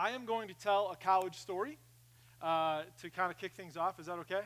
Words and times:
I 0.00 0.12
am 0.12 0.24
going 0.24 0.48
to 0.48 0.54
tell 0.54 0.90
a 0.90 0.96
college 0.96 1.36
story 1.36 1.76
uh, 2.40 2.84
to 3.02 3.10
kind 3.10 3.30
of 3.30 3.36
kick 3.36 3.52
things 3.52 3.76
off. 3.76 4.00
Is 4.00 4.06
that 4.06 4.18
okay? 4.20 4.40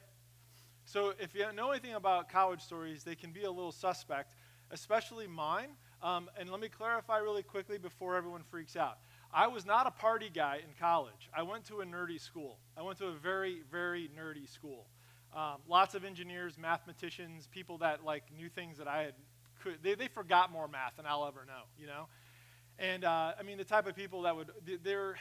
So, 0.85 1.15
if 1.21 1.33
you 1.33 1.45
know 1.55 1.71
anything 1.71 1.95
about 1.95 2.29
college 2.29 2.61
stories, 2.61 3.05
they 3.05 3.15
can 3.15 3.31
be 3.31 3.45
a 3.45 3.51
little 3.53 3.71
suspect, 3.71 4.35
especially 4.73 5.29
mine. 5.29 5.69
Um, 6.03 6.29
and 6.37 6.51
let 6.51 6.59
me 6.59 6.69
clarify 6.69 7.19
really 7.19 7.45
quickly 7.45 7.79
before 7.79 8.17
everyone 8.17 8.43
freaks 8.43 8.75
out. 8.75 8.99
I 9.33 9.47
was 9.47 9.65
not 9.65 9.87
a 9.87 9.93
party 9.93 10.29
guy 10.29 10.57
in 10.57 10.75
college. 10.81 11.31
I 11.33 11.45
went 11.45 11.67
to 11.67 11.83
a 11.83 11.85
nerdy 11.85 12.21
school. 12.21 12.59
I 12.77 12.83
went 12.83 12.99
to 12.99 13.07
a 13.07 13.13
very, 13.13 13.63
very 13.71 14.11
nerdy 14.19 14.53
school. 14.53 14.87
Um, 15.37 15.59
lots 15.69 15.95
of 15.95 16.05
engineers, 16.05 16.59
mathematicians, 16.59 17.47
people 17.47 17.79
that 17.79 18.05
like 18.05 18.25
knew 18.37 18.49
things 18.49 18.79
that 18.79 18.89
I 18.89 19.03
had 19.03 19.15
could. 19.63 19.79
They, 19.85 19.95
they 19.95 20.09
forgot 20.09 20.51
more 20.51 20.67
math 20.67 20.97
than 20.97 21.07
I'll 21.07 21.25
ever 21.29 21.45
know, 21.47 21.63
you 21.79 21.87
know. 21.87 22.09
And 22.77 23.05
uh, 23.05 23.35
I 23.39 23.45
mean, 23.45 23.57
the 23.57 23.65
type 23.65 23.87
of 23.87 23.95
people 23.95 24.23
that 24.23 24.35
would 24.35 24.51
they're 24.83 25.15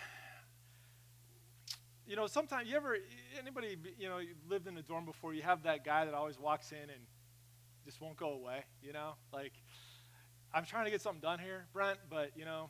you 2.08 2.16
know, 2.16 2.28
sometimes 2.28 2.70
you 2.70 2.76
ever, 2.76 2.98
anybody, 3.40 3.78
you 3.98 4.10
know, 4.10 4.20
lived 4.50 4.68
in 4.68 4.78
a 4.78 4.82
dorm 4.82 5.06
before, 5.06 5.34
you 5.34 5.42
have 5.42 5.64
that 5.64 5.86
guy 5.86 6.06
that 6.06 6.14
always 6.14 6.40
walks 6.40 6.72
in 6.72 6.90
and 6.90 7.02
just 7.86 8.02
won't 8.02 8.18
go 8.18 8.32
away, 8.32 8.64
you 8.82 8.94
know? 8.94 9.14
Like, 9.32 9.54
I'm 10.54 10.66
trying 10.66 10.86
to 10.86 10.92
get 10.92 11.02
something 11.02 11.22
done 11.22 11.40
here, 11.40 11.66
Brent, 11.74 12.00
but, 12.10 12.32
you 12.36 12.46
know. 12.46 12.70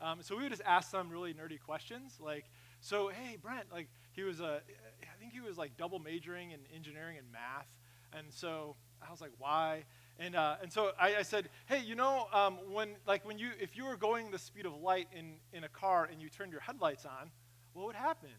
Um, 0.00 0.18
so 0.22 0.36
we 0.36 0.42
would 0.42 0.50
just 0.50 0.62
ask 0.66 0.90
some 0.90 1.10
really 1.10 1.32
nerdy 1.34 1.60
questions, 1.60 2.18
like, 2.20 2.44
so, 2.80 3.08
hey, 3.08 3.38
Brent, 3.40 3.72
like, 3.72 3.88
he 4.12 4.22
was, 4.22 4.40
a, 4.40 4.60
I 5.02 5.18
think 5.18 5.32
he 5.32 5.40
was 5.40 5.56
like 5.56 5.76
double 5.76 5.98
majoring 5.98 6.50
in 6.50 6.60
engineering 6.74 7.16
and 7.18 7.26
math. 7.32 7.66
And 8.12 8.26
so 8.30 8.76
I 9.06 9.10
was 9.10 9.20
like, 9.20 9.32
why? 9.38 9.84
And, 10.18 10.36
uh, 10.36 10.56
and 10.62 10.72
so 10.72 10.92
I, 11.00 11.16
I, 11.16 11.22
said, 11.22 11.48
hey, 11.66 11.80
you 11.80 11.94
know, 11.94 12.28
um, 12.32 12.58
when, 12.70 12.90
like, 13.06 13.26
when 13.26 13.38
you, 13.38 13.50
if 13.58 13.76
you 13.76 13.84
were 13.84 13.96
going 13.96 14.30
the 14.30 14.38
speed 14.38 14.66
of 14.66 14.74
light 14.80 15.08
in, 15.16 15.36
in 15.52 15.64
a 15.64 15.68
car 15.68 16.08
and 16.10 16.20
you 16.20 16.28
turned 16.28 16.52
your 16.52 16.60
headlights 16.60 17.04
on, 17.04 17.30
what 17.72 17.86
would 17.86 17.96
happen? 17.96 18.30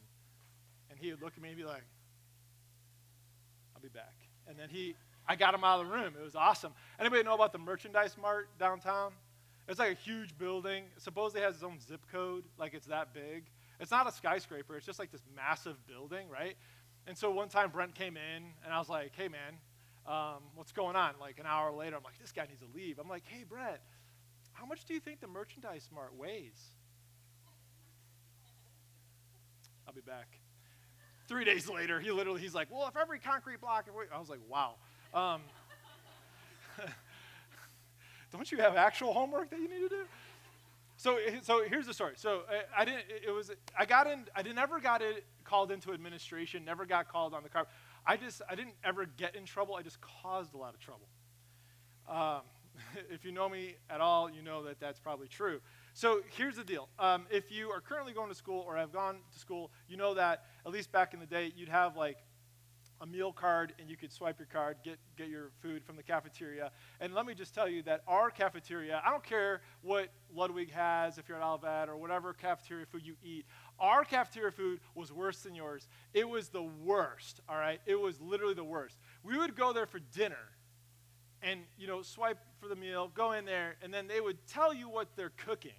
And 0.95 1.03
he 1.03 1.11
would 1.11 1.21
look 1.21 1.33
at 1.35 1.43
me 1.43 1.49
and 1.49 1.57
be 1.57 1.65
like, 1.65 1.83
I'll 3.75 3.81
be 3.81 3.89
back. 3.89 4.15
And 4.47 4.57
then 4.57 4.69
he, 4.69 4.95
I 5.27 5.35
got 5.35 5.53
him 5.53 5.63
out 5.63 5.81
of 5.81 5.87
the 5.87 5.93
room. 5.93 6.13
It 6.17 6.23
was 6.23 6.35
awesome. 6.35 6.71
Anybody 6.99 7.23
know 7.23 7.35
about 7.35 7.51
the 7.51 7.57
merchandise 7.57 8.15
mart 8.21 8.47
downtown? 8.57 9.11
It's 9.67 9.79
like 9.79 9.91
a 9.91 10.01
huge 10.01 10.37
building. 10.37 10.85
Supposedly 10.97 11.41
has 11.41 11.55
its 11.55 11.63
own 11.63 11.79
zip 11.85 12.01
code, 12.11 12.45
like 12.57 12.73
it's 12.73 12.85
that 12.85 13.13
big. 13.13 13.45
It's 13.79 13.91
not 13.91 14.07
a 14.07 14.11
skyscraper, 14.11 14.77
it's 14.77 14.85
just 14.85 14.99
like 14.99 15.11
this 15.11 15.23
massive 15.35 15.75
building, 15.85 16.29
right? 16.29 16.55
And 17.07 17.17
so 17.17 17.29
one 17.29 17.49
time 17.49 17.71
Brent 17.71 17.93
came 17.93 18.15
in 18.15 18.43
and 18.63 18.73
I 18.73 18.79
was 18.79 18.87
like, 18.87 19.11
hey 19.17 19.27
man, 19.27 19.59
um, 20.07 20.43
what's 20.55 20.71
going 20.71 20.95
on? 20.95 21.15
Like 21.19 21.39
an 21.39 21.45
hour 21.45 21.73
later, 21.73 21.97
I'm 21.97 22.03
like, 22.03 22.17
this 22.21 22.31
guy 22.31 22.45
needs 22.47 22.61
to 22.61 22.67
leave. 22.73 22.99
I'm 22.99 23.09
like, 23.09 23.23
hey 23.25 23.43
Brent, 23.43 23.79
how 24.53 24.65
much 24.65 24.85
do 24.85 24.93
you 24.93 25.01
think 25.01 25.19
the 25.19 25.27
merchandise 25.27 25.89
mart 25.93 26.15
weighs? 26.15 26.69
I'll 29.85 29.93
be 29.93 30.01
back. 30.01 30.39
Three 31.27 31.43
days 31.43 31.69
later, 31.69 31.99
he 31.99 32.11
literally, 32.11 32.41
he's 32.41 32.53
like, 32.53 32.67
well, 32.71 32.87
if 32.87 32.95
every 32.95 33.19
concrete 33.19 33.59
block, 33.61 33.87
I 34.13 34.19
was 34.19 34.29
like, 34.29 34.41
wow. 34.47 34.75
Um, 35.13 35.41
don't 38.31 38.51
you 38.51 38.59
have 38.59 38.75
actual 38.75 39.13
homework 39.13 39.49
that 39.49 39.59
you 39.59 39.67
need 39.67 39.79
to 39.79 39.89
do? 39.89 40.05
So, 40.97 41.17
so 41.41 41.63
here's 41.67 41.87
the 41.87 41.93
story. 41.93 42.13
So 42.15 42.43
I, 42.49 42.81
I 42.81 42.85
didn't. 42.85 43.03
It 43.25 43.31
was. 43.31 43.51
I 43.77 43.85
got 43.85 44.07
in. 44.07 44.25
I 44.35 44.41
didn't 44.41 44.59
ever 44.59 44.79
got 44.79 45.01
it 45.01 45.25
called 45.43 45.71
into 45.71 45.91
administration. 45.91 46.63
Never 46.63 46.85
got 46.85 47.09
called 47.09 47.33
on 47.33 47.43
the 47.43 47.49
car. 47.49 47.67
I 48.05 48.17
just. 48.17 48.41
I 48.49 48.55
didn't 48.55 48.75
ever 48.83 49.05
get 49.05 49.35
in 49.35 49.45
trouble. 49.45 49.75
I 49.75 49.81
just 49.81 49.99
caused 49.99 50.53
a 50.53 50.57
lot 50.57 50.73
of 50.73 50.79
trouble. 50.79 51.07
Um, 52.07 52.41
if 53.11 53.25
you 53.25 53.31
know 53.31 53.49
me 53.49 53.75
at 53.89 53.99
all, 53.99 54.29
you 54.29 54.41
know 54.41 54.63
that 54.63 54.79
that's 54.79 54.99
probably 54.99 55.27
true. 55.27 55.59
So 55.95 56.19
here's 56.35 56.57
the 56.57 56.63
deal. 56.65 56.89
Um, 56.99 57.25
if 57.29 57.53
you 57.53 57.69
are 57.69 57.79
currently 57.79 58.11
going 58.11 58.27
to 58.27 58.35
school 58.35 58.65
or 58.67 58.75
have 58.75 58.91
gone 58.91 59.19
to 59.31 59.39
school, 59.39 59.71
you 59.87 59.95
know 59.95 60.13
that 60.15 60.43
at 60.65 60.73
least 60.73 60.91
back 60.91 61.13
in 61.13 61.21
the 61.21 61.25
day, 61.25 61.53
you'd 61.55 61.69
have 61.69 61.95
like 61.95 62.17
a 62.99 63.05
meal 63.05 63.31
card 63.31 63.71
and 63.79 63.89
you 63.89 63.95
could 63.95 64.11
swipe 64.11 64.37
your 64.37 64.49
card, 64.51 64.75
get, 64.83 64.99
get 65.17 65.29
your 65.29 65.51
food 65.61 65.85
from 65.85 65.95
the 65.95 66.03
cafeteria. 66.03 66.71
And 66.99 67.13
let 67.13 67.25
me 67.25 67.33
just 67.33 67.55
tell 67.55 67.69
you 67.69 67.81
that 67.83 68.03
our 68.09 68.29
cafeteria, 68.29 69.01
I 69.05 69.09
don't 69.09 69.23
care 69.23 69.61
what 69.83 70.09
Ludwig 70.35 70.69
has, 70.73 71.17
if 71.17 71.29
you're 71.29 71.41
at 71.41 71.47
Olivet 71.47 71.87
or 71.87 71.95
whatever 71.95 72.33
cafeteria 72.33 72.85
food 72.85 73.05
you 73.05 73.15
eat, 73.23 73.45
our 73.79 74.03
cafeteria 74.03 74.51
food 74.51 74.81
was 74.95 75.13
worse 75.13 75.43
than 75.43 75.55
yours. 75.55 75.87
It 76.13 76.27
was 76.27 76.49
the 76.49 76.63
worst, 76.63 77.39
all 77.47 77.57
right? 77.57 77.79
It 77.85 77.97
was 77.97 78.19
literally 78.19 78.53
the 78.53 78.65
worst. 78.65 78.97
We 79.23 79.37
would 79.37 79.55
go 79.55 79.71
there 79.71 79.85
for 79.85 79.99
dinner 80.13 80.51
and, 81.41 81.61
you 81.77 81.87
know, 81.87 82.01
swipe 82.01 82.39
for 82.59 82.67
the 82.67 82.75
meal, 82.75 83.09
go 83.15 83.31
in 83.31 83.45
there, 83.45 83.75
and 83.81 83.93
then 83.93 84.07
they 84.07 84.19
would 84.19 84.45
tell 84.45 84.73
you 84.73 84.89
what 84.89 85.15
they're 85.15 85.31
cooking 85.37 85.71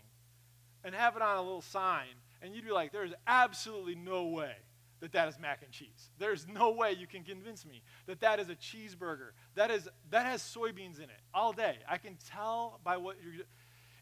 and 0.86 0.94
have 0.94 1.16
it 1.16 1.22
on 1.22 1.36
a 1.36 1.42
little 1.42 1.60
sign, 1.60 2.06
and 2.41 2.54
you'd 2.54 2.64
be 2.64 2.70
like, 2.70 2.92
there's 2.92 3.12
absolutely 3.26 3.97
no 3.97 4.26
way 4.26 4.52
that 5.00 5.12
that 5.12 5.28
is 5.28 5.38
mac 5.38 5.62
and 5.62 5.72
cheese. 5.72 6.10
There's 6.19 6.47
no 6.48 6.70
way 6.70 6.92
you 6.92 7.08
can 7.08 7.24
convince 7.24 7.66
me 7.66 7.82
that 8.06 8.20
that 8.20 8.38
is 8.38 8.48
a 8.48 8.54
cheeseburger. 8.54 9.30
That 9.56 9.70
is 9.70 9.88
that 10.10 10.25
has 10.25 10.41
soybeans 10.41 10.98
in 10.98 11.04
it 11.04 11.20
all 11.34 11.52
day. 11.52 11.78
I 11.91 11.98
can 11.98 12.16
tell 12.30 12.80
by 12.84 12.96
what 12.96 13.16
you're. 13.22 13.44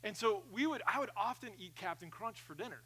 And 0.04 0.14
so 0.14 0.42
we 0.52 0.66
would, 0.66 0.82
I 0.86 1.00
would 1.00 1.08
often 1.16 1.48
eat 1.58 1.74
Captain 1.74 2.10
Crunch 2.10 2.42
for 2.42 2.54
dinner 2.54 2.82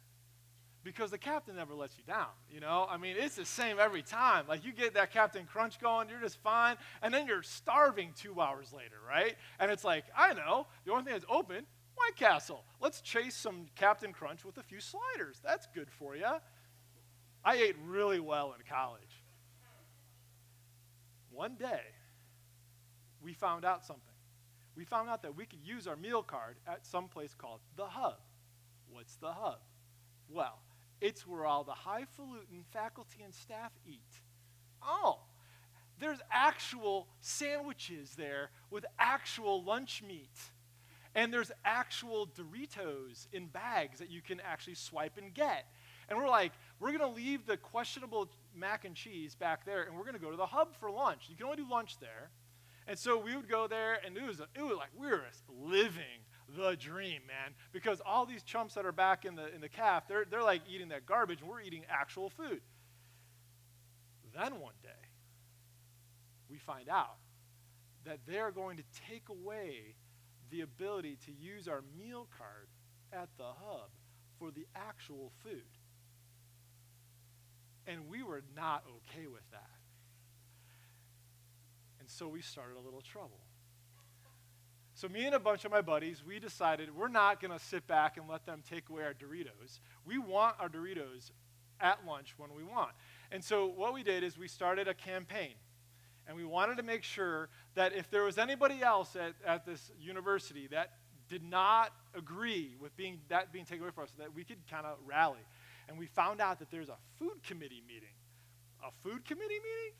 because 0.83 1.11
the 1.11 1.17
captain 1.17 1.57
never 1.57 1.75
lets 1.75 1.97
you 1.97 2.05
down. 2.05 2.29
You 2.49 2.61
know, 2.61 2.87
I 2.89 2.95
mean, 2.95 3.17
it's 3.19 3.35
the 3.35 3.43
same 3.43 3.77
every 3.79 4.01
time. 4.01 4.45
Like 4.47 4.63
you 4.63 4.71
get 4.71 4.93
that 4.93 5.11
Captain 5.11 5.45
Crunch 5.45 5.81
going, 5.81 6.07
you're 6.07 6.21
just 6.21 6.37
fine, 6.37 6.77
and 7.03 7.13
then 7.13 7.27
you're 7.27 7.43
starving 7.43 8.13
two 8.17 8.39
hours 8.39 8.71
later, 8.71 8.95
right? 9.05 9.35
And 9.59 9.69
it's 9.69 9.83
like, 9.83 10.05
I 10.17 10.33
know, 10.33 10.67
the 10.85 10.93
only 10.93 11.03
thing 11.03 11.13
that's 11.13 11.25
open 11.29 11.65
White 11.99 12.15
Castle. 12.15 12.63
Let's 12.79 13.01
chase 13.01 13.35
some 13.35 13.67
Captain 13.75 14.13
Crunch 14.13 14.45
with 14.45 14.57
a 14.57 14.63
few 14.63 14.79
sliders. 14.79 15.39
That's 15.43 15.67
good 15.73 15.89
for 15.91 16.15
you. 16.15 16.25
I 17.43 17.55
ate 17.55 17.75
really 17.85 18.19
well 18.19 18.55
in 18.57 18.65
college. 18.67 19.23
One 21.31 21.55
day, 21.55 21.81
we 23.21 23.33
found 23.33 23.65
out 23.65 23.85
something. 23.85 24.03
We 24.75 24.85
found 24.85 25.09
out 25.09 25.21
that 25.23 25.35
we 25.35 25.45
could 25.45 25.63
use 25.63 25.87
our 25.87 25.95
meal 25.95 26.23
card 26.23 26.57
at 26.67 26.85
some 26.85 27.07
place 27.07 27.33
called 27.37 27.59
The 27.75 27.85
Hub. 27.85 28.19
What's 28.89 29.15
The 29.17 29.31
Hub? 29.31 29.59
Well, 30.29 30.59
it's 31.01 31.27
where 31.27 31.45
all 31.45 31.63
the 31.63 31.71
highfalutin 31.71 32.63
faculty 32.71 33.23
and 33.23 33.33
staff 33.33 33.71
eat. 33.85 34.21
Oh, 34.81 35.19
there's 35.99 36.19
actual 36.31 37.07
sandwiches 37.19 38.15
there 38.17 38.51
with 38.69 38.85
actual 38.97 39.63
lunch 39.63 40.01
meat. 40.05 40.37
And 41.15 41.33
there's 41.33 41.51
actual 41.65 42.27
Doritos 42.27 43.27
in 43.33 43.47
bags 43.47 43.99
that 43.99 44.09
you 44.11 44.21
can 44.21 44.39
actually 44.39 44.75
swipe 44.75 45.17
and 45.17 45.33
get. 45.33 45.65
And 46.07 46.17
we're 46.17 46.29
like, 46.29 46.51
we're 46.79 46.89
going 46.89 46.99
to 46.99 47.15
leave 47.15 47.45
the 47.45 47.57
questionable 47.57 48.29
mac 48.55 48.85
and 48.85 48.95
cheese 48.95 49.35
back 49.35 49.65
there, 49.65 49.83
and 49.83 49.95
we're 49.95 50.03
going 50.03 50.15
to 50.15 50.21
go 50.21 50.31
to 50.31 50.37
the 50.37 50.45
hub 50.45 50.75
for 50.79 50.89
lunch. 50.89 51.23
You 51.29 51.35
can 51.35 51.45
only 51.45 51.57
do 51.57 51.69
lunch 51.69 51.99
there. 51.99 52.29
And 52.87 52.97
so 52.97 53.17
we 53.19 53.35
would 53.35 53.47
go 53.47 53.67
there, 53.67 53.99
and 54.03 54.17
it 54.17 54.23
was, 54.23 54.39
it 54.39 54.61
was 54.61 54.77
like 54.77 54.89
we 54.97 55.07
were 55.07 55.21
living 55.61 56.25
the 56.57 56.75
dream, 56.75 57.21
man. 57.27 57.53
Because 57.71 58.01
all 58.03 58.25
these 58.25 58.43
chumps 58.43 58.73
that 58.73 58.85
are 58.85 58.91
back 58.91 59.25
in 59.25 59.35
the, 59.35 59.53
in 59.53 59.61
the 59.61 59.69
caf, 59.69 60.07
they're, 60.07 60.25
they're 60.29 60.43
like 60.43 60.61
eating 60.67 60.89
that 60.89 61.05
garbage, 61.05 61.41
and 61.41 61.49
we're 61.49 61.61
eating 61.61 61.83
actual 61.89 62.29
food. 62.29 62.61
Then 64.33 64.59
one 64.59 64.73
day, 64.81 64.89
we 66.49 66.57
find 66.57 66.89
out 66.89 67.17
that 68.05 68.19
they're 68.27 68.51
going 68.51 68.77
to 68.77 68.83
take 69.07 69.29
away 69.29 69.95
the 70.49 70.61
ability 70.61 71.17
to 71.25 71.31
use 71.31 71.67
our 71.67 71.83
meal 71.97 72.27
card 72.37 72.67
at 73.11 73.29
the 73.37 73.43
hub 73.43 73.89
for 74.37 74.51
the 74.51 74.65
actual 74.75 75.31
food. 75.43 75.63
And 77.87 78.07
we 78.09 78.23
were 78.23 78.41
not 78.55 78.83
okay 78.87 79.27
with 79.27 79.49
that. 79.51 79.69
And 81.99 82.09
so 82.09 82.27
we 82.27 82.41
started 82.41 82.77
a 82.77 82.81
little 82.81 83.01
trouble. 83.01 83.39
So, 84.99 85.07
me 85.07 85.25
and 85.25 85.33
a 85.33 85.39
bunch 85.39 85.63
of 85.63 85.71
my 85.71 85.81
buddies, 85.81 86.23
we 86.27 86.39
decided 86.39 86.93
we're 86.93 87.07
not 87.07 87.39
going 87.39 87.57
to 87.57 87.63
sit 87.63 87.87
back 87.87 88.17
and 88.17 88.27
let 88.27 88.45
them 88.45 88.61
take 88.69 88.89
away 88.89 89.03
our 89.03 89.13
Doritos. 89.13 89.79
We 90.05 90.17
want 90.17 90.57
our 90.59 90.67
Doritos 90.67 91.31
at 91.79 92.05
lunch 92.05 92.33
when 92.35 92.49
we 92.53 92.63
want. 92.63 92.91
And 93.31 93.41
so, 93.41 93.65
what 93.65 93.93
we 93.93 94.03
did 94.03 94.23
is 94.23 94.37
we 94.37 94.49
started 94.49 94.89
a 94.89 94.93
campaign. 94.93 95.53
And 96.29 96.37
we 96.37 96.45
wanted 96.45 96.77
to 96.77 96.83
make 96.83 97.03
sure 97.03 97.49
that 97.73 97.91
if 97.93 98.11
there 98.11 98.23
was 98.23 98.37
anybody 98.37 98.83
else 98.83 99.15
at, 99.15 99.33
at 99.43 99.65
this 99.65 99.91
university 99.99 100.67
that 100.67 100.91
did 101.27 101.43
not 101.43 101.91
agree 102.15 102.75
with 102.79 102.95
being, 102.95 103.19
that 103.29 103.51
being 103.51 103.65
taken 103.65 103.81
away 103.81 103.91
from 103.91 104.03
us, 104.03 104.11
that 104.19 104.35
we 104.35 104.43
could 104.43 104.59
kind 104.69 104.85
of 104.85 104.99
rally. 105.07 105.39
And 105.87 105.97
we 105.97 106.05
found 106.05 106.39
out 106.39 106.59
that 106.59 106.69
there's 106.69 106.89
a 106.89 106.97
food 107.17 107.41
committee 107.43 107.81
meeting. 107.87 108.13
A 108.85 108.91
food 109.03 109.25
committee 109.25 109.55
meeting? 109.55 109.93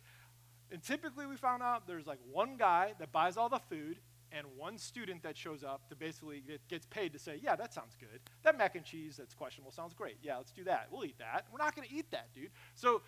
And 0.72 0.84
typically 0.84 1.26
we 1.26 1.36
found 1.36 1.64
out 1.64 1.88
there's 1.88 2.06
like 2.06 2.20
one 2.32 2.58
guy 2.58 2.94
that 3.00 3.12
buys 3.12 3.36
all 3.36 3.50
the 3.50 3.60
food 3.68 3.98
and 4.32 4.46
one 4.56 4.78
student 4.78 5.24
that 5.24 5.36
shows 5.36 5.64
up 5.64 5.90
to 5.90 5.96
basically 5.96 6.44
get, 6.46 6.68
gets 6.68 6.86
paid 6.86 7.14
to 7.14 7.20
say, 7.20 7.40
yeah, 7.42 7.56
that 7.56 7.74
sounds 7.74 7.96
good. 8.00 8.20
That 8.44 8.56
mac 8.56 8.76
and 8.76 8.86
cheese 8.86 9.18
that's 9.18 9.34
questionable 9.34 9.72
sounds 9.72 9.96
great. 9.96 10.18
Yeah, 10.22 10.38
let's 10.38 10.52
do 10.52 10.64
that. 10.66 10.90
We'll 10.92 11.06
eat 11.06 11.18
that. 11.18 11.48
We're 11.52 11.58
not 11.64 11.76
going 11.76 11.88
to 11.88 11.94
eat 11.94 12.12
that, 12.12 12.28
dude. 12.36 12.52
So 12.76 13.02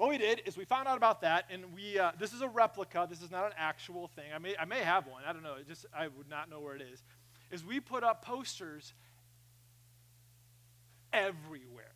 what 0.00 0.08
we 0.08 0.16
did 0.16 0.40
is 0.46 0.56
we 0.56 0.64
found 0.64 0.88
out 0.88 0.96
about 0.96 1.20
that, 1.20 1.44
and 1.50 1.62
we 1.74 1.98
uh, 1.98 2.12
this 2.18 2.32
is 2.32 2.40
a 2.40 2.48
replica. 2.48 3.06
This 3.08 3.20
is 3.20 3.30
not 3.30 3.44
an 3.44 3.52
actual 3.58 4.08
thing. 4.08 4.24
I 4.34 4.38
may 4.38 4.56
I 4.58 4.64
may 4.64 4.78
have 4.78 5.06
one. 5.06 5.24
I 5.28 5.34
don't 5.34 5.42
know. 5.42 5.56
It 5.60 5.68
just 5.68 5.84
I 5.94 6.08
would 6.08 6.26
not 6.26 6.48
know 6.48 6.58
where 6.58 6.74
it 6.74 6.80
is. 6.80 7.04
Is 7.50 7.62
we 7.66 7.80
put 7.80 8.02
up 8.02 8.24
posters 8.24 8.94
everywhere. 11.12 11.92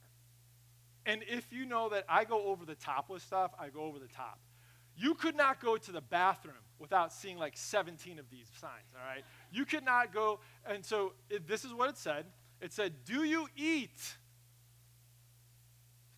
And 1.06 1.22
if 1.26 1.50
you 1.50 1.64
know 1.64 1.88
that 1.88 2.04
I 2.06 2.24
go 2.24 2.44
over 2.44 2.66
the 2.66 2.74
top 2.74 3.08
with 3.08 3.22
stuff, 3.22 3.52
I 3.58 3.70
go 3.70 3.80
over 3.80 3.98
the 3.98 4.08
top. 4.08 4.38
You 4.98 5.14
could 5.14 5.34
not 5.34 5.58
go 5.58 5.78
to 5.78 5.92
the 5.92 6.02
bathroom 6.02 6.56
without 6.78 7.10
seeing 7.10 7.38
like 7.38 7.56
17 7.56 8.18
of 8.18 8.28
these 8.30 8.48
signs, 8.60 8.92
all 8.94 9.06
right? 9.06 9.24
You 9.50 9.64
could 9.64 9.84
not 9.84 10.12
go, 10.12 10.40
and 10.66 10.84
so 10.84 11.14
it, 11.30 11.48
this 11.48 11.64
is 11.64 11.72
what 11.72 11.88
it 11.88 11.96
said. 11.96 12.26
It 12.60 12.74
said, 12.74 12.92
Do 13.06 13.24
you 13.24 13.48
eat? 13.56 14.16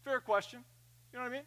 Fair 0.04 0.18
question. 0.18 0.64
You 1.12 1.18
know 1.18 1.24
what 1.24 1.30
I 1.30 1.36
mean? 1.36 1.46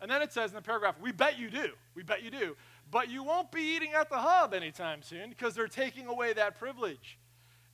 And 0.00 0.10
then 0.10 0.22
it 0.22 0.32
says 0.32 0.50
in 0.50 0.56
the 0.56 0.62
paragraph, 0.62 0.96
We 1.00 1.12
bet 1.12 1.38
you 1.38 1.50
do. 1.50 1.70
We 1.94 2.02
bet 2.02 2.22
you 2.22 2.30
do. 2.30 2.56
But 2.90 3.10
you 3.10 3.22
won't 3.22 3.52
be 3.52 3.60
eating 3.76 3.92
at 3.92 4.08
the 4.08 4.18
hub 4.18 4.54
anytime 4.54 5.02
soon 5.02 5.28
because 5.30 5.54
they're 5.54 5.68
taking 5.68 6.06
away 6.06 6.32
that 6.32 6.58
privilege. 6.58 7.18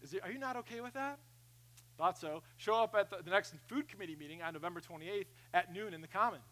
It, 0.03 0.21
are 0.23 0.31
you 0.31 0.38
not 0.38 0.56
okay 0.56 0.81
with 0.81 0.94
that? 0.94 1.19
Thought 1.97 2.19
so. 2.19 2.43
Show 2.56 2.75
up 2.75 2.97
at 2.99 3.11
the, 3.11 3.19
the 3.23 3.31
next 3.31 3.55
food 3.69 3.88
committee 3.88 4.17
meeting 4.17 4.43
on 4.43 4.53
November 4.53 4.81
28th 4.81 5.26
at 5.53 5.73
noon 5.73 5.94
in 5.94 6.00
the 6.00 6.09
Commons. 6.09 6.43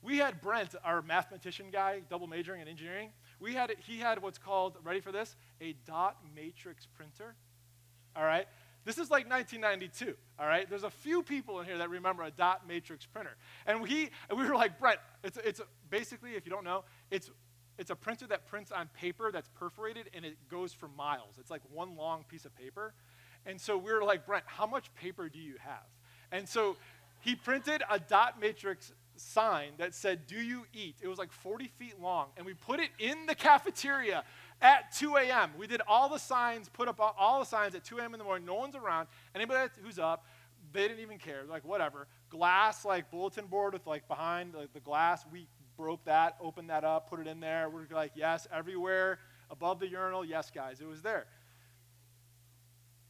We 0.00 0.18
had 0.18 0.40
Brent, 0.40 0.76
our 0.84 1.02
mathematician 1.02 1.66
guy, 1.72 2.02
double 2.08 2.28
majoring 2.28 2.60
in 2.60 2.68
engineering. 2.68 3.10
We 3.40 3.54
had 3.54 3.74
he 3.80 3.98
had 3.98 4.22
what's 4.22 4.38
called, 4.38 4.76
ready 4.84 5.00
for 5.00 5.10
this, 5.10 5.34
a 5.60 5.74
dot 5.86 6.18
matrix 6.36 6.86
printer. 6.86 7.34
All 8.14 8.24
right? 8.24 8.46
This 8.88 8.96
is 8.96 9.10
like 9.10 9.28
1992, 9.28 10.16
all 10.40 10.46
right? 10.46 10.66
There's 10.66 10.82
a 10.82 10.88
few 10.88 11.22
people 11.22 11.60
in 11.60 11.66
here 11.66 11.76
that 11.76 11.90
remember 11.90 12.22
a 12.22 12.30
dot 12.30 12.66
matrix 12.66 13.04
printer. 13.04 13.36
And 13.66 13.82
we, 13.82 14.08
we 14.34 14.48
were 14.48 14.54
like, 14.54 14.80
Brent, 14.80 14.98
it's, 15.22 15.36
it's 15.44 15.60
basically, 15.90 16.36
if 16.36 16.46
you 16.46 16.50
don't 16.50 16.64
know, 16.64 16.84
it's, 17.10 17.30
it's 17.76 17.90
a 17.90 17.94
printer 17.94 18.26
that 18.28 18.46
prints 18.46 18.72
on 18.72 18.88
paper 18.98 19.30
that's 19.30 19.50
perforated 19.50 20.08
and 20.14 20.24
it 20.24 20.38
goes 20.48 20.72
for 20.72 20.88
miles. 20.88 21.34
It's 21.38 21.50
like 21.50 21.60
one 21.70 21.98
long 21.98 22.24
piece 22.30 22.46
of 22.46 22.56
paper. 22.56 22.94
And 23.44 23.60
so 23.60 23.76
we 23.76 23.92
were 23.92 24.02
like, 24.02 24.24
Brent, 24.24 24.44
how 24.46 24.64
much 24.64 24.86
paper 24.94 25.28
do 25.28 25.38
you 25.38 25.56
have? 25.58 25.84
And 26.32 26.48
so 26.48 26.78
he 27.20 27.34
printed 27.34 27.82
a 27.90 27.98
dot 27.98 28.40
matrix 28.40 28.94
sign 29.16 29.72
that 29.76 29.94
said, 29.94 30.26
Do 30.26 30.36
you 30.36 30.64
eat? 30.72 30.96
It 31.02 31.08
was 31.08 31.18
like 31.18 31.32
40 31.32 31.68
feet 31.78 32.00
long. 32.00 32.28
And 32.36 32.46
we 32.46 32.54
put 32.54 32.80
it 32.80 32.90
in 32.98 33.26
the 33.26 33.34
cafeteria 33.34 34.24
at 34.60 34.92
2 34.96 35.16
a.m. 35.16 35.50
We 35.58 35.66
did 35.66 35.80
all 35.86 36.08
the 36.08 36.18
signs, 36.18 36.68
put 36.68 36.88
up 36.88 37.00
all 37.00 37.40
the 37.40 37.46
signs 37.46 37.74
at 37.74 37.84
2 37.84 37.98
a.m. 37.98 38.14
in 38.14 38.18
the 38.18 38.24
morning. 38.24 38.46
No 38.46 38.54
one's 38.54 38.74
around. 38.74 39.08
Anybody 39.34 39.70
who's 39.82 39.98
up, 39.98 40.26
they 40.72 40.88
didn't 40.88 41.00
even 41.00 41.18
care. 41.18 41.44
Like, 41.48 41.64
whatever. 41.64 42.08
Glass, 42.30 42.84
like, 42.84 43.10
bulletin 43.10 43.46
board 43.46 43.72
with, 43.72 43.86
like, 43.86 44.08
behind 44.08 44.54
like, 44.54 44.72
the 44.72 44.80
glass. 44.80 45.24
We 45.32 45.46
broke 45.76 46.04
that, 46.04 46.36
opened 46.40 46.70
that 46.70 46.84
up, 46.84 47.08
put 47.08 47.20
it 47.20 47.26
in 47.26 47.40
there. 47.40 47.70
We're 47.70 47.86
like, 47.90 48.12
yes, 48.14 48.46
everywhere 48.52 49.18
above 49.50 49.80
the 49.80 49.88
urinal. 49.88 50.24
Yes, 50.24 50.50
guys, 50.50 50.80
it 50.80 50.88
was 50.88 51.02
there. 51.02 51.26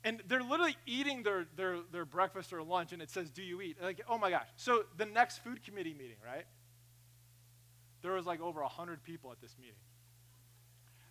And 0.04 0.22
they're 0.28 0.42
literally 0.42 0.76
eating 0.86 1.22
their, 1.22 1.46
their, 1.56 1.78
their 1.90 2.04
breakfast 2.04 2.52
or 2.52 2.62
lunch, 2.62 2.92
and 2.92 3.02
it 3.02 3.10
says, 3.10 3.30
Do 3.30 3.42
you 3.42 3.60
eat? 3.60 3.82
Like, 3.82 4.00
oh 4.08 4.16
my 4.16 4.30
gosh. 4.30 4.46
So 4.56 4.84
the 4.96 5.06
next 5.06 5.38
food 5.38 5.64
committee 5.64 5.92
meeting, 5.92 6.16
right? 6.24 6.44
There 8.02 8.12
was 8.12 8.26
like 8.26 8.40
over 8.40 8.60
100 8.62 9.02
people 9.02 9.32
at 9.32 9.40
this 9.40 9.56
meeting. 9.58 9.74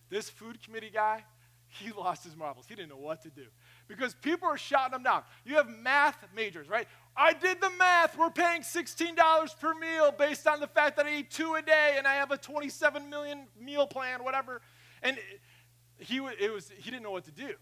This 0.09 0.29
food 0.29 0.61
committee 0.63 0.91
guy, 0.93 1.23
he 1.67 1.91
lost 1.97 2.23
his 2.23 2.35
marbles. 2.35 2.65
He 2.67 2.75
didn't 2.75 2.89
know 2.89 2.97
what 2.97 3.21
to 3.23 3.29
do 3.29 3.45
because 3.87 4.13
people 4.15 4.47
are 4.47 4.57
shouting 4.57 4.95
him 4.95 5.03
down. 5.03 5.23
You 5.45 5.55
have 5.55 5.69
math 5.69 6.17
majors, 6.35 6.69
right? 6.69 6.87
I 7.15 7.33
did 7.33 7.59
the 7.61 7.71
math. 7.71 8.17
We're 8.17 8.29
paying 8.29 8.61
$16 8.61 9.59
per 9.59 9.73
meal 9.73 10.11
based 10.11 10.47
on 10.47 10.59
the 10.59 10.67
fact 10.67 10.97
that 10.97 11.05
I 11.05 11.17
eat 11.17 11.31
two 11.31 11.55
a 11.55 11.61
day 11.61 11.95
and 11.97 12.05
I 12.05 12.15
have 12.15 12.31
a 12.31 12.37
27 12.37 13.09
million 13.09 13.47
meal 13.59 13.87
plan, 13.87 14.23
whatever. 14.23 14.61
And 15.01 15.17
he, 15.97 16.17
it 16.39 16.53
was, 16.53 16.71
he 16.77 16.91
didn't 16.91 17.03
know 17.03 17.11
what 17.11 17.25
to 17.25 17.31
do. 17.31 17.55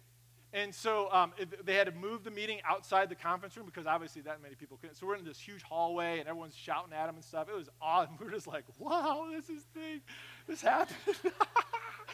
And 0.54 0.74
so 0.74 1.12
um, 1.12 1.34
they 1.66 1.74
had 1.74 1.88
to 1.88 1.92
move 1.92 2.24
the 2.24 2.32
meeting 2.32 2.60
outside 2.64 3.10
the 3.10 3.16
conference 3.16 3.58
room 3.58 3.66
because 3.66 3.86
obviously 3.86 4.22
that 4.22 4.42
many 4.42 4.56
people 4.56 4.78
couldn't. 4.78 4.96
So 4.96 5.06
we're 5.06 5.18
in 5.18 5.26
this 5.26 5.40
huge 5.40 5.62
hallway 5.64 6.20
and 6.20 6.30
everyone's 6.30 6.56
shouting 6.56 6.94
at 6.94 7.10
him 7.10 7.16
and 7.16 7.24
stuff. 7.24 7.50
It 7.50 7.56
was 7.56 7.70
odd. 7.82 8.10
We 8.20 8.26
were 8.26 8.32
just 8.32 8.48
like, 8.48 8.64
wow, 8.80 9.28
this 9.32 9.50
is 9.50 9.64
thing. 9.74 10.02
This 10.48 10.62
happened. 10.62 10.98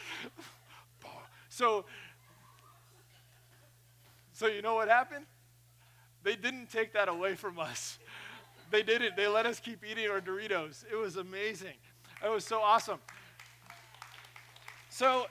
so, 1.48 1.84
so 4.32 4.46
you 4.46 4.62
know 4.62 4.74
what 4.74 4.88
happened? 4.88 5.26
They 6.22 6.36
didn't 6.36 6.70
take 6.70 6.92
that 6.92 7.08
away 7.08 7.34
from 7.34 7.58
us. 7.58 7.98
They 8.70 8.82
didn't. 8.82 9.16
They 9.16 9.26
let 9.26 9.44
us 9.44 9.60
keep 9.60 9.84
eating 9.84 10.08
our 10.08 10.20
Doritos. 10.20 10.84
It 10.90 10.96
was 10.96 11.16
amazing. 11.16 11.74
It 12.24 12.30
was 12.30 12.44
so 12.44 12.60
awesome. 12.60 12.98
So 14.88 15.26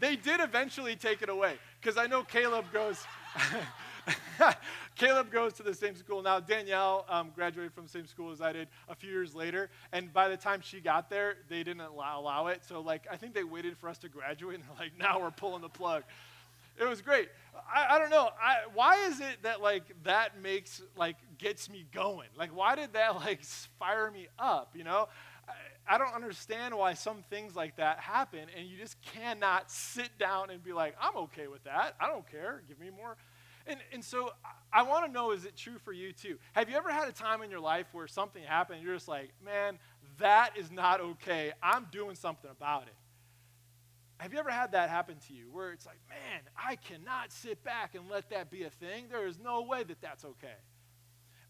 they 0.00 0.16
did 0.16 0.40
eventually 0.40 0.96
take 0.96 1.22
it 1.22 1.28
away 1.28 1.54
because 1.80 1.96
I 1.96 2.06
know 2.06 2.22
Caleb 2.22 2.66
goes. 2.72 3.04
Caleb 4.98 5.30
goes 5.30 5.52
to 5.54 5.62
the 5.62 5.74
same 5.74 5.94
school 5.94 6.22
now. 6.22 6.40
Danielle 6.40 7.06
um, 7.08 7.30
graduated 7.32 7.72
from 7.72 7.84
the 7.84 7.88
same 7.90 8.06
school 8.08 8.32
as 8.32 8.40
I 8.40 8.52
did 8.52 8.66
a 8.88 8.96
few 8.96 9.10
years 9.10 9.32
later, 9.32 9.70
and 9.92 10.12
by 10.12 10.28
the 10.28 10.36
time 10.36 10.60
she 10.60 10.80
got 10.80 11.08
there, 11.08 11.36
they 11.48 11.62
didn't 11.62 11.82
allow, 11.82 12.20
allow 12.20 12.48
it. 12.48 12.64
So 12.68 12.80
like, 12.80 13.06
I 13.08 13.16
think 13.16 13.32
they 13.32 13.44
waited 13.44 13.78
for 13.78 13.88
us 13.88 13.98
to 13.98 14.08
graduate, 14.08 14.54
and 14.56 14.64
they're 14.64 14.86
like, 14.86 14.98
now 14.98 15.20
we're 15.20 15.30
pulling 15.30 15.62
the 15.62 15.68
plug. 15.68 16.02
It 16.80 16.84
was 16.84 17.00
great. 17.00 17.28
I, 17.72 17.94
I 17.94 17.98
don't 18.00 18.10
know. 18.10 18.30
I, 18.42 18.56
why 18.74 19.06
is 19.06 19.20
it 19.20 19.42
that 19.42 19.62
like 19.62 19.84
that 20.02 20.40
makes 20.42 20.82
like 20.96 21.16
gets 21.38 21.70
me 21.70 21.86
going? 21.92 22.28
Like, 22.36 22.54
why 22.54 22.74
did 22.74 22.92
that 22.94 23.14
like 23.16 23.44
fire 23.78 24.10
me 24.10 24.26
up? 24.36 24.74
You 24.74 24.82
know, 24.82 25.08
I 25.88 25.98
don't 25.98 26.14
understand 26.14 26.76
why 26.76 26.94
some 26.94 27.22
things 27.30 27.54
like 27.54 27.76
that 27.76 28.00
happen, 28.00 28.46
and 28.56 28.66
you 28.66 28.76
just 28.76 29.00
cannot 29.02 29.70
sit 29.70 30.10
down 30.18 30.50
and 30.50 30.62
be 30.62 30.72
like, 30.72 30.96
I'm 31.00 31.16
okay 31.16 31.46
with 31.46 31.62
that. 31.64 31.94
I 32.00 32.08
don't 32.08 32.28
care. 32.28 32.62
Give 32.68 32.80
me 32.80 32.90
more. 32.90 33.16
And, 33.68 33.78
and 33.92 34.02
so 34.02 34.32
I, 34.72 34.82
want 34.82 35.06
to 35.06 35.12
know 35.12 35.32
is 35.32 35.44
it 35.44 35.54
true 35.54 35.78
for 35.78 35.92
you 35.92 36.12
too? 36.12 36.38
Have 36.54 36.70
you 36.70 36.76
ever 36.76 36.90
had 36.90 37.06
a 37.06 37.12
time 37.12 37.42
in 37.42 37.50
your 37.50 37.60
life 37.60 37.86
where 37.92 38.08
something 38.08 38.42
happened 38.42 38.78
and 38.78 38.86
you're 38.86 38.96
just 38.96 39.08
like, 39.08 39.30
man, 39.44 39.78
that 40.18 40.56
is 40.56 40.72
not 40.72 41.00
okay. 41.00 41.52
I'm 41.62 41.86
doing 41.92 42.16
something 42.16 42.50
about 42.50 42.84
it? 42.84 42.94
Have 44.16 44.32
you 44.32 44.38
ever 44.38 44.50
had 44.50 44.72
that 44.72 44.88
happen 44.88 45.16
to 45.28 45.34
you 45.34 45.44
where 45.52 45.70
it's 45.72 45.86
like, 45.86 46.00
man, 46.08 46.40
I 46.56 46.76
cannot 46.76 47.30
sit 47.30 47.62
back 47.62 47.94
and 47.94 48.08
let 48.10 48.30
that 48.30 48.50
be 48.50 48.64
a 48.64 48.70
thing? 48.70 49.04
There 49.10 49.26
is 49.28 49.38
no 49.38 49.62
way 49.62 49.84
that 49.84 50.00
that's 50.00 50.24
okay. 50.24 50.56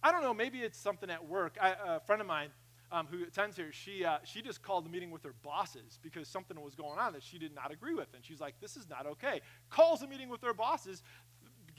I 0.03 0.13
don't 0.13 0.23
know, 0.23 0.35
maybe 0.35 0.59
it's 0.59 0.79
something 0.79 1.09
at 1.09 1.27
work. 1.27 1.57
I, 1.61 1.75
a 1.87 2.01
friend 2.01 2.21
of 2.21 2.29
mine, 2.29 2.51
um, 2.91 3.07
who 3.11 3.23
attends 3.23 3.57
here, 3.57 3.71
she, 3.73 4.05
uh, 4.05 4.19
she 4.25 4.43
just 4.43 4.63
called 4.63 4.85
the 4.85 4.91
meeting 4.91 5.11
with 5.11 5.23
her 5.25 5.35
bosses 5.43 5.99
because 6.03 6.29
something 6.29 6.59
was 6.61 6.75
going 6.75 6.99
on 6.99 7.13
that 7.13 7.23
she 7.23 7.39
did 7.39 7.55
not 7.55 7.73
agree 7.73 7.95
with. 7.95 8.09
And 8.15 8.25
she's 8.25 8.41
like, 8.41 8.55
this 8.61 8.77
is 8.77 8.89
not 8.89 9.07
okay. 9.07 9.41
Calls 9.71 10.03
a 10.03 10.07
meeting 10.07 10.29
with 10.29 10.43
her 10.43 10.55
bosses, 10.55 11.03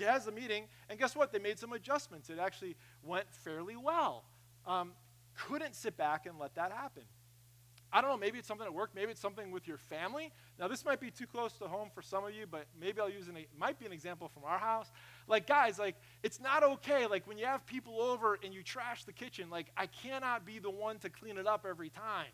has 0.06 0.28
a 0.28 0.32
meeting, 0.32 0.66
and 0.90 1.00
guess 1.00 1.16
what? 1.16 1.32
They 1.32 1.40
made 1.40 1.60
some 1.60 1.74
adjustments. 1.74 2.30
It 2.30 2.40
actually 2.40 2.76
went 3.04 3.26
fairly 3.32 3.76
well. 3.76 4.26
Um, 4.66 4.94
couldn't 5.36 5.76
sit 5.76 5.98
back 5.98 6.26
and 6.26 6.38
let 6.38 6.56
that 6.56 6.72
happen. 6.72 7.04
I 7.92 8.02
don't 8.02 8.12
know, 8.12 8.18
maybe 8.18 8.38
it's 8.38 8.48
something 8.48 8.68
at 8.68 8.74
work, 8.74 8.92
maybe 8.94 9.12
it's 9.12 9.22
something 9.22 9.52
with 9.52 9.68
your 9.68 9.78
family. 9.78 10.32
Now, 10.60 10.68
this 10.68 10.86
might 10.86 11.00
be 11.00 11.10
too 11.10 11.26
close 11.26 11.54
to 11.54 11.68
home 11.68 11.90
for 11.94 12.04
some 12.04 12.24
of 12.24 12.34
you, 12.36 12.46
but 12.46 12.68
maybe 12.80 13.02
I'll 13.02 13.10
use 13.10 13.28
an, 13.28 13.38
it 13.38 13.50
might 13.58 13.80
be 13.80 13.88
an 13.88 13.92
example 13.92 14.28
from 14.28 14.44
our 14.44 14.60
house. 14.60 14.92
Like, 15.28 15.48
guys, 15.48 15.80
like, 15.80 15.96
it's 16.22 16.40
not 16.40 16.64
okay. 16.64 17.08
Like, 17.08 17.26
when 17.26 17.40
you 17.40 17.48
have 17.48 17.66
people 17.66 18.00
over 18.00 18.38
and 18.44 18.54
you 18.54 18.62
trash 18.62 19.06
the 19.06 19.14
kitchen, 19.14 19.50
like, 19.50 19.72
I 19.76 19.88
cannot 19.88 20.46
be 20.46 20.60
the 20.60 20.70
one 20.70 21.00
to 21.00 21.10
clean 21.10 21.40
it 21.40 21.48
up 21.48 21.66
every 21.68 21.90
time. 21.90 22.28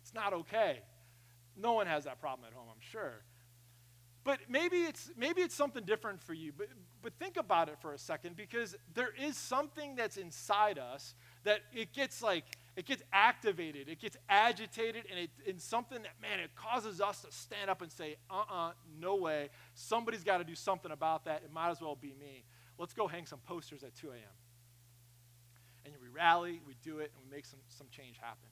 It's 0.00 0.14
not 0.14 0.32
okay. 0.32 0.80
No 1.56 1.72
one 1.72 1.88
has 1.88 2.04
that 2.04 2.20
problem 2.20 2.46
at 2.46 2.54
home, 2.54 2.68
I'm 2.70 2.80
sure. 2.80 3.24
But 4.22 4.38
maybe 4.48 4.78
it's 4.78 5.10
maybe 5.16 5.40
it's 5.40 5.54
something 5.54 5.84
different 5.84 6.22
for 6.22 6.34
you. 6.34 6.52
But 6.56 6.68
but 7.02 7.14
think 7.14 7.36
about 7.36 7.68
it 7.68 7.78
for 7.80 7.94
a 7.94 7.98
second 7.98 8.36
because 8.36 8.76
there 8.94 9.12
is 9.18 9.36
something 9.36 9.96
that's 9.96 10.18
inside 10.18 10.78
us 10.78 11.14
that 11.44 11.60
it 11.72 11.92
gets 11.92 12.22
like 12.22 12.44
it 12.76 12.86
gets 12.86 13.02
activated, 13.12 13.88
it 13.88 14.00
gets 14.00 14.16
agitated, 14.28 15.04
and 15.10 15.18
it, 15.18 15.30
it's 15.44 15.64
something 15.64 16.02
that, 16.02 16.12
man, 16.22 16.40
it 16.40 16.54
causes 16.54 17.00
us 17.00 17.22
to 17.22 17.32
stand 17.32 17.68
up 17.68 17.82
and 17.82 17.90
say, 17.90 18.16
uh 18.30 18.34
uh-uh, 18.34 18.68
uh 18.68 18.72
no 18.98 19.16
way. 19.16 19.48
Somebody's 19.74 20.22
got 20.22 20.38
to 20.38 20.44
do 20.44 20.54
something 20.54 20.92
about 20.92 21.24
that. 21.24 21.42
It 21.44 21.52
might 21.52 21.70
as 21.70 21.80
well 21.80 21.96
be 22.00 22.14
me. 22.18 22.44
Let's 22.78 22.94
go 22.94 23.06
hang 23.08 23.26
some 23.26 23.40
posters 23.40 23.82
at 23.82 23.94
2 23.96 24.10
a.m. 24.10 24.18
And 25.84 25.94
we 26.00 26.08
rally, 26.08 26.60
we 26.66 26.74
do 26.82 27.00
it, 27.00 27.10
and 27.14 27.24
we 27.28 27.36
make 27.36 27.44
some, 27.44 27.60
some 27.68 27.88
change 27.90 28.16
happen. 28.18 28.48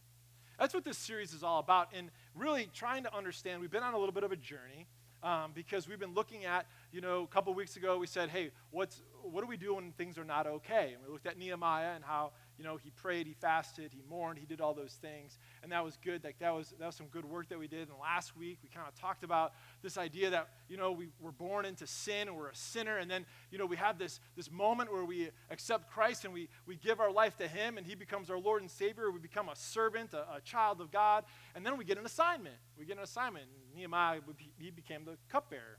That's 0.59 0.75
what 0.75 0.85
this 0.85 0.99
series 0.99 1.33
is 1.33 1.45
all 1.45 1.61
about. 1.61 1.93
And 1.97 2.11
really 2.35 2.69
trying 2.75 3.05
to 3.05 3.17
understand, 3.17 3.61
we've 3.61 3.71
been 3.71 3.85
on 3.85 3.95
a 3.95 3.99
little 3.99 4.13
bit 4.13 4.25
of 4.25 4.33
a 4.33 4.37
journey. 4.37 4.87
Um, 5.23 5.51
because 5.53 5.89
we've 5.89 5.99
been 5.99 6.15
looking 6.15 6.45
at, 6.45 6.67
you 6.93 7.01
know, 7.01 7.23
a 7.23 7.27
couple 7.27 7.53
weeks 7.53 7.77
ago 7.77 7.99
we 7.99 8.07
said, 8.07 8.29
hey, 8.31 8.51
what's, 8.71 9.03
what 9.23 9.41
do 9.41 9.49
we 9.49 9.57
do 9.57 9.75
when 9.75 9.93
things 9.93 10.17
are 10.17 10.25
not 10.25 10.47
okay? 10.47 10.93
And 10.95 11.05
we 11.05 11.13
looked 11.13 11.27
at 11.27 11.37
Nehemiah 11.37 11.95
and 11.95 12.05
how 12.05 12.33
you 12.59 12.65
know, 12.65 12.77
he 12.77 12.91
prayed, 12.91 13.27
he 13.29 13.35
fasted, 13.35 13.93
he 13.93 14.03
mourned, 14.11 14.38
he 14.38 14.45
did 14.45 14.61
all 14.61 14.75
those 14.75 14.95
things. 15.00 15.38
And 15.62 15.71
that 15.71 15.85
was 15.85 15.97
good. 16.05 16.25
Like 16.25 16.41
that 16.41 16.53
was 16.53 16.75
that 16.81 16.87
was 16.87 16.97
some 16.97 17.07
good 17.07 17.25
work 17.25 17.49
that 17.50 17.59
we 17.59 17.69
did. 17.69 17.88
And 17.88 17.97
last 18.00 18.37
week 18.37 18.59
we 18.62 18.69
kind 18.69 18.87
of 18.88 18.95
talked 19.00 19.23
about 19.23 19.53
this 19.81 19.97
idea 19.97 20.31
that, 20.31 20.49
you 20.69 20.77
know, 20.77 20.91
we 20.91 21.09
were 21.21 21.31
born 21.31 21.65
into 21.65 21.87
sin 21.87 22.27
and 22.27 22.37
we're 22.37 22.49
a 22.49 22.57
sinner. 22.57 22.99
And 22.99 23.09
then, 23.09 23.25
you 23.53 23.59
know, 23.59 23.67
we 23.67 23.77
have 23.77 23.97
this 23.97 24.19
this 24.37 24.50
moment 24.50 24.93
where 24.93 25.05
we 25.05 25.31
accept 25.50 25.88
Christ 25.88 26.25
and 26.25 26.35
we 26.35 26.49
we 26.67 26.75
give 26.75 26.99
our 26.99 27.12
life 27.12 27.37
to 27.37 27.47
him 27.47 27.79
and 27.79 27.87
he 27.87 27.95
becomes 27.95 28.29
our 28.29 28.38
Lord 28.38 28.61
and 28.61 28.71
Savior. 28.71 29.12
We 29.12 29.21
become 29.21 29.49
a 29.49 29.57
servant, 29.57 30.12
a, 30.12 30.23
a 30.35 30.41
child 30.43 30.81
of 30.81 30.91
God. 30.91 31.25
And 31.55 31.65
then 31.65 31.79
we 31.79 31.85
get 31.85 31.97
an 31.97 32.07
assignment. 32.07 32.57
We 32.77 32.87
get 32.87 32.97
an 32.97 33.05
assignment. 33.05 33.47
Nehemiah, 33.75 34.21
he 34.59 34.71
became 34.71 35.05
the 35.05 35.17
cupbearer. 35.29 35.79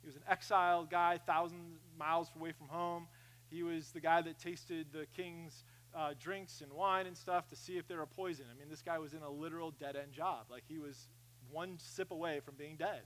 He 0.00 0.06
was 0.06 0.16
an 0.16 0.22
exiled 0.28 0.90
guy, 0.90 1.18
thousand 1.26 1.78
miles 1.98 2.30
away 2.34 2.52
from 2.52 2.68
home. 2.68 3.06
He 3.50 3.62
was 3.62 3.90
the 3.90 4.00
guy 4.00 4.22
that 4.22 4.38
tasted 4.38 4.86
the 4.92 5.06
king's 5.16 5.64
uh, 5.96 6.12
drinks 6.20 6.60
and 6.60 6.72
wine 6.72 7.06
and 7.06 7.16
stuff 7.16 7.48
to 7.48 7.56
see 7.56 7.78
if 7.78 7.88
they 7.88 7.96
were 7.96 8.06
poison. 8.06 8.44
I 8.54 8.58
mean, 8.58 8.68
this 8.68 8.82
guy 8.82 8.98
was 8.98 9.14
in 9.14 9.22
a 9.22 9.30
literal 9.30 9.70
dead 9.70 9.96
end 9.96 10.12
job. 10.12 10.46
Like, 10.50 10.64
he 10.68 10.78
was 10.78 11.08
one 11.50 11.78
sip 11.78 12.10
away 12.10 12.40
from 12.40 12.54
being 12.56 12.76
dead. 12.76 13.02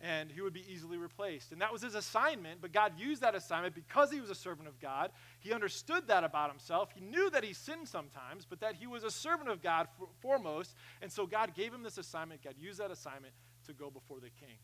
And 0.00 0.30
he 0.30 0.40
would 0.40 0.52
be 0.52 0.64
easily 0.72 0.96
replaced. 0.96 1.50
And 1.50 1.60
that 1.60 1.72
was 1.72 1.82
his 1.82 1.96
assignment, 1.96 2.60
but 2.60 2.72
God 2.72 2.92
used 2.96 3.20
that 3.22 3.34
assignment 3.34 3.74
because 3.74 4.12
he 4.12 4.20
was 4.20 4.30
a 4.30 4.34
servant 4.34 4.68
of 4.68 4.78
God. 4.80 5.10
He 5.40 5.52
understood 5.52 6.06
that 6.06 6.22
about 6.22 6.50
himself. 6.50 6.90
He 6.94 7.00
knew 7.00 7.28
that 7.30 7.42
he 7.42 7.52
sinned 7.52 7.88
sometimes, 7.88 8.46
but 8.48 8.60
that 8.60 8.76
he 8.76 8.86
was 8.86 9.02
a 9.02 9.10
servant 9.10 9.50
of 9.50 9.60
God 9.60 9.88
for, 9.98 10.06
foremost. 10.20 10.76
And 11.02 11.10
so 11.10 11.26
God 11.26 11.52
gave 11.52 11.74
him 11.74 11.82
this 11.82 11.98
assignment. 11.98 12.44
God 12.44 12.54
used 12.56 12.78
that 12.78 12.92
assignment 12.92 13.34
to 13.66 13.72
go 13.72 13.90
before 13.90 14.20
the 14.20 14.30
king. 14.30 14.58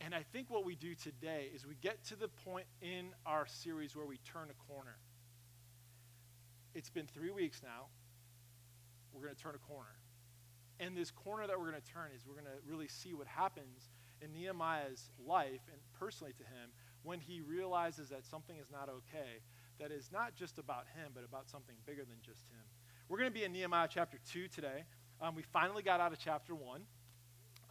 And 0.00 0.14
I 0.14 0.22
think 0.22 0.48
what 0.48 0.64
we 0.64 0.74
do 0.74 0.94
today 0.94 1.50
is 1.54 1.66
we 1.66 1.74
get 1.74 2.02
to 2.06 2.16
the 2.16 2.28
point 2.28 2.66
in 2.80 3.08
our 3.26 3.46
series 3.46 3.94
where 3.94 4.06
we 4.06 4.16
turn 4.18 4.48
a 4.50 4.72
corner. 4.72 4.96
It's 6.74 6.90
been 6.90 7.06
three 7.06 7.30
weeks 7.30 7.62
now. 7.62 7.86
We're 9.12 9.22
going 9.22 9.34
to 9.34 9.42
turn 9.42 9.54
a 9.54 9.58
corner. 9.58 9.96
And 10.80 10.96
this 10.96 11.10
corner 11.10 11.46
that 11.46 11.58
we're 11.58 11.70
going 11.70 11.80
to 11.80 11.92
turn 11.92 12.10
is 12.14 12.24
we're 12.26 12.34
going 12.34 12.46
to 12.46 12.60
really 12.66 12.88
see 12.88 13.14
what 13.14 13.26
happens 13.26 13.90
in 14.20 14.32
Nehemiah's 14.32 15.10
life 15.26 15.62
and 15.72 15.80
personally 15.98 16.32
to 16.34 16.44
him 16.44 16.70
when 17.02 17.20
he 17.20 17.40
realizes 17.40 18.08
that 18.10 18.24
something 18.24 18.56
is 18.58 18.70
not 18.70 18.88
okay, 18.88 19.40
that 19.80 19.90
is 19.90 20.10
not 20.12 20.34
just 20.34 20.58
about 20.58 20.84
him, 20.94 21.12
but 21.14 21.24
about 21.24 21.48
something 21.48 21.74
bigger 21.86 22.04
than 22.04 22.16
just 22.22 22.46
him. 22.48 22.64
We're 23.08 23.18
going 23.18 23.30
to 23.30 23.34
be 23.34 23.44
in 23.44 23.52
Nehemiah 23.52 23.88
chapter 23.90 24.18
2 24.30 24.48
today. 24.48 24.84
Um, 25.20 25.34
we 25.34 25.42
finally 25.42 25.82
got 25.82 26.00
out 26.00 26.12
of 26.12 26.18
chapter 26.18 26.54
1. 26.54 26.82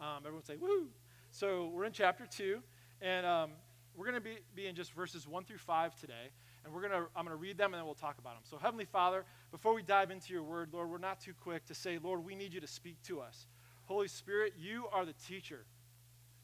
Um, 0.00 0.06
everyone 0.18 0.44
say, 0.44 0.56
woo! 0.56 0.88
So 1.30 1.70
we're 1.72 1.84
in 1.84 1.92
chapter 1.92 2.26
2, 2.26 2.60
and 3.00 3.24
um, 3.24 3.50
we're 3.96 4.04
going 4.04 4.16
to 4.16 4.20
be, 4.20 4.38
be 4.54 4.66
in 4.66 4.74
just 4.74 4.92
verses 4.92 5.26
1 5.26 5.44
through 5.44 5.58
5 5.58 5.94
today 6.00 6.30
and 6.68 6.74
we're 6.74 6.82
gonna 6.82 7.06
I'm 7.16 7.24
gonna 7.24 7.36
read 7.36 7.56
them 7.56 7.72
and 7.72 7.80
then 7.80 7.86
we'll 7.86 7.94
talk 7.94 8.18
about 8.18 8.34
them. 8.34 8.42
So 8.44 8.58
Heavenly 8.58 8.84
Father, 8.84 9.24
before 9.50 9.74
we 9.74 9.82
dive 9.82 10.10
into 10.10 10.34
your 10.34 10.42
word, 10.42 10.68
Lord, 10.72 10.90
we're 10.90 10.98
not 10.98 11.18
too 11.18 11.32
quick 11.32 11.64
to 11.66 11.74
say, 11.74 11.98
Lord, 11.98 12.24
we 12.24 12.34
need 12.34 12.52
you 12.52 12.60
to 12.60 12.66
speak 12.66 13.02
to 13.04 13.20
us. 13.20 13.46
Holy 13.86 14.08
Spirit, 14.08 14.52
you 14.58 14.86
are 14.92 15.06
the 15.06 15.14
teacher. 15.14 15.64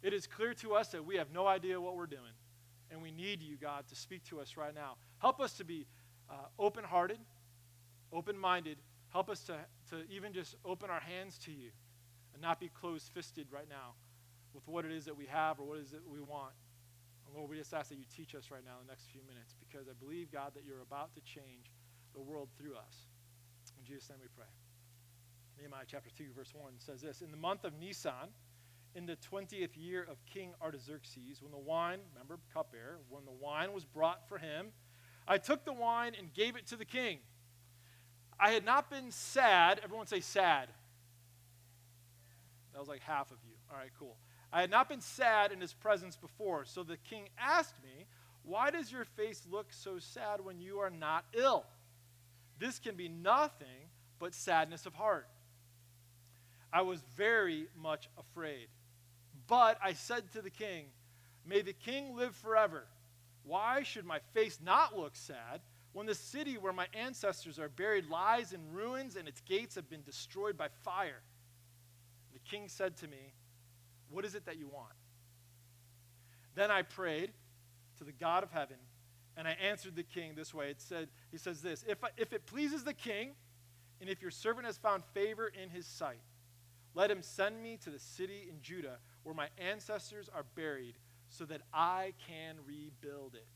It 0.02 0.14
is 0.14 0.26
clear 0.26 0.54
to 0.54 0.74
us 0.74 0.88
that 0.88 1.04
we 1.04 1.16
have 1.16 1.30
no 1.30 1.46
idea 1.46 1.78
what 1.78 1.94
we're 1.94 2.06
doing, 2.06 2.32
and 2.90 3.02
we 3.02 3.10
need 3.10 3.42
you, 3.42 3.56
God, 3.56 3.86
to 3.88 3.94
speak 3.94 4.24
to 4.24 4.40
us 4.40 4.56
right 4.56 4.74
now. 4.74 4.96
Help 5.18 5.40
us 5.40 5.52
to 5.54 5.64
be 5.64 5.86
uh, 6.30 6.34
open-hearted, 6.58 7.18
open-minded. 8.12 8.78
Help 9.10 9.28
us 9.28 9.40
to, 9.44 9.56
to 9.90 10.04
even 10.10 10.32
just 10.32 10.56
open 10.64 10.88
our 10.88 11.00
hands 11.00 11.38
to 11.38 11.52
you 11.52 11.70
and 12.32 12.42
not 12.42 12.60
be 12.60 12.68
closed-fisted 12.68 13.46
right 13.50 13.68
now 13.68 13.92
with 14.54 14.66
what 14.66 14.86
it 14.86 14.92
is 14.92 15.04
that 15.04 15.16
we 15.16 15.26
have 15.26 15.60
or 15.60 15.66
what 15.66 15.78
it 15.78 15.82
is 15.82 15.90
that 15.90 16.08
we 16.10 16.20
want. 16.20 16.52
Lord, 17.34 17.50
we 17.50 17.56
just 17.56 17.74
ask 17.74 17.88
that 17.88 17.98
you 17.98 18.04
teach 18.14 18.34
us 18.34 18.50
right 18.50 18.64
now 18.64 18.78
in 18.80 18.86
the 18.86 18.92
next 18.92 19.06
few 19.10 19.22
minutes 19.26 19.54
because 19.58 19.88
I 19.88 19.92
believe, 19.98 20.30
God, 20.30 20.52
that 20.54 20.64
you're 20.64 20.82
about 20.82 21.14
to 21.14 21.20
change 21.20 21.72
the 22.14 22.20
world 22.20 22.48
through 22.56 22.76
us. 22.76 23.08
In 23.78 23.84
Jesus' 23.84 24.08
name 24.08 24.18
we 24.22 24.28
pray. 24.36 24.50
Nehemiah 25.58 25.84
chapter 25.86 26.10
2, 26.16 26.26
verse 26.34 26.52
1 26.54 26.72
says 26.78 27.00
this 27.02 27.22
In 27.22 27.30
the 27.30 27.36
month 27.36 27.64
of 27.64 27.72
Nisan, 27.78 28.30
in 28.94 29.06
the 29.06 29.16
20th 29.16 29.70
year 29.74 30.06
of 30.08 30.24
King 30.26 30.52
Artaxerxes, 30.62 31.42
when 31.42 31.50
the 31.50 31.58
wine, 31.58 31.98
remember, 32.12 32.38
cupbearer, 32.52 32.98
when 33.08 33.24
the 33.24 33.32
wine 33.32 33.72
was 33.72 33.84
brought 33.84 34.28
for 34.28 34.38
him, 34.38 34.68
I 35.26 35.38
took 35.38 35.64
the 35.64 35.72
wine 35.72 36.12
and 36.18 36.32
gave 36.32 36.54
it 36.54 36.66
to 36.68 36.76
the 36.76 36.84
king. 36.84 37.18
I 38.38 38.50
had 38.50 38.64
not 38.64 38.90
been 38.90 39.10
sad. 39.10 39.80
Everyone 39.82 40.06
say 40.06 40.20
sad. 40.20 40.68
That 42.72 42.80
was 42.80 42.88
like 42.88 43.00
half 43.00 43.30
of 43.30 43.38
you. 43.44 43.54
All 43.70 43.78
right, 43.78 43.90
cool. 43.98 44.16
I 44.54 44.60
had 44.60 44.70
not 44.70 44.88
been 44.88 45.00
sad 45.00 45.50
in 45.50 45.60
his 45.60 45.72
presence 45.72 46.14
before. 46.14 46.64
So 46.64 46.84
the 46.84 46.96
king 46.96 47.28
asked 47.36 47.74
me, 47.82 48.06
Why 48.44 48.70
does 48.70 48.92
your 48.92 49.04
face 49.04 49.42
look 49.50 49.72
so 49.72 49.98
sad 49.98 50.44
when 50.44 50.60
you 50.60 50.78
are 50.78 50.90
not 50.90 51.24
ill? 51.34 51.64
This 52.60 52.78
can 52.78 52.94
be 52.94 53.08
nothing 53.08 53.90
but 54.20 54.32
sadness 54.32 54.86
of 54.86 54.94
heart. 54.94 55.26
I 56.72 56.82
was 56.82 57.02
very 57.16 57.66
much 57.76 58.08
afraid. 58.16 58.68
But 59.48 59.76
I 59.82 59.92
said 59.92 60.30
to 60.34 60.40
the 60.40 60.50
king, 60.50 60.84
May 61.44 61.62
the 61.62 61.72
king 61.72 62.16
live 62.16 62.36
forever. 62.36 62.84
Why 63.42 63.82
should 63.82 64.06
my 64.06 64.20
face 64.34 64.60
not 64.64 64.96
look 64.96 65.16
sad 65.16 65.62
when 65.92 66.06
the 66.06 66.14
city 66.14 66.58
where 66.58 66.72
my 66.72 66.86
ancestors 66.94 67.58
are 67.58 67.68
buried 67.68 68.08
lies 68.08 68.52
in 68.52 68.72
ruins 68.72 69.16
and 69.16 69.26
its 69.26 69.40
gates 69.40 69.74
have 69.74 69.90
been 69.90 70.02
destroyed 70.02 70.56
by 70.56 70.68
fire? 70.84 71.22
The 72.32 72.38
king 72.38 72.68
said 72.68 72.96
to 72.98 73.08
me, 73.08 73.32
what 74.14 74.24
is 74.24 74.34
it 74.34 74.46
that 74.46 74.56
you 74.58 74.68
want? 74.68 74.92
Then 76.54 76.70
I 76.70 76.82
prayed 76.82 77.32
to 77.98 78.04
the 78.04 78.12
God 78.12 78.42
of 78.42 78.50
heaven, 78.52 78.76
and 79.36 79.48
I 79.48 79.52
answered 79.52 79.96
the 79.96 80.04
king 80.04 80.34
this 80.36 80.54
way. 80.54 80.70
It 80.70 80.80
said, 80.80 81.08
He 81.32 81.38
says 81.38 81.60
this 81.60 81.84
if, 81.88 81.98
if 82.16 82.32
it 82.32 82.46
pleases 82.46 82.84
the 82.84 82.94
king, 82.94 83.32
and 84.00 84.08
if 84.08 84.22
your 84.22 84.30
servant 84.30 84.66
has 84.66 84.78
found 84.78 85.02
favor 85.12 85.50
in 85.62 85.68
his 85.68 85.86
sight, 85.86 86.20
let 86.94 87.10
him 87.10 87.22
send 87.22 87.60
me 87.60 87.76
to 87.82 87.90
the 87.90 87.98
city 87.98 88.46
in 88.48 88.62
Judah 88.62 88.98
where 89.24 89.34
my 89.34 89.48
ancestors 89.58 90.28
are 90.32 90.44
buried, 90.54 90.94
so 91.28 91.44
that 91.46 91.62
I 91.72 92.12
can 92.28 92.56
rebuild 92.66 93.34
it. 93.34 93.48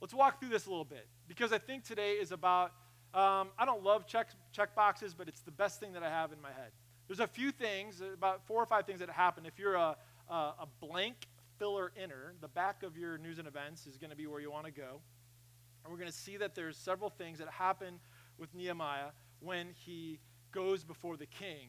Let's 0.00 0.14
walk 0.14 0.40
through 0.40 0.48
this 0.48 0.66
a 0.66 0.70
little 0.70 0.84
bit 0.84 1.06
because 1.28 1.52
I 1.52 1.58
think 1.58 1.84
today 1.84 2.14
is 2.14 2.32
about. 2.32 2.72
Um, 3.14 3.50
I 3.58 3.66
don't 3.66 3.84
love 3.84 4.06
check, 4.06 4.28
check 4.52 4.74
boxes, 4.74 5.12
but 5.12 5.28
it's 5.28 5.42
the 5.42 5.50
best 5.50 5.78
thing 5.78 5.92
that 5.92 6.02
I 6.02 6.08
have 6.08 6.32
in 6.32 6.40
my 6.40 6.48
head. 6.48 6.72
There's 7.12 7.20
a 7.20 7.26
few 7.26 7.50
things, 7.50 8.00
about 8.00 8.46
four 8.46 8.62
or 8.62 8.64
five 8.64 8.86
things 8.86 9.00
that 9.00 9.10
happen. 9.10 9.44
If 9.44 9.58
you're 9.58 9.74
a, 9.74 9.96
a, 10.30 10.34
a 10.34 10.68
blank 10.80 11.26
filler 11.58 11.92
inner, 12.02 12.32
the 12.40 12.48
back 12.48 12.82
of 12.82 12.96
your 12.96 13.18
news 13.18 13.38
and 13.38 13.46
events 13.46 13.86
is 13.86 13.98
going 13.98 14.08
to 14.08 14.16
be 14.16 14.26
where 14.26 14.40
you 14.40 14.50
want 14.50 14.64
to 14.64 14.72
go. 14.72 15.02
And 15.84 15.92
we're 15.92 15.98
going 15.98 16.10
to 16.10 16.16
see 16.16 16.38
that 16.38 16.54
there's 16.54 16.78
several 16.78 17.10
things 17.10 17.38
that 17.40 17.48
happen 17.50 18.00
with 18.38 18.54
Nehemiah 18.54 19.10
when 19.40 19.74
he 19.74 20.20
goes 20.52 20.84
before 20.84 21.18
the 21.18 21.26
king 21.26 21.68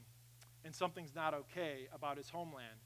and 0.63 0.73
something's 0.73 1.13
not 1.13 1.33
okay 1.33 1.89
about 1.93 2.15
his 2.15 2.29
homeland. 2.29 2.79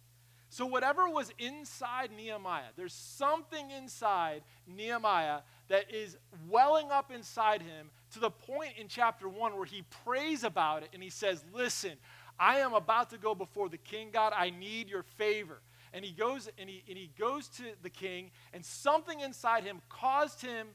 So, 0.50 0.66
whatever 0.66 1.10
was 1.10 1.32
inside 1.38 2.10
Nehemiah, 2.16 2.70
there's 2.76 2.94
something 2.94 3.70
inside 3.70 4.42
Nehemiah 4.66 5.42
that 5.68 5.94
is 5.94 6.18
welling 6.50 6.90
up 6.90 7.12
inside 7.12 7.62
him 7.62 7.92
to 8.14 8.20
the 8.20 8.32
point 8.32 8.72
in 8.80 8.88
chapter 8.88 9.28
1 9.28 9.58
where 9.58 9.66
he 9.66 9.84
prays 10.06 10.46
about 10.46 10.84
it 10.84 10.90
and 10.94 11.04
he 11.04 11.10
says, 11.10 11.44
Listen, 11.54 11.98
I 12.40 12.60
am 12.60 12.74
about 12.74 13.10
to 13.12 13.18
go 13.18 13.34
before 13.34 13.70
the 13.70 13.78
king, 13.78 14.10
God. 14.12 14.34
I 14.36 14.50
need 14.50 14.90
your 14.90 15.04
favor. 15.04 15.60
And 15.94 16.04
he 16.04 16.12
goes 16.12 16.50
and 16.58 16.70
he, 16.70 16.84
and 16.88 16.98
he 16.98 17.10
goes 17.18 17.48
to 17.50 17.64
the 17.82 17.90
king, 17.90 18.32
and 18.54 18.64
something 18.64 19.20
inside 19.20 19.64
him 19.64 19.82
caused 19.90 20.42
him 20.42 20.68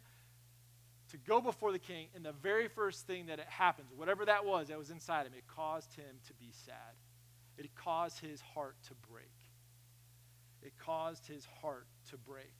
to 1.11 1.19
go 1.19 1.41
before 1.41 1.71
the 1.71 1.79
king. 1.79 2.09
And 2.15 2.25
the 2.25 2.33
very 2.33 2.69
first 2.69 3.07
thing 3.07 3.27
that 3.27 3.39
it 3.39 3.47
happens, 3.47 3.89
whatever 3.95 4.25
that 4.25 4.45
was 4.45 4.69
that 4.69 4.79
was 4.79 4.91
inside 4.91 5.27
him, 5.27 5.33
it 5.37 5.45
caused 5.47 5.95
him 5.95 6.17
to 6.27 6.35
be 6.35 6.51
sad. 6.65 6.97
It 7.59 7.75
caused 7.75 8.19
his 8.19 8.41
heart 8.41 8.77
to 8.89 8.95
break. 9.11 9.31
It 10.63 10.73
caused 10.79 11.27
his 11.27 11.47
heart 11.61 11.87
to 12.11 12.17
break. 12.17 12.55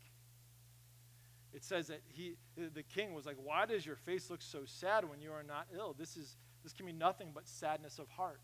It 1.55 1.65
says 1.65 1.89
that 1.89 2.01
he, 2.09 2.35
the 2.57 2.83
king 2.83 3.15
was 3.15 3.27
like, 3.27 3.37
Why 3.43 3.67
does 3.67 3.85
your 3.85 3.97
face 3.97 4.31
look 4.31 4.43
so 4.43 4.61
sad 4.65 5.09
when 5.09 5.21
you 5.21 5.33
are 5.33 5.43
not 5.43 5.67
ill? 5.75 5.95
This, 5.99 6.17
is, 6.17 6.37
this 6.63 6.73
can 6.73 6.87
be 6.87 6.93
nothing 6.93 7.31
but 7.35 7.47
sadness 7.47 7.99
of 7.99 8.09
heart. 8.09 8.41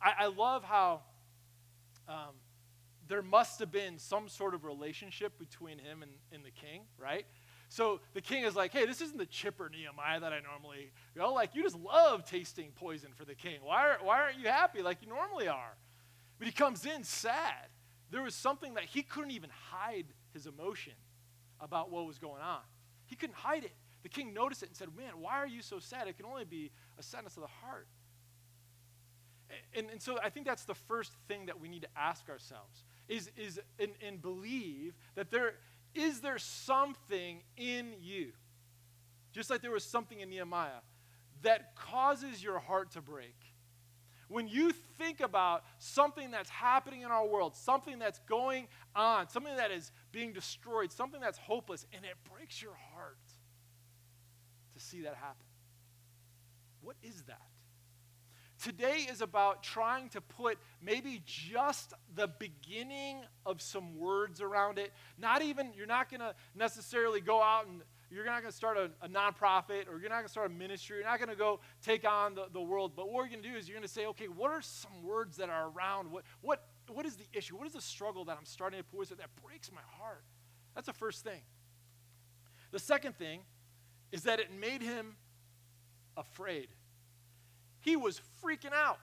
I, 0.00 0.14
I 0.20 0.26
love 0.26 0.64
how 0.64 1.00
um, 2.08 2.34
there 3.08 3.22
must 3.22 3.58
have 3.60 3.72
been 3.72 3.98
some 3.98 4.28
sort 4.28 4.54
of 4.54 4.64
relationship 4.64 5.38
between 5.38 5.78
him 5.78 6.02
and, 6.02 6.12
and 6.32 6.44
the 6.44 6.50
king, 6.50 6.82
right? 6.98 7.26
So 7.68 8.00
the 8.14 8.20
king 8.20 8.44
is 8.44 8.56
like, 8.56 8.72
hey, 8.72 8.86
this 8.86 9.00
isn't 9.00 9.18
the 9.18 9.26
chipper 9.26 9.70
Nehemiah 9.70 10.20
that 10.20 10.32
I 10.32 10.40
normally 10.40 10.90
go. 11.14 11.22
You 11.22 11.28
know, 11.28 11.34
like, 11.34 11.54
you 11.54 11.62
just 11.62 11.78
love 11.78 12.24
tasting 12.24 12.72
poison 12.74 13.10
for 13.14 13.24
the 13.24 13.34
king. 13.34 13.58
Why, 13.62 13.88
are, 13.88 13.98
why 14.02 14.20
aren't 14.22 14.38
you 14.38 14.48
happy 14.48 14.82
like 14.82 14.98
you 15.02 15.08
normally 15.08 15.48
are? 15.48 15.76
But 16.38 16.46
he 16.46 16.52
comes 16.52 16.86
in 16.86 17.04
sad. 17.04 17.68
There 18.10 18.22
was 18.22 18.34
something 18.34 18.74
that 18.74 18.84
he 18.84 19.02
couldn't 19.02 19.32
even 19.32 19.50
hide 19.70 20.06
his 20.32 20.46
emotion 20.46 20.94
about 21.60 21.90
what 21.90 22.06
was 22.06 22.18
going 22.18 22.40
on. 22.40 22.60
He 23.06 23.16
couldn't 23.16 23.36
hide 23.36 23.64
it. 23.64 23.72
The 24.02 24.08
king 24.08 24.32
noticed 24.32 24.62
it 24.62 24.68
and 24.68 24.76
said, 24.76 24.88
Man, 24.96 25.12
why 25.20 25.38
are 25.38 25.46
you 25.46 25.60
so 25.60 25.78
sad? 25.78 26.08
It 26.08 26.16
can 26.16 26.24
only 26.24 26.44
be 26.44 26.70
a 26.98 27.02
sadness 27.02 27.36
of 27.36 27.42
the 27.42 27.48
heart. 27.66 27.88
And, 29.74 29.86
and 29.90 30.02
so 30.02 30.18
I 30.22 30.30
think 30.30 30.46
that's 30.46 30.64
the 30.64 30.74
first 30.74 31.12
thing 31.26 31.46
that 31.46 31.60
we 31.60 31.68
need 31.68 31.82
to 31.82 31.88
ask 31.96 32.28
ourselves 32.28 32.84
is, 33.08 33.30
is 33.36 33.58
and, 33.78 33.92
and 34.06 34.20
believe 34.20 34.94
that 35.14 35.30
there 35.30 35.54
is 35.94 36.20
there 36.20 36.38
something 36.38 37.40
in 37.56 37.94
you, 38.00 38.32
just 39.32 39.50
like 39.50 39.62
there 39.62 39.70
was 39.70 39.84
something 39.84 40.20
in 40.20 40.28
Nehemiah, 40.28 40.82
that 41.42 41.74
causes 41.74 42.42
your 42.42 42.58
heart 42.58 42.90
to 42.92 43.00
break. 43.00 43.34
When 44.28 44.46
you 44.46 44.72
think 44.98 45.20
about 45.20 45.64
something 45.78 46.30
that's 46.30 46.50
happening 46.50 47.00
in 47.00 47.10
our 47.10 47.26
world, 47.26 47.56
something 47.56 47.98
that's 47.98 48.18
going 48.28 48.68
on, 48.94 49.28
something 49.30 49.56
that 49.56 49.70
is 49.70 49.90
being 50.12 50.34
destroyed, 50.34 50.92
something 50.92 51.20
that's 51.20 51.38
hopeless, 51.38 51.86
and 51.94 52.04
it 52.04 52.14
breaks 52.30 52.60
your 52.60 52.74
heart 52.94 53.16
to 54.74 54.80
see 54.80 55.00
that 55.02 55.14
happen. 55.14 55.46
What 56.82 56.96
is 57.02 57.22
that? 57.22 57.40
Today 58.62 59.06
is 59.10 59.20
about 59.20 59.62
trying 59.62 60.08
to 60.10 60.20
put 60.20 60.58
maybe 60.82 61.22
just 61.24 61.94
the 62.14 62.28
beginning 62.28 63.20
of 63.46 63.62
some 63.62 63.98
words 63.98 64.40
around 64.40 64.78
it. 64.78 64.92
Not 65.18 65.42
even, 65.42 65.72
you're 65.76 65.86
not 65.86 66.10
going 66.10 66.20
to 66.20 66.34
necessarily 66.54 67.20
go 67.20 67.42
out 67.42 67.66
and 67.66 67.82
you're 68.10 68.24
not 68.24 68.40
going 68.40 68.50
to 68.50 68.56
start 68.56 68.76
a, 68.76 68.90
a, 69.02 69.08
nonprofit 69.08 69.88
or 69.88 69.98
you're 70.00 70.08
not 70.08 70.16
going 70.16 70.24
to 70.24 70.30
start 70.30 70.50
a 70.50 70.54
ministry. 70.54 70.96
You're 70.96 71.06
not 71.06 71.18
going 71.18 71.28
to 71.28 71.36
go 71.36 71.60
take 71.82 72.08
on 72.08 72.34
the, 72.34 72.46
the 72.52 72.60
world. 72.60 72.92
But 72.96 73.10
what 73.10 73.20
you're 73.20 73.28
going 73.28 73.42
to 73.42 73.50
do 73.50 73.56
is 73.56 73.68
you're 73.68 73.76
going 73.76 73.86
to 73.86 73.92
say, 73.92 74.06
okay, 74.06 74.26
what 74.26 74.50
are 74.50 74.62
some 74.62 75.02
words 75.04 75.36
that 75.36 75.50
are 75.50 75.70
around? 75.70 76.10
What, 76.10 76.24
what, 76.40 76.64
what 76.88 77.04
is 77.04 77.16
the 77.16 77.26
issue? 77.32 77.56
What 77.56 77.66
is 77.66 77.74
the 77.74 77.82
struggle 77.82 78.24
that 78.24 78.36
I'm 78.38 78.46
starting 78.46 78.80
to 78.80 78.84
put 78.84 79.08
that 79.10 79.28
breaks 79.44 79.70
my 79.70 79.82
heart? 79.98 80.24
That's 80.74 80.86
the 80.86 80.92
first 80.92 81.22
thing. 81.22 81.42
The 82.70 82.78
second 82.78 83.16
thing 83.16 83.40
is 84.10 84.22
that 84.22 84.40
it 84.40 84.52
made 84.58 84.82
him 84.82 85.16
afraid. 86.16 86.68
He 87.88 87.96
was 87.96 88.20
freaking 88.44 88.74
out. 88.74 88.98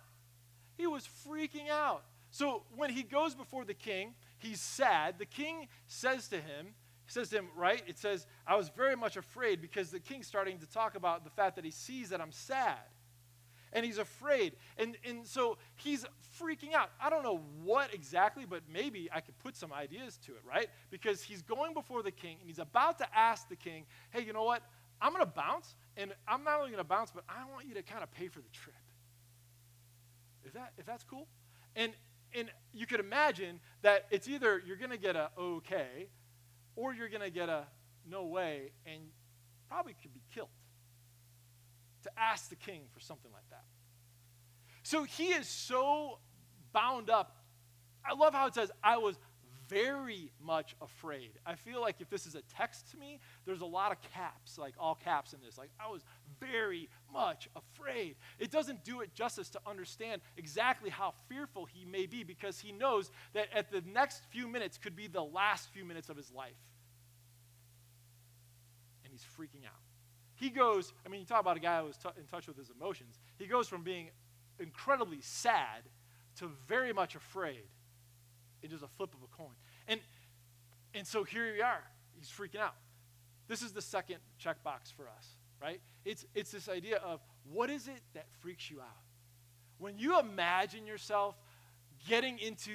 He 0.77 0.85
was 0.85 1.09
freaking 1.27 1.71
out. 1.71 2.03
So 2.29 2.61
when 2.75 2.91
he 2.91 3.01
goes 3.01 3.33
before 3.33 3.65
the 3.65 3.73
king, 3.73 4.13
he's 4.37 4.61
sad. 4.61 5.15
The 5.17 5.25
king 5.25 5.67
says 5.87 6.27
to 6.27 6.35
him, 6.35 6.75
he 7.07 7.11
says 7.11 7.29
to 7.29 7.37
him, 7.37 7.47
right? 7.55 7.81
It 7.87 7.97
says, 7.97 8.27
I 8.45 8.55
was 8.55 8.69
very 8.69 8.95
much 8.95 9.17
afraid 9.17 9.59
because 9.59 9.89
the 9.89 9.99
king's 9.99 10.27
starting 10.27 10.59
to 10.59 10.67
talk 10.67 10.93
about 10.93 11.23
the 11.23 11.31
fact 11.31 11.55
that 11.55 11.65
he 11.65 11.71
sees 11.71 12.09
that 12.09 12.21
I'm 12.21 12.31
sad. 12.31 12.77
And 13.73 13.83
he's 13.83 13.97
afraid. 13.97 14.53
And, 14.77 14.97
and 15.03 15.25
so 15.25 15.57
he's 15.77 16.05
freaking 16.39 16.73
out. 16.75 16.91
I 17.01 17.09
don't 17.09 17.23
know 17.23 17.41
what 17.63 17.91
exactly, 17.91 18.45
but 18.45 18.61
maybe 18.71 19.09
I 19.11 19.19
could 19.19 19.37
put 19.39 19.55
some 19.55 19.73
ideas 19.73 20.19
to 20.27 20.33
it, 20.33 20.41
right? 20.47 20.67
Because 20.91 21.23
he's 21.23 21.41
going 21.41 21.73
before 21.73 22.03
the 22.03 22.11
king 22.11 22.37
and 22.39 22.47
he's 22.47 22.59
about 22.59 22.99
to 22.99 23.17
ask 23.17 23.49
the 23.49 23.55
king, 23.55 23.85
hey, 24.11 24.21
you 24.21 24.31
know 24.31 24.43
what? 24.43 24.61
I'm 25.01 25.13
going 25.13 25.25
to 25.25 25.31
bounce, 25.31 25.75
and 25.97 26.13
I'm 26.27 26.43
not 26.43 26.59
only 26.59 26.71
going 26.71 26.83
to 26.83 26.87
bounce, 26.87 27.11
but 27.11 27.23
I 27.29 27.49
want 27.51 27.67
you 27.67 27.73
to 27.75 27.83
kind 27.83 28.03
of 28.03 28.11
pay 28.11 28.27
for 28.27 28.39
the 28.39 28.49
trip. 28.49 28.75
If, 30.43 30.53
that, 30.53 30.73
if 30.77 30.85
that's 30.85 31.03
cool? 31.03 31.27
And, 31.75 31.91
and 32.33 32.49
you 32.73 32.85
could 32.85 32.99
imagine 32.99 33.59
that 33.81 34.05
it's 34.11 34.27
either 34.27 34.61
you're 34.65 34.77
going 34.77 34.91
to 34.91 34.97
get 34.97 35.15
a 35.15 35.29
okay, 35.37 36.07
or 36.75 36.93
you're 36.93 37.09
going 37.09 37.21
to 37.21 37.29
get 37.29 37.49
a 37.49 37.65
no 38.09 38.25
way, 38.25 38.71
and 38.85 39.01
probably 39.69 39.95
could 40.01 40.13
be 40.13 40.21
killed 40.33 40.49
to 42.03 42.11
ask 42.17 42.49
the 42.49 42.55
king 42.55 42.81
for 42.93 42.99
something 42.99 43.31
like 43.33 43.49
that. 43.49 43.63
So 44.83 45.03
he 45.03 45.29
is 45.29 45.47
so 45.47 46.19
bound 46.71 47.09
up. 47.09 47.37
I 48.07 48.13
love 48.13 48.33
how 48.33 48.45
it 48.45 48.53
says, 48.53 48.71
I 48.83 48.97
was 48.97 49.17
very 49.67 50.31
much 50.43 50.75
afraid. 50.81 51.31
I 51.45 51.55
feel 51.55 51.81
like 51.81 51.97
if 51.99 52.09
this 52.09 52.25
is 52.25 52.35
a 52.35 52.41
text 52.43 52.91
to 52.91 52.97
me, 52.97 53.19
there's 53.45 53.61
a 53.61 53.65
lot 53.65 53.91
of 53.91 53.97
caps, 54.13 54.57
like 54.57 54.73
all 54.79 54.95
caps 54.95 55.33
in 55.33 55.39
this. 55.43 55.57
Like, 55.57 55.69
I 55.79 55.89
was 55.91 56.03
very 56.39 56.89
much 57.11 57.49
afraid. 57.55 58.15
It 58.39 58.51
doesn't 58.51 58.83
do 58.83 59.01
it 59.01 59.13
justice 59.13 59.49
to 59.49 59.59
understand 59.65 60.21
exactly 60.37 60.89
how 60.89 61.13
fearful 61.29 61.65
he 61.65 61.85
may 61.85 62.05
be 62.05 62.23
because 62.23 62.59
he 62.59 62.71
knows 62.71 63.11
that 63.33 63.47
at 63.53 63.71
the 63.71 63.81
next 63.93 64.23
few 64.29 64.47
minutes 64.47 64.77
could 64.77 64.95
be 64.95 65.07
the 65.07 65.23
last 65.23 65.69
few 65.69 65.85
minutes 65.85 66.09
of 66.09 66.17
his 66.17 66.31
life. 66.31 66.53
And 69.03 69.11
he's 69.11 69.25
freaking 69.37 69.65
out. 69.65 69.73
He 70.35 70.49
goes, 70.49 70.93
I 71.05 71.09
mean, 71.09 71.21
you 71.21 71.25
talk 71.25 71.39
about 71.39 71.57
a 71.57 71.61
guy 71.61 71.79
who 71.79 71.87
was 71.87 71.97
t- 71.97 72.09
in 72.17 72.25
touch 72.25 72.47
with 72.47 72.57
his 72.57 72.69
emotions. 72.69 73.19
He 73.37 73.47
goes 73.47 73.67
from 73.67 73.83
being 73.83 74.09
incredibly 74.59 75.21
sad 75.21 75.83
to 76.39 76.51
very 76.67 76.91
much 76.91 77.15
afraid 77.15 77.63
it 78.65 78.73
is 78.73 78.81
a 78.81 78.87
flip 78.87 79.13
of 79.13 79.21
a 79.21 79.37
coin. 79.37 79.53
And, 79.87 79.99
and 80.93 81.05
so 81.05 81.23
here 81.23 81.53
we 81.53 81.61
are. 81.61 81.83
He's 82.17 82.29
freaking 82.29 82.59
out. 82.59 82.73
This 83.47 83.61
is 83.61 83.71
the 83.71 83.81
second 83.81 84.17
checkbox 84.43 84.91
for 84.97 85.03
us, 85.03 85.27
right? 85.61 85.79
It's, 86.03 86.25
it's 86.33 86.51
this 86.51 86.67
idea 86.67 86.97
of 86.97 87.21
what 87.51 87.69
is 87.69 87.87
it 87.87 88.01
that 88.15 88.25
freaks 88.39 88.71
you 88.71 88.81
out? 88.81 88.87
When 89.77 89.99
you 89.99 90.19
imagine 90.19 90.87
yourself 90.87 91.35
getting 92.09 92.39
into 92.39 92.71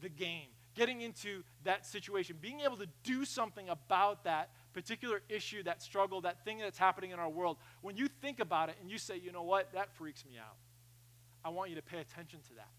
the 0.00 0.08
game, 0.08 0.48
getting 0.74 1.02
into 1.02 1.42
that 1.64 1.84
situation, 1.84 2.36
being 2.40 2.60
able 2.60 2.78
to 2.78 2.86
do 3.02 3.26
something 3.26 3.68
about 3.68 4.24
that 4.24 4.50
particular 4.72 5.20
issue, 5.28 5.62
that 5.64 5.82
struggle, 5.82 6.22
that 6.22 6.42
thing 6.44 6.58
that's 6.58 6.78
happening 6.78 7.10
in 7.10 7.18
our 7.18 7.28
world, 7.28 7.58
when 7.82 7.96
you 7.96 8.08
think 8.22 8.40
about 8.40 8.70
it 8.70 8.76
and 8.80 8.90
you 8.90 8.96
say, 8.96 9.18
you 9.22 9.30
know 9.30 9.42
what, 9.42 9.72
that 9.74 9.92
freaks 9.92 10.24
me 10.24 10.38
out, 10.38 10.56
I 11.44 11.50
want 11.50 11.68
you 11.68 11.76
to 11.76 11.82
pay 11.82 11.98
attention 11.98 12.40
to 12.48 12.54
that. 12.54 12.70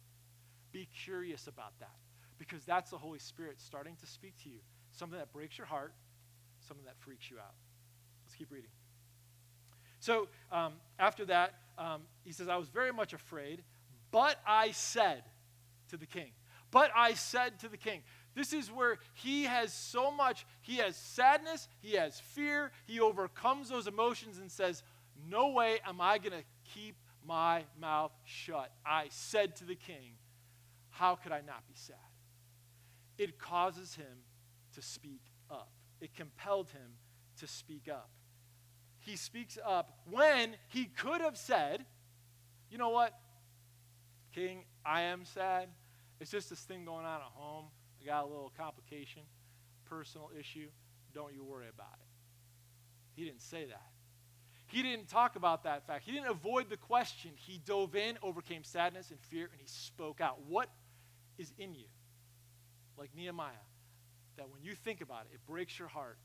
Be 0.71 0.87
curious 1.03 1.47
about 1.47 1.77
that 1.79 1.95
because 2.37 2.63
that's 2.65 2.91
the 2.91 2.97
Holy 2.97 3.19
Spirit 3.19 3.59
starting 3.59 3.95
to 3.97 4.05
speak 4.05 4.33
to 4.43 4.49
you. 4.49 4.59
Something 4.91 5.19
that 5.19 5.31
breaks 5.31 5.57
your 5.57 5.67
heart, 5.67 5.93
something 6.67 6.85
that 6.85 6.95
freaks 6.99 7.29
you 7.29 7.37
out. 7.37 7.53
Let's 8.25 8.35
keep 8.35 8.51
reading. 8.51 8.69
So 9.99 10.27
um, 10.51 10.73
after 10.99 11.25
that, 11.25 11.53
um, 11.77 12.01
he 12.23 12.31
says, 12.31 12.47
I 12.47 12.57
was 12.57 12.69
very 12.69 12.91
much 12.91 13.13
afraid, 13.13 13.63
but 14.11 14.37
I 14.47 14.71
said 14.71 15.23
to 15.89 15.97
the 15.97 16.05
king, 16.05 16.31
but 16.71 16.91
I 16.95 17.13
said 17.13 17.59
to 17.59 17.69
the 17.69 17.77
king, 17.77 18.01
this 18.35 18.51
is 18.51 18.69
where 18.69 18.99
he 19.13 19.43
has 19.43 19.73
so 19.73 20.11
much, 20.11 20.45
he 20.61 20.77
has 20.77 20.97
sadness, 20.97 21.69
he 21.81 21.93
has 21.93 22.19
fear, 22.19 22.71
he 22.85 22.99
overcomes 22.99 23.69
those 23.69 23.87
emotions 23.87 24.39
and 24.39 24.51
says, 24.51 24.83
No 25.29 25.49
way 25.49 25.79
am 25.87 26.01
I 26.01 26.17
going 26.17 26.33
to 26.33 26.43
keep 26.73 26.95
my 27.25 27.63
mouth 27.79 28.11
shut. 28.25 28.71
I 28.85 29.05
said 29.09 29.55
to 29.57 29.65
the 29.65 29.75
king, 29.75 30.17
How 30.89 31.15
could 31.15 31.31
I 31.31 31.41
not 31.41 31.65
be 31.67 31.75
sad? 31.75 31.95
It 33.17 33.39
causes 33.39 33.95
him 33.95 34.23
to 34.75 34.81
speak 34.81 35.21
up. 35.49 35.69
It 36.01 36.15
compelled 36.15 36.69
him 36.69 36.97
to 37.39 37.47
speak 37.47 37.87
up. 37.89 38.09
He 38.99 39.15
speaks 39.15 39.57
up 39.65 39.99
when 40.09 40.55
he 40.69 40.85
could 40.85 41.21
have 41.21 41.37
said, 41.37 41.85
You 42.69 42.77
know 42.77 42.89
what, 42.89 43.13
King, 44.33 44.63
I 44.85 45.01
am 45.01 45.25
sad. 45.25 45.69
It's 46.19 46.31
just 46.31 46.49
this 46.49 46.61
thing 46.61 46.85
going 46.85 47.05
on 47.05 47.21
at 47.21 47.27
home. 47.33 47.65
I 48.01 48.05
got 48.05 48.23
a 48.23 48.27
little 48.27 48.51
complication, 48.57 49.21
personal 49.85 50.31
issue. 50.37 50.67
Don't 51.13 51.33
you 51.33 51.43
worry 51.43 51.67
about 51.73 51.93
it. 51.99 52.07
He 53.15 53.25
didn't 53.25 53.41
say 53.41 53.65
that. 53.65 53.91
He 54.67 54.81
didn't 54.81 55.07
talk 55.07 55.35
about 55.35 55.63
that 55.63 55.85
fact. 55.87 56.03
He 56.05 56.11
didn't 56.11 56.29
avoid 56.29 56.69
the 56.69 56.77
question. 56.77 57.31
He 57.35 57.59
dove 57.65 57.95
in, 57.95 58.17
overcame 58.21 58.63
sadness 58.63 59.11
and 59.11 59.19
fear, 59.19 59.47
and 59.51 59.61
he 59.61 59.67
spoke 59.67 60.19
out. 60.19 60.39
What 60.47 60.69
is 61.37 61.53
in 61.57 61.73
you? 61.75 61.85
Like 62.97 63.09
Nehemiah, 63.15 63.65
that 64.37 64.49
when 64.49 64.63
you 64.63 64.75
think 64.75 65.01
about 65.01 65.25
it, 65.31 65.35
it 65.35 65.45
breaks 65.45 65.77
your 65.79 65.87
heart, 65.87 66.17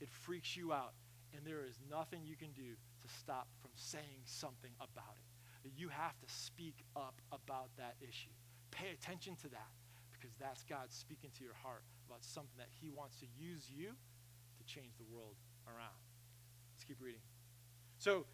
it 0.00 0.08
freaks 0.10 0.56
you 0.56 0.72
out, 0.72 0.92
and 1.34 1.44
there 1.44 1.64
is 1.64 1.78
nothing 1.90 2.20
you 2.24 2.36
can 2.36 2.52
do 2.52 2.72
to 3.02 3.08
stop 3.20 3.48
from 3.60 3.70
saying 3.74 4.22
something 4.24 4.70
about 4.78 5.16
it. 5.16 5.72
You 5.76 5.88
have 5.88 6.18
to 6.18 6.28
speak 6.32 6.76
up 6.96 7.20
about 7.30 7.68
that 7.76 7.94
issue. 8.00 8.32
Pay 8.70 8.90
attention 8.92 9.36
to 9.42 9.48
that 9.50 9.68
because 10.12 10.34
that's 10.40 10.64
God 10.64 10.88
speaking 10.88 11.30
to 11.36 11.44
your 11.44 11.54
heart 11.62 11.82
about 12.08 12.24
something 12.24 12.56
that 12.56 12.68
He 12.80 12.88
wants 12.88 13.18
to 13.20 13.26
use 13.38 13.68
you 13.68 13.88
to 13.88 14.64
change 14.64 14.96
the 14.96 15.04
world 15.14 15.36
around. 15.66 15.98
Let's 16.72 16.84
keep 16.84 16.96
reading. 17.02 17.20
So 17.98 18.24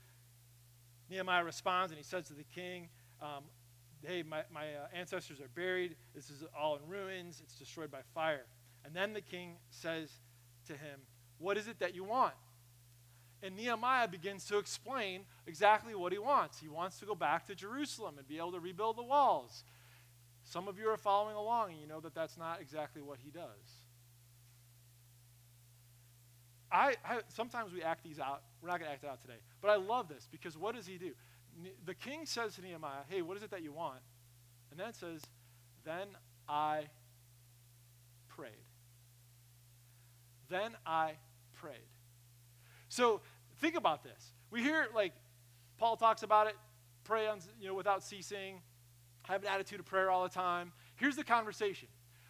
Nehemiah 1.11 1.44
responds 1.44 1.92
and 1.92 1.98
he 1.98 2.04
says 2.04 2.28
to 2.28 2.35
the 2.35 2.44
king, 2.44 2.88
um, 3.20 3.44
hey, 4.06 4.22
my, 4.22 4.42
my 4.52 4.62
uh, 4.62 4.86
ancestors 4.94 5.40
are 5.40 5.48
buried. 5.54 5.96
This 6.14 6.30
is 6.30 6.44
all 6.58 6.76
in 6.76 6.88
ruins. 6.88 7.40
It's 7.42 7.54
destroyed 7.54 7.90
by 7.90 8.00
fire. 8.14 8.44
And 8.84 8.94
then 8.94 9.12
the 9.12 9.20
king 9.20 9.56
says 9.70 10.10
to 10.66 10.72
him, 10.72 11.00
What 11.38 11.56
is 11.56 11.68
it 11.68 11.78
that 11.80 11.94
you 11.94 12.04
want? 12.04 12.34
And 13.42 13.56
Nehemiah 13.56 14.08
begins 14.08 14.46
to 14.46 14.58
explain 14.58 15.22
exactly 15.46 15.94
what 15.94 16.12
he 16.12 16.18
wants. 16.18 16.60
He 16.60 16.68
wants 16.68 16.98
to 17.00 17.06
go 17.06 17.14
back 17.14 17.46
to 17.46 17.54
Jerusalem 17.54 18.14
and 18.18 18.26
be 18.26 18.38
able 18.38 18.52
to 18.52 18.60
rebuild 18.60 18.96
the 18.96 19.02
walls. 19.02 19.64
Some 20.44 20.68
of 20.68 20.78
you 20.78 20.88
are 20.88 20.96
following 20.96 21.36
along 21.36 21.72
and 21.72 21.80
you 21.80 21.86
know 21.86 22.00
that 22.00 22.14
that's 22.14 22.38
not 22.38 22.60
exactly 22.60 23.02
what 23.02 23.18
he 23.22 23.30
does. 23.30 23.82
I, 26.72 26.96
I 27.04 27.20
sometimes 27.28 27.72
we 27.72 27.82
act 27.82 28.02
these 28.02 28.18
out. 28.18 28.42
We're 28.60 28.68
not 28.68 28.78
going 28.78 28.88
to 28.88 28.92
act 28.92 29.04
it 29.04 29.08
out 29.08 29.20
today. 29.20 29.38
But 29.60 29.70
I 29.70 29.76
love 29.76 30.08
this 30.08 30.26
because 30.30 30.58
what 30.58 30.74
does 30.74 30.86
he 30.86 30.98
do? 30.98 31.12
The 31.84 31.94
king 31.94 32.26
says 32.26 32.54
to 32.56 32.62
Nehemiah, 32.62 33.02
Hey, 33.08 33.22
what 33.22 33.36
is 33.36 33.42
it 33.42 33.50
that 33.50 33.62
you 33.62 33.72
want? 33.72 34.00
And 34.70 34.80
then 34.80 34.88
it 34.88 34.96
says, 34.96 35.22
Then 35.84 36.08
I 36.48 36.84
prayed. 38.28 38.50
Then 40.48 40.72
I 40.86 41.12
prayed. 41.54 41.88
So 42.88 43.20
think 43.60 43.76
about 43.76 44.04
this. 44.04 44.32
We 44.50 44.62
hear, 44.62 44.86
like, 44.94 45.12
Paul 45.78 45.96
talks 45.96 46.22
about 46.22 46.46
it 46.46 46.56
pray 47.04 47.28
on, 47.28 47.38
you 47.60 47.68
know, 47.68 47.74
without 47.74 48.02
ceasing, 48.02 48.60
have 49.22 49.42
an 49.42 49.48
attitude 49.48 49.78
of 49.78 49.86
prayer 49.86 50.10
all 50.10 50.22
the 50.22 50.34
time. 50.34 50.72
Here's 50.96 51.16
the 51.16 51.24
conversation. 51.24 51.88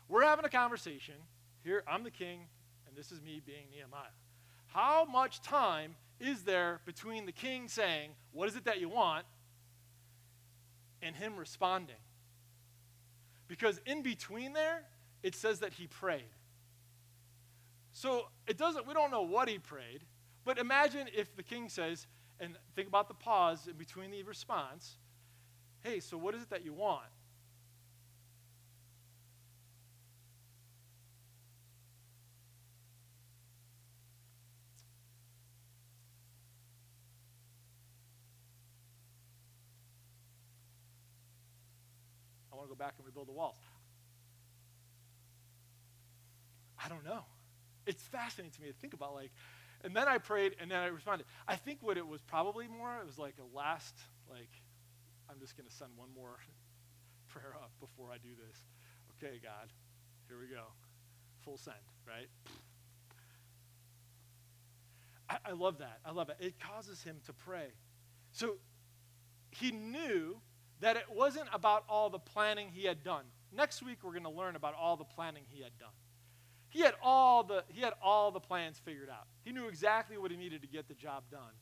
We're 0.08 0.24
having 0.24 0.44
a 0.44 0.50
conversation. 0.50 1.14
Here, 1.62 1.82
I'm 1.88 2.04
the 2.04 2.10
king, 2.10 2.40
and 2.86 2.96
this 2.96 3.10
is 3.10 3.22
me 3.22 3.40
being 3.44 3.66
Nehemiah. 3.72 4.12
How 4.66 5.04
much 5.04 5.40
time 5.40 5.94
is 6.20 6.42
there 6.42 6.80
between 6.84 7.26
the 7.26 7.32
king 7.32 7.68
saying, 7.68 8.10
What 8.32 8.48
is 8.48 8.56
it 8.56 8.64
that 8.64 8.80
you 8.80 8.88
want? 8.88 9.24
and 11.02 11.14
him 11.14 11.36
responding? 11.36 11.96
Because 13.46 13.78
in 13.84 14.02
between 14.02 14.54
there, 14.54 14.84
it 15.22 15.34
says 15.34 15.60
that 15.60 15.74
he 15.74 15.86
prayed. 15.86 16.22
So 17.92 18.28
it 18.46 18.58
doesn't, 18.58 18.86
we 18.86 18.94
don't 18.94 19.10
know 19.10 19.22
what 19.22 19.48
he 19.48 19.58
prayed, 19.58 20.00
but 20.44 20.58
imagine 20.58 21.08
if 21.14 21.34
the 21.36 21.42
king 21.42 21.68
says, 21.68 22.06
and 22.40 22.56
think 22.74 22.88
about 22.88 23.08
the 23.08 23.14
pause 23.14 23.68
in 23.68 23.76
between 23.76 24.10
the 24.10 24.22
response, 24.22 24.96
hey, 25.82 26.00
so 26.00 26.16
what 26.16 26.34
is 26.34 26.42
it 26.42 26.50
that 26.50 26.64
you 26.64 26.72
want? 26.72 27.04
Go 42.74 42.84
back 42.84 42.94
and 42.98 43.06
rebuild 43.06 43.28
the 43.28 43.32
walls. 43.32 43.56
I 46.82 46.88
don't 46.88 47.04
know. 47.04 47.24
It's 47.86 48.02
fascinating 48.02 48.52
to 48.52 48.62
me 48.62 48.68
to 48.68 48.74
think 48.74 48.94
about 48.94 49.14
like, 49.14 49.30
and 49.82 49.94
then 49.94 50.08
I 50.08 50.18
prayed 50.18 50.56
and 50.60 50.70
then 50.70 50.78
I 50.78 50.86
responded. 50.86 51.26
I 51.46 51.56
think 51.56 51.78
what 51.82 51.96
it 51.96 52.06
was 52.06 52.22
probably 52.22 52.66
more, 52.68 52.96
it 53.00 53.06
was 53.06 53.18
like 53.18 53.34
a 53.38 53.56
last, 53.56 53.94
like, 54.28 54.50
I'm 55.30 55.38
just 55.40 55.56
going 55.56 55.68
to 55.68 55.74
send 55.74 55.90
one 55.96 56.08
more 56.14 56.36
prayer 57.28 57.54
up 57.62 57.70
before 57.80 58.10
I 58.10 58.16
do 58.16 58.30
this. 58.30 58.58
Okay, 59.16 59.38
God, 59.42 59.68
here 60.28 60.38
we 60.38 60.46
go. 60.46 60.64
Full 61.44 61.58
send, 61.58 61.76
right? 62.06 62.28
I, 65.28 65.50
I 65.50 65.52
love 65.52 65.78
that. 65.78 66.00
I 66.04 66.10
love 66.10 66.28
it. 66.30 66.36
It 66.40 66.54
causes 66.60 67.02
him 67.02 67.16
to 67.26 67.32
pray. 67.32 67.68
So 68.32 68.56
he 69.50 69.70
knew 69.70 70.36
that 70.80 70.96
it 70.96 71.06
wasn't 71.10 71.48
about 71.52 71.84
all 71.88 72.10
the 72.10 72.18
planning 72.18 72.68
he 72.72 72.84
had 72.84 73.02
done. 73.02 73.24
Next 73.56 73.82
week, 73.82 73.98
we're 74.02 74.12
going 74.12 74.24
to 74.24 74.30
learn 74.30 74.56
about 74.56 74.74
all 74.74 74.96
the 74.96 75.04
planning 75.04 75.44
he 75.48 75.62
had 75.62 75.76
done. 75.78 75.94
He 76.68 76.80
had 76.80 76.94
all 77.02 77.44
the, 77.44 77.62
he 77.68 77.80
had 77.80 77.92
all 78.02 78.32
the 78.32 78.40
plans 78.40 78.80
figured 78.84 79.08
out. 79.08 79.26
He 79.44 79.52
knew 79.52 79.68
exactly 79.68 80.18
what 80.18 80.30
he 80.30 80.36
needed 80.36 80.60
to 80.62 80.68
get 80.68 80.88
the 80.88 80.94
job 80.94 81.22
done. 81.30 81.52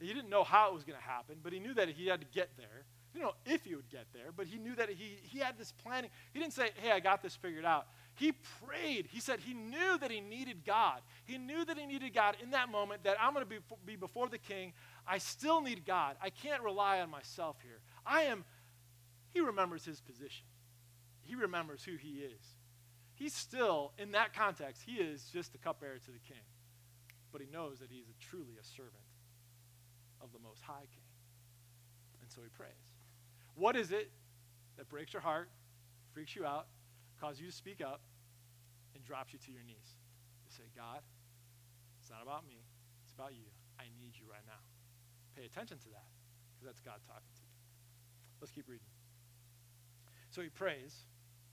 He 0.00 0.12
didn't 0.12 0.30
know 0.30 0.44
how 0.44 0.70
it 0.70 0.74
was 0.74 0.84
going 0.84 0.98
to 0.98 1.04
happen, 1.04 1.36
but 1.42 1.52
he 1.52 1.60
knew 1.60 1.74
that 1.74 1.88
he 1.88 2.06
had 2.06 2.20
to 2.20 2.26
get 2.32 2.50
there. 2.56 2.84
He 3.12 3.18
didn't 3.18 3.28
know 3.28 3.54
if 3.54 3.64
he 3.64 3.74
would 3.74 3.90
get 3.90 4.06
there, 4.14 4.32
but 4.34 4.46
he 4.46 4.58
knew 4.58 4.74
that 4.76 4.88
he, 4.88 5.18
he 5.22 5.38
had 5.38 5.58
this 5.58 5.72
planning. 5.72 6.10
He 6.32 6.40
didn't 6.40 6.54
say, 6.54 6.70
hey, 6.76 6.90
I 6.90 7.00
got 7.00 7.22
this 7.22 7.36
figured 7.36 7.64
out. 7.64 7.86
He 8.14 8.32
prayed. 8.64 9.08
He 9.10 9.20
said 9.20 9.40
he 9.40 9.52
knew 9.54 9.98
that 10.00 10.10
he 10.10 10.20
needed 10.20 10.64
God. 10.64 11.00
He 11.24 11.38
knew 11.38 11.64
that 11.64 11.78
he 11.78 11.86
needed 11.86 12.14
God 12.14 12.36
in 12.42 12.50
that 12.50 12.70
moment, 12.70 13.04
that 13.04 13.16
I'm 13.20 13.34
going 13.34 13.44
to 13.44 13.50
be, 13.50 13.58
be 13.84 13.96
before 13.96 14.28
the 14.28 14.38
king. 14.38 14.72
I 15.06 15.18
still 15.18 15.60
need 15.60 15.84
God. 15.84 16.16
I 16.22 16.30
can't 16.30 16.62
rely 16.62 17.00
on 17.00 17.10
myself 17.10 17.56
here. 17.62 17.80
I 18.06 18.22
am, 18.22 18.44
he 19.32 19.40
remembers 19.40 19.84
his 19.84 20.00
position. 20.00 20.46
He 21.22 21.34
remembers 21.34 21.84
who 21.84 21.96
he 21.96 22.20
is. 22.20 22.42
He's 23.14 23.34
still, 23.34 23.92
in 23.98 24.12
that 24.12 24.34
context, 24.34 24.82
he 24.84 24.96
is 24.96 25.30
just 25.32 25.52
the 25.52 25.58
cupbearer 25.58 25.98
to 25.98 26.10
the 26.10 26.18
king. 26.26 26.42
But 27.30 27.40
he 27.40 27.46
knows 27.52 27.78
that 27.78 27.88
he's 27.90 28.08
a, 28.08 28.16
truly 28.20 28.54
a 28.60 28.64
servant 28.64 29.08
of 30.20 30.32
the 30.32 30.38
Most 30.38 30.62
High 30.62 30.88
King. 30.92 31.10
And 32.20 32.30
so 32.30 32.42
he 32.42 32.48
prays. 32.48 32.92
What 33.54 33.76
is 33.76 33.92
it 33.92 34.10
that 34.76 34.88
breaks 34.88 35.12
your 35.12 35.22
heart, 35.22 35.48
freaks 36.12 36.36
you 36.36 36.44
out, 36.44 36.66
causes 37.20 37.40
you 37.40 37.46
to 37.46 37.52
speak 37.52 37.80
up, 37.80 38.00
and 38.94 39.04
drops 39.04 39.32
you 39.32 39.38
to 39.38 39.52
your 39.52 39.62
knees? 39.62 39.96
You 40.44 40.52
say, 40.52 40.68
God, 40.76 41.00
it's 42.00 42.10
not 42.10 42.22
about 42.22 42.46
me, 42.46 42.60
it's 43.04 43.12
about 43.12 43.32
you. 43.32 43.48
I 43.78 43.84
need 44.00 44.12
you 44.18 44.26
right 44.30 44.44
now. 44.46 44.60
Pay 45.36 45.46
attention 45.46 45.78
to 45.78 45.88
that, 45.96 46.08
because 46.52 46.66
that's 46.66 46.80
God 46.80 47.00
talking 47.06 47.32
to 47.36 47.42
you. 47.42 47.52
Let's 48.40 48.52
keep 48.52 48.68
reading. 48.68 48.91
So 50.32 50.42
he 50.42 50.48
prays, 50.48 50.96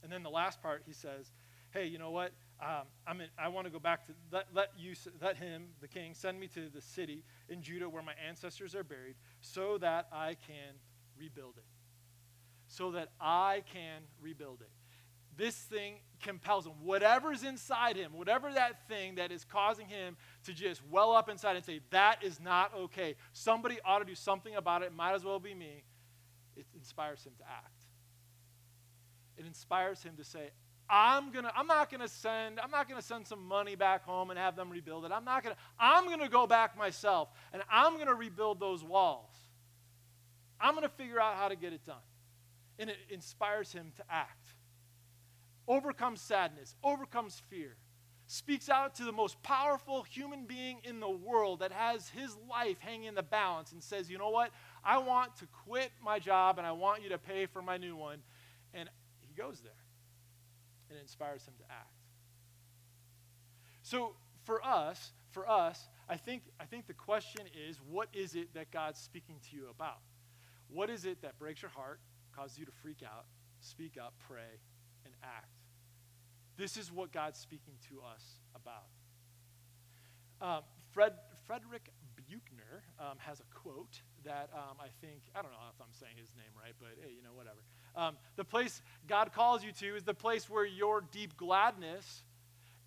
and 0.02 0.10
then 0.10 0.22
the 0.22 0.30
last 0.30 0.60
part 0.60 0.82
he 0.86 0.92
says, 0.92 1.32
Hey, 1.70 1.86
you 1.86 1.98
know 1.98 2.10
what? 2.10 2.32
Um, 2.60 2.86
I'm 3.06 3.20
in, 3.20 3.28
I 3.38 3.46
want 3.48 3.66
to 3.66 3.70
go 3.70 3.78
back 3.78 4.04
to 4.06 4.12
let, 4.32 4.46
let 4.52 4.70
you 4.76 4.94
let 5.22 5.36
him, 5.36 5.68
the 5.80 5.86
king, 5.86 6.14
send 6.14 6.40
me 6.40 6.48
to 6.48 6.68
the 6.68 6.80
city 6.80 7.22
in 7.48 7.62
Judah 7.62 7.88
where 7.88 8.02
my 8.02 8.14
ancestors 8.28 8.74
are 8.74 8.82
buried, 8.82 9.14
so 9.40 9.78
that 9.78 10.08
I 10.12 10.36
can 10.46 10.74
rebuild 11.16 11.54
it 11.58 11.64
so 12.70 12.92
that 12.92 13.08
I 13.20 13.64
can 13.72 14.02
rebuild 14.22 14.60
it. 14.60 14.70
This 15.36 15.56
thing 15.56 15.96
compels 16.22 16.66
him. 16.66 16.72
Whatever's 16.82 17.42
inside 17.42 17.96
him, 17.96 18.12
whatever 18.12 18.52
that 18.52 18.88
thing 18.88 19.16
that 19.16 19.32
is 19.32 19.44
causing 19.44 19.86
him 19.86 20.16
to 20.44 20.52
just 20.52 20.80
well 20.90 21.12
up 21.12 21.28
inside 21.28 21.56
and 21.56 21.64
say, 21.64 21.80
that 21.90 22.22
is 22.22 22.40
not 22.40 22.72
okay. 22.74 23.16
Somebody 23.32 23.78
ought 23.84 24.00
to 24.00 24.04
do 24.04 24.14
something 24.14 24.54
about 24.54 24.82
it. 24.82 24.94
Might 24.94 25.14
as 25.14 25.24
well 25.24 25.40
be 25.40 25.54
me. 25.54 25.82
It 26.56 26.66
inspires 26.74 27.24
him 27.24 27.32
to 27.38 27.44
act. 27.44 27.79
It 29.40 29.46
inspires 29.46 30.02
him 30.02 30.16
to 30.18 30.24
say, 30.24 30.50
I'm 30.90 31.32
gonna, 31.32 31.50
I'm 31.56 31.66
not 31.66 31.90
gonna 31.90 32.08
send, 32.08 32.60
I'm 32.60 32.70
not 32.70 32.88
gonna 32.90 33.00
send 33.00 33.26
some 33.26 33.46
money 33.48 33.74
back 33.74 34.04
home 34.04 34.28
and 34.28 34.38
have 34.38 34.54
them 34.54 34.68
rebuild 34.68 35.06
it. 35.06 35.12
I'm 35.12 35.24
not 35.24 35.42
gonna, 35.42 35.56
I'm 35.78 36.08
gonna 36.10 36.28
go 36.28 36.46
back 36.46 36.76
myself 36.76 37.30
and 37.54 37.62
I'm 37.70 37.96
gonna 37.96 38.14
rebuild 38.14 38.60
those 38.60 38.84
walls. 38.84 39.30
I'm 40.60 40.74
gonna 40.74 40.90
figure 40.90 41.18
out 41.18 41.36
how 41.36 41.48
to 41.48 41.56
get 41.56 41.72
it 41.72 41.86
done 41.86 42.02
and 42.78 42.90
it 42.90 42.98
inspires 43.08 43.72
him 43.72 43.92
to 43.96 44.04
act. 44.10 44.48
Overcomes 45.66 46.20
sadness, 46.20 46.74
overcomes 46.84 47.40
fear, 47.48 47.76
speaks 48.26 48.68
out 48.68 48.94
to 48.96 49.04
the 49.04 49.12
most 49.12 49.42
powerful 49.42 50.02
human 50.02 50.44
being 50.44 50.80
in 50.84 51.00
the 51.00 51.08
world 51.08 51.60
that 51.60 51.72
has 51.72 52.10
his 52.10 52.36
life 52.50 52.78
hanging 52.78 53.04
in 53.04 53.14
the 53.14 53.22
balance 53.22 53.72
and 53.72 53.82
says, 53.82 54.10
You 54.10 54.18
know 54.18 54.28
what? 54.28 54.50
I 54.84 54.98
want 54.98 55.34
to 55.36 55.46
quit 55.64 55.92
my 56.04 56.18
job 56.18 56.58
and 56.58 56.66
I 56.66 56.72
want 56.72 57.02
you 57.02 57.08
to 57.08 57.18
pay 57.18 57.46
for 57.46 57.62
my 57.62 57.78
new 57.78 57.96
one. 57.96 58.18
And 58.74 58.88
goes 59.40 59.60
there 59.60 59.72
and 60.88 60.98
it 60.98 61.02
inspires 61.02 61.44
him 61.44 61.54
to 61.58 61.64
act. 61.72 61.94
So 63.82 64.14
for 64.44 64.64
us, 64.64 65.12
for 65.30 65.48
us, 65.48 65.88
I 66.08 66.16
think, 66.16 66.42
I 66.58 66.64
think 66.64 66.86
the 66.86 66.94
question 66.94 67.46
is 67.68 67.78
what 67.88 68.08
is 68.12 68.34
it 68.34 68.54
that 68.54 68.70
God's 68.70 69.00
speaking 69.00 69.36
to 69.50 69.56
you 69.56 69.68
about? 69.70 70.00
What 70.68 70.90
is 70.90 71.04
it 71.04 71.22
that 71.22 71.38
breaks 71.38 71.62
your 71.62 71.70
heart? 71.70 72.00
causes 72.34 72.58
you 72.58 72.64
to 72.64 72.72
freak 72.82 73.02
out, 73.04 73.26
speak 73.60 73.96
up, 74.00 74.14
pray, 74.26 74.60
and 75.04 75.14
act. 75.22 75.52
This 76.56 76.76
is 76.76 76.92
what 76.92 77.12
God's 77.12 77.38
speaking 77.38 77.74
to 77.88 78.00
us 78.00 78.40
about. 78.54 78.88
Um, 80.40 80.62
Fred, 80.92 81.12
Frederick 81.46 81.90
Buechner 82.16 82.84
um, 82.98 83.16
has 83.18 83.40
a 83.40 83.48
quote 83.52 84.00
that 84.24 84.50
um, 84.54 84.76
I 84.80 84.88
think, 85.00 85.22
I 85.34 85.42
don't 85.42 85.52
know 85.52 85.68
if 85.68 85.80
I'm 85.80 85.92
saying 85.92 86.16
his 86.16 86.32
name 86.36 86.52
right, 86.56 86.74
but 86.78 86.96
hey, 87.00 87.12
you 87.12 87.22
know, 87.22 87.34
whatever. 87.34 87.60
Um, 87.96 88.16
the 88.36 88.44
place 88.44 88.82
God 89.08 89.32
calls 89.32 89.64
you 89.64 89.72
to 89.72 89.96
is 89.96 90.04
the 90.04 90.14
place 90.14 90.48
where 90.48 90.66
your 90.66 91.02
deep 91.12 91.36
gladness 91.36 92.22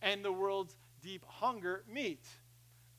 and 0.01 0.23
the 0.23 0.31
world's 0.31 0.75
deep 1.01 1.25
hunger 1.25 1.83
meet. 1.91 2.25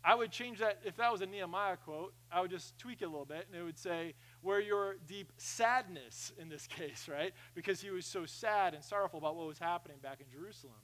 I 0.04 0.14
would 0.14 0.30
change 0.30 0.58
that, 0.58 0.80
if 0.84 0.96
that 0.96 1.10
was 1.10 1.22
a 1.22 1.26
Nehemiah 1.26 1.78
quote, 1.78 2.12
I 2.30 2.42
would 2.42 2.50
just 2.50 2.76
tweak 2.78 3.00
it 3.00 3.06
a 3.06 3.08
little 3.08 3.24
bit, 3.24 3.46
and 3.50 3.58
it 3.58 3.64
would 3.64 3.78
say, 3.78 4.12
where 4.42 4.60
your 4.60 4.96
deep 5.06 5.32
sadness 5.38 6.30
in 6.38 6.50
this 6.50 6.66
case, 6.66 7.08
right? 7.10 7.32
Because 7.54 7.80
he 7.80 7.90
was 7.90 8.04
so 8.04 8.26
sad 8.26 8.74
and 8.74 8.84
sorrowful 8.84 9.18
about 9.18 9.34
what 9.36 9.46
was 9.46 9.58
happening 9.58 9.96
back 10.02 10.20
in 10.20 10.26
Jerusalem. 10.30 10.74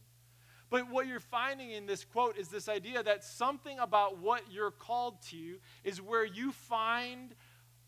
But 0.71 0.89
what 0.89 1.09
you're 1.09 1.21
finding 1.21 1.73
in 1.73 1.85
this 1.85 2.05
quote 2.05 2.39
is 2.39 2.49
this 2.49 2.69
idea 2.69 3.03
that 3.03 3.25
something 3.25 3.79
about 3.81 4.19
what 4.19 4.43
you're 4.51 4.71
called 4.71 5.21
to 5.31 5.57
is 5.83 6.01
where 6.01 6.25
you 6.25 6.53
find 6.53 7.35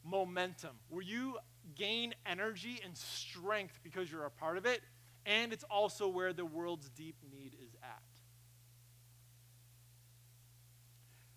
momentum, 0.04 0.76
where 0.88 1.02
you 1.02 1.38
gain 1.74 2.14
energy 2.26 2.80
and 2.84 2.96
strength 2.96 3.78
because 3.82 4.10
you're 4.10 4.24
a 4.24 4.30
part 4.30 4.58
of 4.58 4.66
it, 4.66 4.82
and 5.24 5.52
it's 5.52 5.64
also 5.64 6.08
where 6.08 6.32
the 6.32 6.44
world's 6.44 6.88
deep 6.90 7.16
need 7.30 7.56
is 7.62 7.74
at. 7.82 8.02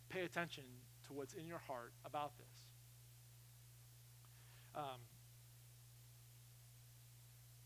Pay 0.09 0.21
attention 0.21 0.63
to 1.07 1.13
what's 1.13 1.33
in 1.33 1.45
your 1.45 1.59
heart 1.67 1.93
about 2.05 2.31
this. 2.37 2.45
Um, 4.75 4.99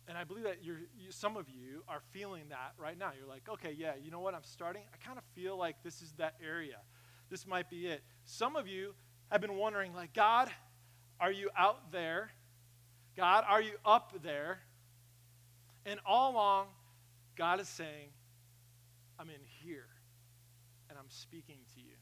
and 0.08 0.18
I 0.18 0.24
believe 0.24 0.44
that 0.44 0.64
you're, 0.64 0.80
you, 0.98 1.12
some 1.12 1.38
of 1.38 1.48
you 1.50 1.84
are 1.88 2.02
feeling 2.12 2.46
that 2.50 2.74
right 2.78 2.98
now. 2.98 3.12
You're 3.18 3.28
like, 3.28 3.48
okay, 3.48 3.76
yeah, 3.78 3.94
you 4.04 4.10
know 4.12 4.20
what? 4.20 4.34
I'm 4.34 4.44
starting. 4.44 4.82
I 4.94 4.98
kind 5.06 5.18
of 5.18 5.24
feel 5.36 5.56
like 5.56 5.84
this 5.84 6.02
is 6.02 6.12
that 6.18 6.36
area. 6.44 6.78
This 7.30 7.46
might 7.46 7.70
be 7.70 7.88
it. 7.88 8.04
Some 8.26 8.56
of 8.56 8.68
you 8.68 8.96
have 9.32 9.42
been 9.42 9.56
wondering, 9.56 9.94
like, 9.94 10.14
God, 10.14 10.50
are 11.20 11.32
you 11.32 11.50
out 11.58 11.92
there? 11.92 12.32
God, 13.16 13.44
are 13.48 13.62
you 13.62 13.74
up 13.86 14.14
there? 14.24 14.60
And 15.86 16.00
all 16.06 16.34
along, 16.34 16.68
God 17.36 17.60
is 17.60 17.68
saying, 17.68 18.10
I'm 19.20 19.30
in 19.30 19.42
here 19.64 19.88
and 20.90 20.98
I'm 20.98 21.10
speaking 21.10 21.58
to 21.76 21.82
you. 21.82 21.94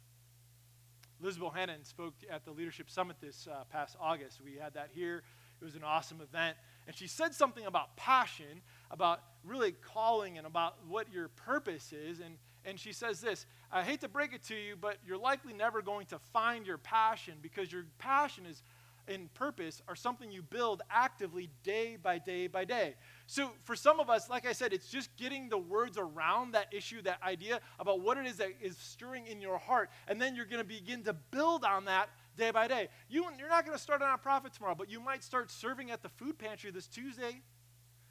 Liz 1.19 1.37
Bohannon 1.37 1.85
spoke 1.85 2.13
at 2.29 2.45
the 2.45 2.51
Leadership 2.51 2.89
Summit 2.89 3.17
this 3.19 3.47
uh, 3.51 3.63
past 3.71 3.95
August. 3.99 4.39
We 4.43 4.55
had 4.61 4.75
that 4.75 4.89
here. 4.93 5.23
It 5.59 5.65
was 5.65 5.75
an 5.75 5.83
awesome 5.83 6.21
event. 6.21 6.55
And 6.85 6.95
she 6.95 7.07
said 7.07 7.33
something 7.33 7.65
about 7.65 7.97
passion, 7.97 8.61
about 8.91 9.21
really 9.43 9.71
calling, 9.71 10.37
and 10.37 10.45
about 10.45 10.75
what 10.87 11.11
your 11.11 11.29
purpose 11.29 11.91
is. 11.91 12.19
And, 12.19 12.35
and 12.65 12.79
she 12.79 12.93
says 12.93 13.19
this 13.19 13.45
I 13.71 13.83
hate 13.83 14.01
to 14.01 14.07
break 14.07 14.33
it 14.33 14.43
to 14.43 14.55
you, 14.55 14.75
but 14.79 14.97
you're 15.05 15.17
likely 15.17 15.53
never 15.53 15.81
going 15.81 16.05
to 16.07 16.19
find 16.19 16.67
your 16.67 16.77
passion 16.77 17.35
because 17.41 17.71
your 17.71 17.85
passion 17.97 18.45
is 18.45 18.61
and 19.07 19.33
purpose 19.33 19.81
are 19.87 19.95
something 19.95 20.31
you 20.31 20.41
build 20.41 20.81
actively 20.89 21.49
day 21.63 21.97
by 22.01 22.17
day 22.17 22.47
by 22.47 22.65
day. 22.65 22.95
So, 23.25 23.51
for 23.63 23.75
some 23.75 23.99
of 23.99 24.09
us, 24.09 24.29
like 24.29 24.45
I 24.45 24.53
said, 24.53 24.73
it's 24.73 24.89
just 24.89 25.15
getting 25.17 25.49
the 25.49 25.57
words 25.57 25.97
around 25.97 26.53
that 26.53 26.73
issue, 26.73 27.01
that 27.03 27.21
idea 27.23 27.59
about 27.79 28.01
what 28.01 28.17
it 28.17 28.25
is 28.25 28.37
that 28.37 28.49
is 28.61 28.77
stirring 28.77 29.27
in 29.27 29.41
your 29.41 29.57
heart. 29.57 29.89
And 30.07 30.21
then 30.21 30.35
you're 30.35 30.45
going 30.45 30.61
to 30.61 30.67
begin 30.67 31.03
to 31.03 31.13
build 31.13 31.63
on 31.63 31.85
that 31.85 32.09
day 32.37 32.51
by 32.51 32.67
day. 32.67 32.89
You, 33.09 33.25
you're 33.37 33.49
not 33.49 33.65
going 33.65 33.77
to 33.77 33.81
start 33.83 34.01
a 34.01 34.05
nonprofit 34.05 34.51
tomorrow, 34.53 34.75
but 34.75 34.89
you 34.89 34.99
might 34.99 35.23
start 35.23 35.51
serving 35.51 35.91
at 35.91 36.01
the 36.01 36.09
food 36.09 36.37
pantry 36.37 36.71
this 36.71 36.87
Tuesday. 36.87 37.41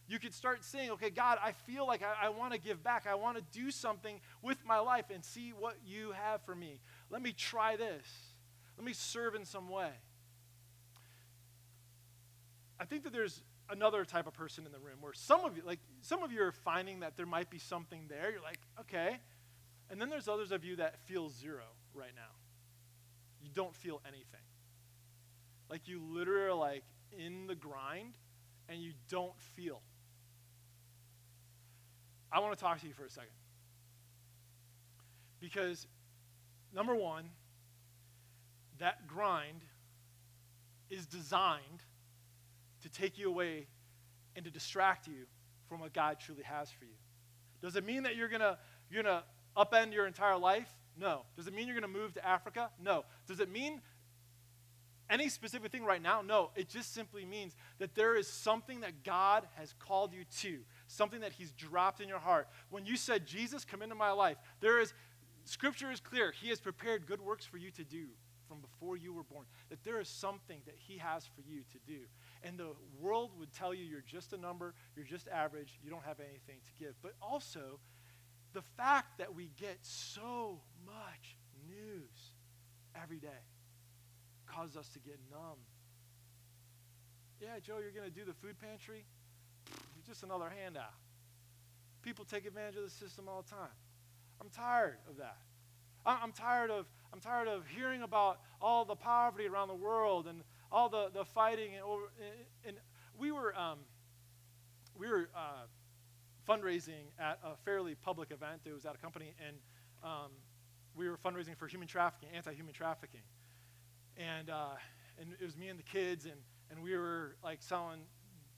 You 0.08 0.18
could 0.18 0.34
start 0.34 0.64
saying, 0.64 0.90
okay, 0.92 1.10
God, 1.10 1.38
I 1.42 1.52
feel 1.52 1.86
like 1.86 2.02
I, 2.02 2.26
I 2.26 2.28
want 2.28 2.52
to 2.52 2.60
give 2.60 2.82
back. 2.82 3.06
I 3.08 3.16
want 3.16 3.38
to 3.38 3.58
do 3.58 3.70
something 3.70 4.20
with 4.42 4.58
my 4.64 4.78
life 4.78 5.06
and 5.12 5.24
see 5.24 5.50
what 5.50 5.76
you 5.84 6.12
have 6.12 6.42
for 6.42 6.54
me. 6.54 6.80
Let 7.10 7.22
me 7.22 7.32
try 7.32 7.76
this. 7.76 8.06
Let 8.76 8.84
me 8.86 8.92
serve 8.92 9.34
in 9.34 9.44
some 9.44 9.68
way. 9.68 9.90
I 12.78 12.84
think 12.84 13.04
that 13.04 13.12
there's 13.12 13.42
another 13.70 14.04
type 14.04 14.26
of 14.26 14.34
person 14.34 14.66
in 14.66 14.72
the 14.72 14.78
room 14.78 14.98
where 15.00 15.12
some 15.12 15.44
of 15.44 15.56
you, 15.56 15.62
like 15.64 15.80
some 16.02 16.22
of 16.22 16.32
you 16.32 16.42
are 16.42 16.52
finding 16.52 17.00
that 17.00 17.16
there 17.16 17.26
might 17.26 17.50
be 17.50 17.58
something 17.58 18.06
there. 18.08 18.30
You're 18.30 18.42
like, 18.42 18.60
okay. 18.80 19.18
And 19.90 20.00
then 20.00 20.10
there's 20.10 20.28
others 20.28 20.52
of 20.52 20.64
you 20.64 20.76
that 20.76 20.98
feel 21.06 21.28
zero 21.28 21.64
right 21.94 22.12
now. 22.14 22.34
You 23.42 23.50
don't 23.54 23.74
feel 23.74 24.00
anything. 24.06 24.40
Like 25.70 25.88
you 25.88 26.00
literally 26.00 26.48
are 26.48 26.54
like 26.54 26.84
in 27.16 27.46
the 27.46 27.54
grind 27.54 28.14
and 28.68 28.80
you 28.80 28.92
don't 29.08 29.38
feel. 29.54 29.80
I 32.30 32.40
want 32.40 32.56
to 32.56 32.62
talk 32.62 32.80
to 32.80 32.86
you 32.86 32.92
for 32.92 33.04
a 33.04 33.10
second. 33.10 33.30
Because 35.40 35.86
number 36.74 36.94
one, 36.94 37.30
that 38.78 39.06
grind 39.06 39.62
is 40.90 41.06
designed 41.06 41.82
to 42.86 43.00
take 43.00 43.18
you 43.18 43.28
away 43.28 43.66
and 44.36 44.44
to 44.44 44.50
distract 44.50 45.08
you 45.08 45.26
from 45.68 45.80
what 45.80 45.92
God 45.92 46.18
truly 46.20 46.44
has 46.44 46.70
for 46.70 46.84
you. 46.84 46.94
Does 47.60 47.74
it 47.74 47.84
mean 47.84 48.04
that 48.04 48.16
you're 48.16 48.28
going 48.28 48.40
to 48.40 48.56
you're 48.90 49.02
going 49.02 49.16
to 49.16 49.24
upend 49.56 49.92
your 49.92 50.06
entire 50.06 50.38
life? 50.38 50.68
No. 50.98 51.22
Does 51.36 51.48
it 51.48 51.54
mean 51.54 51.66
you're 51.66 51.78
going 51.78 51.92
to 51.92 51.98
move 51.98 52.12
to 52.14 52.24
Africa? 52.24 52.70
No. 52.80 53.04
Does 53.26 53.40
it 53.40 53.50
mean 53.50 53.80
any 55.10 55.28
specific 55.28 55.72
thing 55.72 55.84
right 55.84 56.00
now? 56.00 56.22
No. 56.22 56.50
It 56.54 56.68
just 56.68 56.94
simply 56.94 57.24
means 57.24 57.56
that 57.78 57.96
there 57.96 58.14
is 58.14 58.28
something 58.28 58.80
that 58.80 59.02
God 59.02 59.44
has 59.56 59.74
called 59.80 60.12
you 60.12 60.22
to, 60.42 60.60
something 60.86 61.20
that 61.20 61.32
He's 61.32 61.50
dropped 61.52 62.00
in 62.00 62.08
your 62.08 62.20
heart. 62.20 62.46
When 62.70 62.86
you 62.86 62.96
said, 62.96 63.26
Jesus, 63.26 63.64
come 63.64 63.82
into 63.82 63.96
my 63.96 64.12
life, 64.12 64.36
there 64.60 64.80
is, 64.80 64.94
Scripture 65.44 65.90
is 65.90 65.98
clear. 65.98 66.30
He 66.30 66.50
has 66.50 66.60
prepared 66.60 67.06
good 67.06 67.20
works 67.20 67.44
for 67.44 67.56
you 67.56 67.72
to 67.72 67.84
do 67.84 68.06
from 68.46 68.60
before 68.60 68.96
you 68.96 69.12
were 69.12 69.24
born, 69.24 69.44
that 69.70 69.82
there 69.84 70.00
is 70.00 70.08
something 70.08 70.60
that 70.66 70.76
He 70.78 70.98
has 70.98 71.26
for 71.26 71.40
you 71.40 71.62
to 71.72 71.78
do. 71.86 72.00
And 72.42 72.58
the 72.58 72.72
world 73.00 73.30
would 73.38 73.52
tell 73.52 73.74
you 73.74 73.84
you're 73.84 74.04
just 74.06 74.32
a 74.32 74.36
number, 74.36 74.74
you're 74.94 75.04
just 75.04 75.28
average, 75.28 75.78
you 75.82 75.90
don't 75.90 76.04
have 76.04 76.20
anything 76.20 76.58
to 76.64 76.84
give. 76.84 76.94
But 77.02 77.14
also, 77.20 77.80
the 78.52 78.62
fact 78.76 79.18
that 79.18 79.34
we 79.34 79.50
get 79.60 79.78
so 79.82 80.60
much 80.84 81.36
news 81.68 82.32
every 83.02 83.18
day 83.18 83.28
causes 84.46 84.76
us 84.76 84.88
to 84.90 84.98
get 84.98 85.18
numb. 85.30 85.58
Yeah, 87.40 87.58
Joe, 87.62 87.78
you're 87.82 87.90
going 87.90 88.10
to 88.10 88.14
do 88.14 88.24
the 88.24 88.32
food 88.32 88.58
pantry? 88.60 89.04
Just 90.06 90.22
another 90.22 90.50
handout. 90.62 90.94
People 92.02 92.24
take 92.24 92.46
advantage 92.46 92.76
of 92.76 92.84
the 92.84 92.90
system 92.90 93.28
all 93.28 93.42
the 93.42 93.50
time. 93.50 93.74
I'm 94.40 94.48
tired 94.50 94.98
of 95.10 95.16
that. 95.16 95.38
I'm 96.06 96.30
tired 96.30 96.70
of, 96.70 96.86
I'm 97.12 97.20
tired 97.20 97.48
of 97.48 97.66
hearing 97.66 98.02
about 98.02 98.38
all 98.62 98.84
the 98.84 98.94
poverty 98.94 99.46
around 99.46 99.68
the 99.68 99.74
world 99.74 100.28
and 100.28 100.42
all 100.70 100.88
the, 100.88 101.10
the 101.12 101.24
fighting. 101.24 101.74
And, 101.74 101.84
over, 101.84 102.04
and 102.66 102.76
we 103.18 103.32
were, 103.32 103.56
um, 103.56 103.78
we 104.98 105.08
were 105.08 105.28
uh, 105.34 105.66
fundraising 106.48 107.10
at 107.18 107.38
a 107.44 107.56
fairly 107.64 107.94
public 107.94 108.30
event. 108.30 108.62
It 108.64 108.72
was 108.72 108.84
at 108.86 108.94
a 108.94 108.98
company, 108.98 109.34
and 109.46 109.56
um, 110.02 110.30
we 110.94 111.08
were 111.08 111.16
fundraising 111.16 111.56
for 111.56 111.66
human 111.66 111.88
trafficking, 111.88 112.30
anti-human 112.34 112.74
trafficking. 112.74 113.22
And, 114.16 114.50
uh, 114.50 114.76
and 115.20 115.32
it 115.40 115.44
was 115.44 115.56
me 115.56 115.68
and 115.68 115.78
the 115.78 115.84
kids, 115.84 116.24
and, 116.24 116.40
and 116.70 116.82
we 116.82 116.96
were 116.96 117.36
like 117.42 117.62
selling 117.62 118.00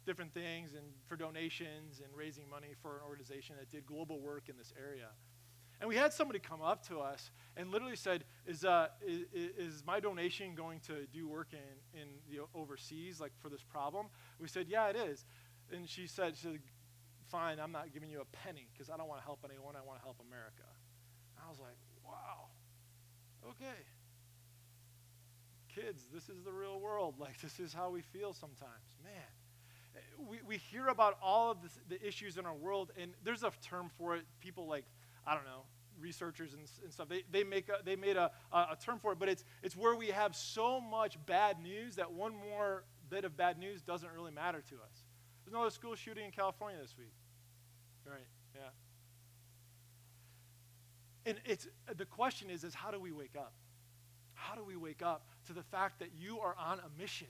different 0.06 0.32
things 0.32 0.72
and 0.72 0.86
for 1.06 1.16
donations 1.16 2.00
and 2.00 2.08
raising 2.16 2.48
money 2.48 2.68
for 2.80 2.96
an 2.96 3.02
organization 3.06 3.56
that 3.58 3.70
did 3.70 3.84
global 3.86 4.20
work 4.20 4.48
in 4.48 4.56
this 4.56 4.72
area. 4.80 5.08
And 5.80 5.88
we 5.88 5.94
had 5.94 6.12
somebody 6.12 6.40
come 6.40 6.60
up 6.60 6.86
to 6.88 6.98
us 6.98 7.30
and 7.56 7.70
literally 7.70 7.96
said, 7.96 8.24
"Is, 8.46 8.64
uh, 8.64 8.88
is, 9.06 9.26
is 9.32 9.84
my 9.86 10.00
donation 10.00 10.54
going 10.54 10.80
to 10.80 11.06
do 11.12 11.28
work 11.28 11.48
in, 11.52 12.00
in 12.00 12.08
the 12.28 12.42
overseas, 12.54 13.20
like 13.20 13.32
for 13.38 13.48
this 13.48 13.62
problem?" 13.62 14.06
We 14.40 14.48
said, 14.48 14.66
"Yeah, 14.68 14.88
it 14.88 14.96
is." 14.96 15.24
And 15.72 15.88
she 15.88 16.06
said, 16.06 16.36
she 16.36 16.42
said 16.42 16.58
"Fine, 17.30 17.60
I'm 17.60 17.72
not 17.72 17.92
giving 17.92 18.10
you 18.10 18.20
a 18.20 18.24
penny 18.24 18.66
because 18.72 18.90
I 18.90 18.96
don't 18.96 19.08
want 19.08 19.20
to 19.20 19.24
help 19.24 19.40
anyone. 19.44 19.76
I 19.76 19.86
want 19.86 19.98
to 20.00 20.04
help 20.04 20.16
America." 20.26 20.66
And 21.36 21.44
I 21.46 21.48
was 21.48 21.60
like, 21.60 21.76
"Wow, 22.04 22.48
okay." 23.50 23.84
Kids, 25.72 26.06
this 26.12 26.28
is 26.28 26.42
the 26.42 26.52
real 26.52 26.80
world. 26.80 27.14
Like 27.20 27.40
this 27.40 27.60
is 27.60 27.72
how 27.72 27.90
we 27.90 28.02
feel 28.02 28.32
sometimes, 28.32 28.96
man. 29.04 30.26
We, 30.28 30.38
we 30.46 30.56
hear 30.56 30.88
about 30.88 31.18
all 31.22 31.52
of 31.52 31.58
the 31.88 32.04
issues 32.04 32.36
in 32.36 32.46
our 32.46 32.54
world, 32.54 32.90
and 33.00 33.12
there's 33.24 33.44
a 33.44 33.52
term 33.62 33.90
for 33.96 34.16
it. 34.16 34.24
People 34.40 34.66
like 34.66 34.84
I 35.28 35.34
don't 35.34 35.44
know, 35.44 35.64
researchers 36.00 36.54
and, 36.54 36.62
and 36.82 36.92
stuff, 36.92 37.08
they, 37.08 37.22
they, 37.30 37.44
make 37.44 37.68
a, 37.68 37.84
they 37.84 37.96
made 37.96 38.16
a, 38.16 38.30
a, 38.52 38.76
term 38.82 38.98
for 38.98 39.12
it, 39.12 39.18
but 39.18 39.28
it's, 39.28 39.44
it's 39.62 39.76
where 39.76 39.94
we 39.94 40.08
have 40.08 40.34
so 40.34 40.80
much 40.80 41.18
bad 41.26 41.60
news 41.60 41.96
that 41.96 42.10
one 42.10 42.32
more 42.34 42.84
bit 43.10 43.24
of 43.24 43.36
bad 43.36 43.58
news 43.58 43.82
doesn't 43.82 44.10
really 44.12 44.32
matter 44.32 44.62
to 44.70 44.76
us. 44.76 45.04
There's 45.44 45.54
another 45.54 45.70
school 45.70 45.94
shooting 45.94 46.24
in 46.24 46.30
California 46.30 46.78
this 46.80 46.94
week. 46.98 47.12
Right, 48.06 48.26
yeah. 48.54 48.70
And 51.26 51.38
it's, 51.44 51.68
the 51.94 52.06
question 52.06 52.48
is, 52.48 52.64
is 52.64 52.74
how 52.74 52.90
do 52.90 52.98
we 52.98 53.12
wake 53.12 53.36
up? 53.36 53.52
How 54.32 54.54
do 54.54 54.64
we 54.64 54.76
wake 54.76 55.02
up 55.02 55.26
to 55.46 55.52
the 55.52 55.62
fact 55.62 55.98
that 55.98 56.10
you 56.18 56.38
are 56.40 56.54
on 56.58 56.78
a 56.78 57.00
mission? 57.00 57.26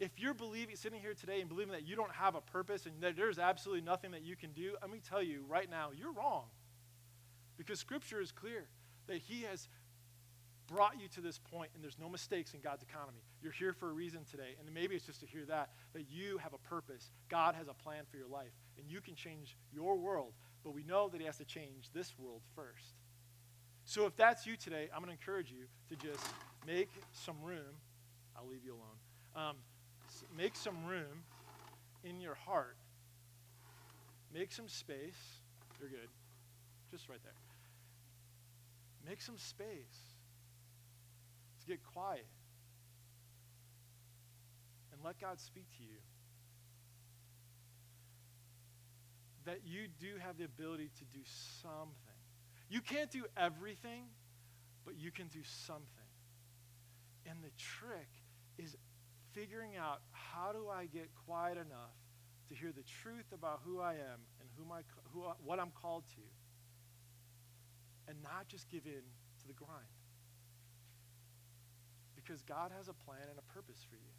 If 0.00 0.10
you're 0.16 0.34
believing, 0.34 0.76
sitting 0.76 1.00
here 1.00 1.14
today 1.14 1.40
and 1.40 1.48
believing 1.48 1.72
that 1.72 1.86
you 1.86 1.94
don't 1.94 2.12
have 2.12 2.34
a 2.34 2.40
purpose 2.40 2.86
and 2.86 2.94
that 3.00 3.16
there's 3.16 3.38
absolutely 3.38 3.84
nothing 3.84 4.12
that 4.12 4.22
you 4.22 4.34
can 4.34 4.52
do, 4.52 4.76
let 4.80 4.90
me 4.90 5.00
tell 5.06 5.22
you 5.22 5.44
right 5.48 5.68
now, 5.68 5.90
you're 5.96 6.12
wrong. 6.12 6.44
Because 7.58 7.78
Scripture 7.80 8.20
is 8.20 8.32
clear 8.32 8.64
that 9.08 9.18
He 9.18 9.42
has 9.42 9.68
brought 10.68 11.00
you 11.00 11.08
to 11.08 11.20
this 11.20 11.38
point 11.38 11.70
and 11.74 11.82
there's 11.82 11.98
no 11.98 12.08
mistakes 12.08 12.54
in 12.54 12.60
God's 12.60 12.82
economy. 12.82 13.20
You're 13.42 13.52
here 13.52 13.72
for 13.72 13.90
a 13.90 13.92
reason 13.92 14.20
today, 14.30 14.54
and 14.58 14.72
maybe 14.72 14.94
it's 14.94 15.06
just 15.06 15.20
to 15.20 15.26
hear 15.26 15.44
that, 15.46 15.70
that 15.94 16.04
you 16.10 16.38
have 16.38 16.52
a 16.54 16.58
purpose. 16.58 17.10
God 17.28 17.54
has 17.54 17.68
a 17.68 17.74
plan 17.74 18.04
for 18.10 18.16
your 18.16 18.28
life, 18.28 18.52
and 18.78 18.88
you 18.88 19.00
can 19.00 19.14
change 19.14 19.56
your 19.72 19.96
world, 19.96 20.32
but 20.62 20.74
we 20.74 20.82
know 20.82 21.08
that 21.08 21.20
He 21.20 21.26
has 21.26 21.38
to 21.38 21.44
change 21.44 21.90
this 21.92 22.14
world 22.18 22.42
first. 22.54 22.94
So 23.84 24.04
if 24.04 24.14
that's 24.16 24.46
you 24.46 24.56
today, 24.56 24.88
I'm 24.94 25.02
going 25.02 25.16
to 25.16 25.20
encourage 25.20 25.50
you 25.50 25.64
to 25.88 26.06
just 26.06 26.24
make 26.66 26.90
some 27.12 27.36
room. 27.42 27.80
I'll 28.36 28.46
leave 28.46 28.64
you 28.64 28.74
alone. 28.74 29.48
Um, 29.48 29.56
make 30.36 30.56
some 30.56 30.84
room 30.84 31.24
in 32.04 32.20
your 32.20 32.34
heart. 32.34 32.76
Make 34.34 34.52
some 34.52 34.68
space. 34.68 35.40
You're 35.80 35.88
good. 35.88 36.08
Just 36.90 37.08
right 37.08 37.20
there. 37.24 37.47
Make 39.06 39.22
some 39.22 39.38
space 39.38 40.16
to 41.60 41.66
get 41.66 41.82
quiet 41.82 42.26
and 44.92 45.00
let 45.04 45.20
God 45.20 45.40
speak 45.40 45.66
to 45.78 45.82
you. 45.82 45.98
That 49.44 49.60
you 49.64 49.88
do 50.00 50.18
have 50.20 50.36
the 50.36 50.44
ability 50.44 50.90
to 50.98 51.04
do 51.04 51.20
something. 51.62 51.94
You 52.68 52.80
can't 52.80 53.10
do 53.10 53.24
everything, 53.36 54.04
but 54.84 54.98
you 54.98 55.10
can 55.10 55.28
do 55.28 55.40
something. 55.66 55.86
And 57.26 57.38
the 57.42 57.50
trick 57.56 58.08
is 58.58 58.76
figuring 59.32 59.76
out 59.76 60.00
how 60.10 60.52
do 60.52 60.68
I 60.68 60.86
get 60.86 61.08
quiet 61.26 61.56
enough 61.56 61.94
to 62.48 62.54
hear 62.54 62.72
the 62.72 62.82
truth 63.02 63.26
about 63.32 63.60
who 63.64 63.80
I 63.80 63.92
am 63.92 64.20
and 64.40 64.48
whom 64.58 64.72
I, 64.72 64.80
who, 65.12 65.24
what 65.44 65.60
I'm 65.60 65.72
called 65.80 66.04
to 66.16 66.22
and 68.08 68.16
not 68.22 68.48
just 68.48 68.68
give 68.68 68.86
in 68.86 69.04
to 69.40 69.46
the 69.46 69.52
grind. 69.52 69.92
Because 72.16 72.42
God 72.42 72.72
has 72.76 72.88
a 72.88 72.96
plan 72.96 73.28
and 73.28 73.38
a 73.38 73.46
purpose 73.52 73.84
for 73.88 73.96
you. 73.96 74.12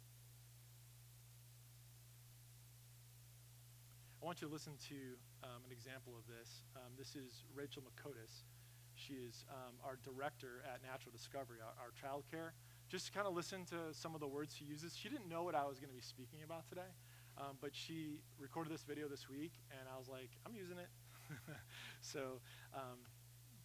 I 4.22 4.26
want 4.26 4.40
you 4.40 4.48
to 4.48 4.52
listen 4.52 4.74
to 4.88 5.16
um, 5.42 5.64
an 5.64 5.72
example 5.72 6.12
of 6.12 6.28
this. 6.28 6.62
Um, 6.76 6.92
this 6.98 7.16
is 7.16 7.42
Rachel 7.54 7.82
McCotis. 7.82 8.44
She 8.94 9.14
is 9.14 9.44
um, 9.48 9.80
our 9.82 9.96
director 10.04 10.60
at 10.68 10.84
Natural 10.84 11.10
Discovery, 11.10 11.56
our, 11.64 11.72
our 11.80 11.92
child 11.96 12.24
care. 12.30 12.52
Just 12.88 13.06
to 13.06 13.12
kind 13.12 13.26
of 13.26 13.32
listen 13.32 13.64
to 13.72 13.94
some 13.96 14.14
of 14.14 14.20
the 14.20 14.28
words 14.28 14.54
she 14.54 14.64
uses. 14.64 14.94
She 14.94 15.08
didn't 15.08 15.28
know 15.28 15.42
what 15.42 15.54
I 15.54 15.64
was 15.64 15.78
going 15.78 15.88
to 15.88 15.96
be 15.96 16.04
speaking 16.04 16.44
about 16.44 16.68
today, 16.68 16.92
um, 17.38 17.56
but 17.62 17.70
she 17.72 18.20
recorded 18.38 18.72
this 18.72 18.82
video 18.82 19.08
this 19.08 19.30
week, 19.30 19.52
and 19.70 19.88
I 19.88 19.96
was 19.96 20.08
like, 20.08 20.28
I'm 20.44 20.54
using 20.54 20.76
it. 20.76 20.90
so 22.02 22.44
um, 22.74 23.00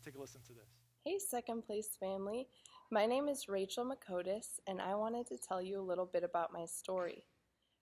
Take 0.06 0.16
a 0.18 0.22
listen 0.22 0.42
to 0.46 0.54
this. 0.54 0.70
Hey, 1.04 1.18
Second 1.18 1.66
Place 1.66 1.98
family. 2.00 2.48
My 2.92 3.08
name 3.08 3.28
is 3.28 3.50
Rachel 3.50 3.90
McCotis, 3.90 4.60
and 4.68 4.80
I 4.80 4.94
wanted 4.94 5.26
to 5.28 5.38
tell 5.40 5.64
you 5.64 5.82
a 5.82 5.82
little 5.82 6.06
bit 6.06 6.24
about 6.24 6.54
my 6.54 6.66
story. 6.66 7.26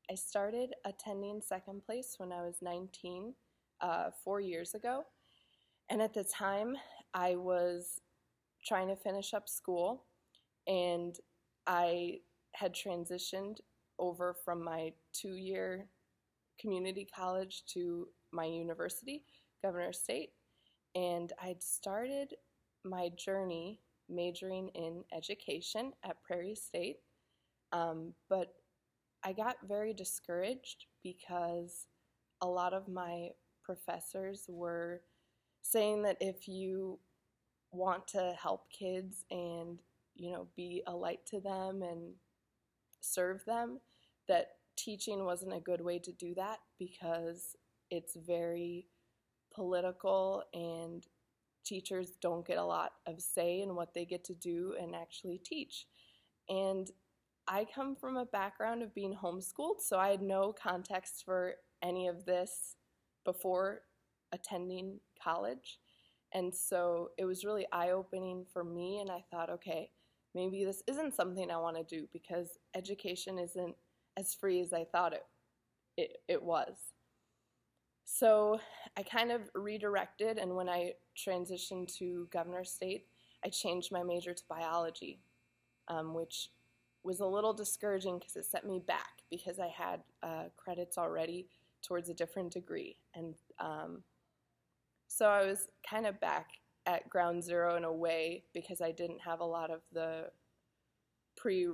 I 0.09 0.15
started 0.15 0.73
attending 0.85 1.41
Second 1.41 1.83
Place 1.85 2.13
when 2.19 2.31
I 2.31 2.43
was 2.43 2.59
19, 2.61 3.33
uh, 3.81 4.11
four 4.23 4.39
years 4.39 4.73
ago. 4.73 5.03
And 5.89 6.01
at 6.01 6.13
the 6.13 6.23
time, 6.23 6.77
I 7.13 7.35
was 7.35 7.99
trying 8.65 8.87
to 8.87 8.95
finish 8.95 9.33
up 9.33 9.49
school, 9.49 10.05
and 10.65 11.17
I 11.67 12.19
had 12.53 12.73
transitioned 12.73 13.57
over 13.99 14.33
from 14.45 14.63
my 14.63 14.93
two 15.11 15.35
year 15.35 15.89
community 16.57 17.05
college 17.13 17.63
to 17.73 18.07
my 18.31 18.45
university, 18.45 19.25
Governor 19.61 19.91
State, 19.91 20.29
and 20.95 21.31
I'd 21.41 21.63
started 21.63 22.33
my 22.83 23.09
journey 23.15 23.81
majoring 24.09 24.69
in 24.69 25.03
education 25.15 25.93
at 26.03 26.21
Prairie 26.23 26.55
State. 26.55 26.97
Um, 27.71 28.13
but 28.29 28.53
I 29.23 29.33
got 29.33 29.55
very 29.67 29.93
discouraged 29.93 30.85
because 31.01 31.87
a 32.41 32.47
lot 32.47 32.73
of 32.73 32.87
my 32.87 33.29
professors 33.63 34.45
were 34.49 35.01
saying 35.61 36.03
that 36.03 36.17
if 36.19 36.47
you 36.47 36.99
want 37.71 38.07
to 38.09 38.35
help 38.39 38.69
kids 38.69 39.25
and 39.31 39.79
you 40.15 40.31
know 40.31 40.47
be 40.55 40.83
a 40.85 40.93
light 40.93 41.25
to 41.25 41.39
them 41.39 41.81
and 41.81 42.13
serve 43.01 43.43
them 43.45 43.79
that 44.27 44.49
teaching 44.77 45.25
wasn't 45.25 45.53
a 45.53 45.59
good 45.59 45.81
way 45.81 45.97
to 45.97 46.11
do 46.11 46.35
that 46.35 46.59
because 46.77 47.55
it's 47.89 48.15
very 48.15 48.87
political 49.53 50.43
and 50.53 51.05
teachers 51.65 52.11
don't 52.21 52.45
get 52.45 52.57
a 52.57 52.65
lot 52.65 52.91
of 53.07 53.21
say 53.21 53.61
in 53.61 53.75
what 53.75 53.93
they 53.93 54.05
get 54.05 54.23
to 54.25 54.33
do 54.33 54.75
and 54.79 54.95
actually 54.95 55.37
teach. 55.37 55.85
And 56.49 56.89
I 57.47 57.65
come 57.73 57.95
from 57.95 58.17
a 58.17 58.25
background 58.25 58.83
of 58.83 58.95
being 58.95 59.15
homeschooled, 59.15 59.81
so 59.81 59.97
I 59.97 60.09
had 60.09 60.21
no 60.21 60.53
context 60.53 61.23
for 61.25 61.55
any 61.81 62.07
of 62.07 62.25
this 62.25 62.75
before 63.25 63.81
attending 64.31 64.99
college. 65.21 65.79
And 66.33 66.53
so 66.53 67.09
it 67.17 67.25
was 67.25 67.45
really 67.45 67.67
eye 67.71 67.91
opening 67.91 68.45
for 68.51 68.63
me, 68.63 68.99
and 68.99 69.11
I 69.11 69.23
thought, 69.29 69.49
okay, 69.49 69.91
maybe 70.33 70.65
this 70.65 70.83
isn't 70.87 71.15
something 71.15 71.51
I 71.51 71.57
want 71.57 71.77
to 71.77 71.83
do 71.83 72.07
because 72.11 72.57
education 72.75 73.37
isn't 73.37 73.75
as 74.17 74.33
free 74.33 74.61
as 74.61 74.73
I 74.73 74.85
thought 74.85 75.13
it, 75.13 75.23
it, 75.97 76.17
it 76.27 76.43
was. 76.43 76.75
So 78.05 78.59
I 78.97 79.03
kind 79.03 79.31
of 79.31 79.49
redirected, 79.55 80.37
and 80.37 80.55
when 80.55 80.69
I 80.69 80.93
transitioned 81.17 81.93
to 81.97 82.27
Governor 82.31 82.63
State, 82.63 83.07
I 83.45 83.49
changed 83.49 83.91
my 83.91 84.03
major 84.03 84.33
to 84.33 84.43
biology, 84.47 85.19
um, 85.87 86.13
which 86.13 86.49
was 87.03 87.19
a 87.19 87.25
little 87.25 87.53
discouraging 87.53 88.19
because 88.19 88.35
it 88.35 88.45
set 88.45 88.65
me 88.65 88.81
back 88.85 89.21
because 89.29 89.59
I 89.59 89.67
had 89.67 90.01
uh, 90.21 90.43
credits 90.55 90.97
already 90.97 91.47
towards 91.81 92.09
a 92.09 92.13
different 92.13 92.53
degree. 92.53 92.97
And 93.13 93.35
um, 93.59 94.03
so 95.07 95.27
I 95.27 95.45
was 95.45 95.67
kind 95.87 96.05
of 96.05 96.19
back 96.19 96.47
at 96.85 97.09
ground 97.09 97.43
zero 97.43 97.75
in 97.75 97.83
a 97.83 97.91
way 97.91 98.43
because 98.53 98.81
I 98.81 98.91
didn't 98.91 99.21
have 99.21 99.39
a 99.39 99.45
lot 99.45 99.69
of 99.69 99.81
the 99.91 100.29
pre 101.35 101.67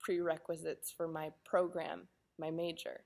prerequisites 0.00 0.92
for 0.96 1.08
my 1.08 1.30
program, 1.44 2.06
my 2.38 2.50
major. 2.50 3.00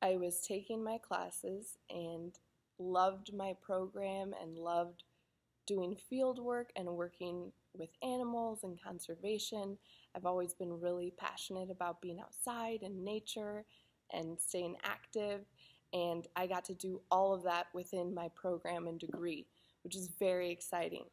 I 0.00 0.16
was 0.16 0.40
taking 0.40 0.82
my 0.82 0.98
classes 0.98 1.78
and 1.90 2.32
loved 2.78 3.34
my 3.34 3.54
program 3.60 4.32
and 4.40 4.56
loved 4.56 5.02
doing 5.66 5.96
field 6.08 6.38
work 6.38 6.70
and 6.76 6.88
working 6.88 7.52
with 7.76 7.90
animals 8.02 8.60
and 8.62 8.82
conservation. 8.82 9.76
I've 10.14 10.24
always 10.24 10.54
been 10.54 10.80
really 10.80 11.12
passionate 11.16 11.70
about 11.70 12.00
being 12.00 12.20
outside 12.20 12.82
and 12.82 13.04
nature 13.04 13.64
and 14.12 14.38
staying 14.40 14.76
active, 14.84 15.42
and 15.92 16.26
I 16.34 16.46
got 16.46 16.64
to 16.66 16.74
do 16.74 17.00
all 17.10 17.34
of 17.34 17.42
that 17.42 17.66
within 17.74 18.14
my 18.14 18.28
program 18.34 18.86
and 18.86 18.98
degree, 18.98 19.46
which 19.82 19.96
is 19.96 20.08
very 20.18 20.50
exciting. 20.50 21.04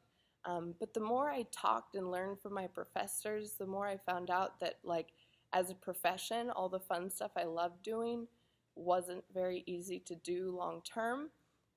Um, 0.46 0.76
but 0.80 0.94
the 0.94 1.02
more 1.02 1.30
I 1.30 1.46
talked 1.52 1.96
and 1.96 2.12
learned 2.12 2.40
from 2.40 2.54
my 2.54 2.68
professors, 2.68 3.54
the 3.54 3.66
more 3.66 3.88
I 3.88 3.98
found 3.98 4.30
out 4.30 4.60
that, 4.60 4.78
like, 4.84 5.08
as 5.54 5.72
a 5.72 5.76
profession, 5.76 6.50
all 6.50 6.70
the 6.70 6.80
fun 6.80 7.10
stuff 7.10 7.32
I 7.36 7.44
loved 7.44 7.82
doing 7.84 8.28
wasn't 8.76 9.24
very 9.34 9.64
easy 9.66 10.00
to 10.00 10.16
do 10.16 10.56
long 10.56 10.82
term 10.82 11.30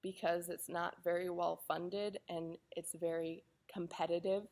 because 0.02 0.48
it's 0.48 0.68
not 0.68 0.96
very 1.02 1.30
well 1.30 1.60
funded 1.66 2.18
and 2.28 2.56
it's 2.76 2.94
very 2.94 3.44
competitive. 3.72 4.42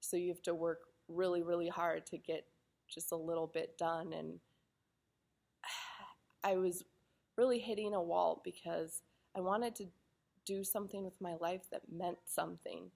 So 0.00 0.16
you 0.16 0.28
have 0.28 0.42
to 0.42 0.54
work 0.54 0.80
really, 1.08 1.42
really 1.42 1.68
hard 1.68 2.06
to 2.06 2.18
get 2.18 2.46
just 2.88 3.12
a 3.12 3.16
little 3.16 3.46
bit 3.46 3.76
done. 3.78 4.12
And 4.12 4.40
I 6.44 6.56
was 6.56 6.84
really 7.36 7.58
hitting 7.58 7.94
a 7.94 8.02
wall 8.02 8.40
because 8.44 9.02
I 9.36 9.40
wanted 9.40 9.74
to 9.76 9.86
do 10.46 10.62
something 10.62 11.04
with 11.04 11.20
my 11.20 11.34
life 11.40 11.62
that 11.72 11.82
meant 11.90 12.18
something, 12.26 12.90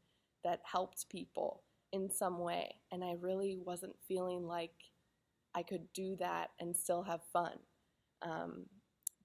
that 0.45 0.61
helped 0.71 1.09
people 1.09 1.63
in 1.93 2.11
some 2.11 2.39
way. 2.39 2.75
And 2.93 3.03
I 3.03 3.17
really 3.21 3.59
wasn't 3.65 3.97
feeling 4.07 4.47
like 4.47 4.75
I 5.55 5.63
could 5.63 5.93
do 5.93 6.17
that 6.17 6.51
and 6.61 6.77
still 6.77 7.03
have 7.03 7.21
fun. 7.33 7.59
Um, 8.23 8.67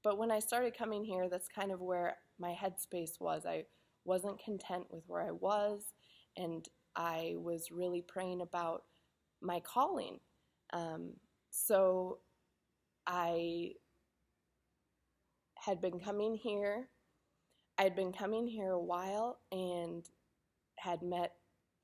but 0.03 0.17
when 0.17 0.31
I 0.31 0.39
started 0.39 0.77
coming 0.77 1.03
here, 1.03 1.29
that's 1.29 1.47
kind 1.47 1.71
of 1.71 1.81
where 1.81 2.17
my 2.39 2.51
headspace 2.51 3.19
was. 3.19 3.45
I 3.45 3.65
wasn't 4.05 4.43
content 4.43 4.85
with 4.89 5.03
where 5.07 5.21
I 5.21 5.31
was, 5.31 5.81
and 6.37 6.67
I 6.95 7.35
was 7.37 7.71
really 7.71 8.01
praying 8.01 8.41
about 8.41 8.83
my 9.41 9.59
calling. 9.61 10.19
Um, 10.73 11.13
so 11.49 12.19
I 13.07 13.71
had 15.55 15.81
been 15.81 15.99
coming 15.99 16.35
here. 16.35 16.89
I 17.77 17.83
had 17.83 17.95
been 17.95 18.11
coming 18.11 18.47
here 18.47 18.71
a 18.71 18.79
while 18.79 19.39
and 19.51 20.03
had 20.77 21.01
met 21.01 21.33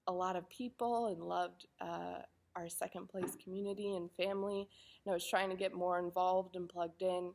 a 0.07 0.11
lot 0.11 0.35
of 0.35 0.49
people 0.49 1.07
and 1.07 1.23
loved 1.23 1.65
uh, 1.79 2.19
our 2.55 2.67
second 2.67 3.07
place 3.07 3.37
community 3.41 3.95
and 3.95 4.09
family. 4.11 4.67
And 5.05 5.11
I 5.11 5.13
was 5.13 5.27
trying 5.27 5.49
to 5.49 5.55
get 5.55 5.73
more 5.73 5.99
involved 5.99 6.55
and 6.55 6.67
plugged 6.67 7.01
in. 7.01 7.33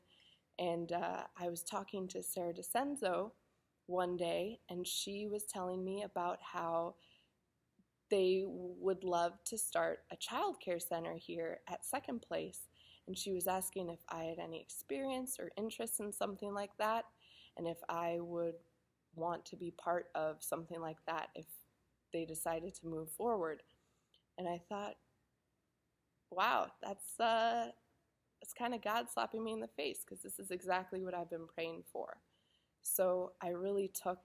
And 0.59 0.93
uh, 0.93 1.25
I 1.41 1.49
was 1.49 1.63
talking 1.63 2.09
to 2.09 2.23
Sarah 2.23 2.55
DeCenzo 2.55 3.33
one 3.87 4.17
day, 4.17 4.61
and 4.69 4.87
she 4.87 5.27
was 5.27 5.45
telling 5.45 5.85
me 5.85 6.03
about 6.03 6.39
how 6.41 6.95
they 8.11 8.45
would 8.47 9.03
love 9.03 9.33
to 9.45 9.59
start 9.59 10.01
a 10.13 10.17
child 10.17 10.61
care 10.61 10.79
center 10.79 11.15
here 11.15 11.61
at 11.69 11.85
Second 11.85 12.23
Place. 12.23 12.69
And 13.07 13.19
she 13.19 13.33
was 13.33 13.47
asking 13.47 13.91
if 13.91 14.01
I 14.09 14.25
had 14.25 14.39
any 14.39 14.61
experience 14.61 15.37
or 15.39 15.51
interest 15.57 16.01
in 16.01 16.13
something 16.13 16.55
like 16.55 16.77
that, 16.79 17.05
and 17.57 17.67
if 17.67 17.79
I 17.89 18.19
would 18.21 18.55
want 19.15 19.45
to 19.47 19.57
be 19.57 19.71
part 19.71 20.07
of 20.15 20.43
something 20.43 20.81
like 20.81 20.99
that 21.07 21.29
if 21.35 21.47
they 22.13 22.25
decided 22.25 22.75
to 22.75 22.87
move 22.87 23.11
forward. 23.11 23.63
And 24.39 24.49
I 24.49 24.61
thought, 24.69 24.95
wow, 26.31 26.69
that's 26.83 27.19
uh, 27.21 27.71
it's 28.45 28.53
kind 28.53 28.75
of 28.75 28.85
God 28.85 29.07
slapping 29.11 29.43
me 29.43 29.55
in 29.55 29.61
the 29.61 29.69
face 29.69 30.01
because 30.05 30.23
this 30.23 30.39
is 30.39 30.51
exactly 30.51 31.03
what 31.03 31.15
I've 31.15 31.31
been 31.31 31.47
praying 31.55 31.83
for. 31.91 32.19
So 32.83 33.33
I 33.41 33.49
really 33.49 33.91
took 34.03 34.19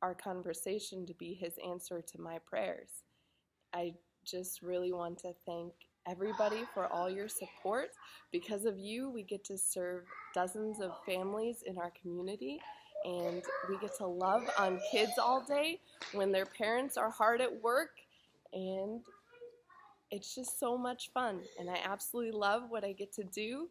our 0.00 0.14
conversation 0.14 1.04
to 1.04 1.12
be 1.12 1.34
His 1.34 1.52
answer 1.62 2.00
to 2.00 2.18
my 2.18 2.38
prayers. 2.38 2.88
I 3.74 3.92
just 4.24 4.62
really 4.62 4.94
want 4.94 5.18
to 5.18 5.34
thank 5.44 5.74
everybody 6.08 6.62
for 6.72 6.86
all 6.86 7.10
your 7.10 7.28
support. 7.28 7.90
Because 8.32 8.64
of 8.64 8.78
you, 8.78 9.10
we 9.10 9.22
get 9.22 9.44
to 9.44 9.58
serve 9.58 10.04
dozens 10.34 10.80
of 10.80 10.92
families 11.04 11.62
in 11.66 11.76
our 11.76 11.92
community 12.00 12.58
and 13.04 13.42
we 13.68 13.76
get 13.82 13.94
to 13.98 14.06
love 14.06 14.48
on 14.58 14.80
kids 14.90 15.12
all 15.20 15.44
day 15.46 15.78
when 16.14 16.32
their 16.32 16.46
parents 16.46 16.96
are 16.96 17.10
hard 17.10 17.42
at 17.42 17.62
work 17.62 17.90
and 18.54 19.02
it's 20.10 20.34
just 20.34 20.58
so 20.58 20.76
much 20.78 21.10
fun 21.12 21.40
and 21.58 21.68
I 21.68 21.78
absolutely 21.84 22.32
love 22.32 22.64
what 22.68 22.84
I 22.84 22.92
get 22.92 23.12
to 23.14 23.24
do 23.24 23.68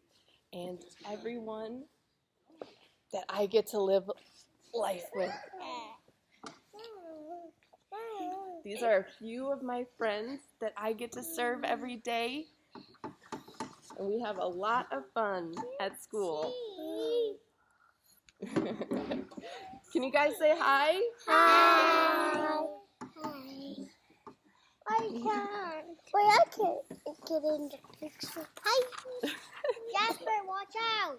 and 0.52 0.78
everyone 1.10 1.82
that 3.12 3.24
I 3.28 3.46
get 3.46 3.66
to 3.68 3.80
live 3.80 4.10
life 4.74 5.04
with. 5.14 5.32
These 8.64 8.82
are 8.82 8.98
a 8.98 9.04
few 9.18 9.50
of 9.50 9.62
my 9.62 9.86
friends 9.96 10.40
that 10.60 10.72
I 10.76 10.92
get 10.92 11.12
to 11.12 11.22
serve 11.22 11.64
every 11.64 11.96
day. 11.96 12.44
And 13.98 14.08
we 14.08 14.20
have 14.20 14.36
a 14.36 14.46
lot 14.46 14.86
of 14.92 15.04
fun 15.14 15.54
at 15.80 16.00
school. 16.02 16.52
Can 18.54 20.02
you 20.02 20.12
guys 20.12 20.32
say 20.38 20.54
hi? 20.56 21.00
Hi. 21.26 22.78
I 24.98 25.08
can't. 25.08 25.98
Wait, 26.12 26.26
I 26.26 26.44
can't 26.50 27.26
get 27.26 27.42
in 27.44 27.70
the 27.70 27.78
picture. 28.00 28.46
Hi. 28.64 28.86
Jasper, 29.92 30.24
watch 30.46 30.74
out. 31.02 31.16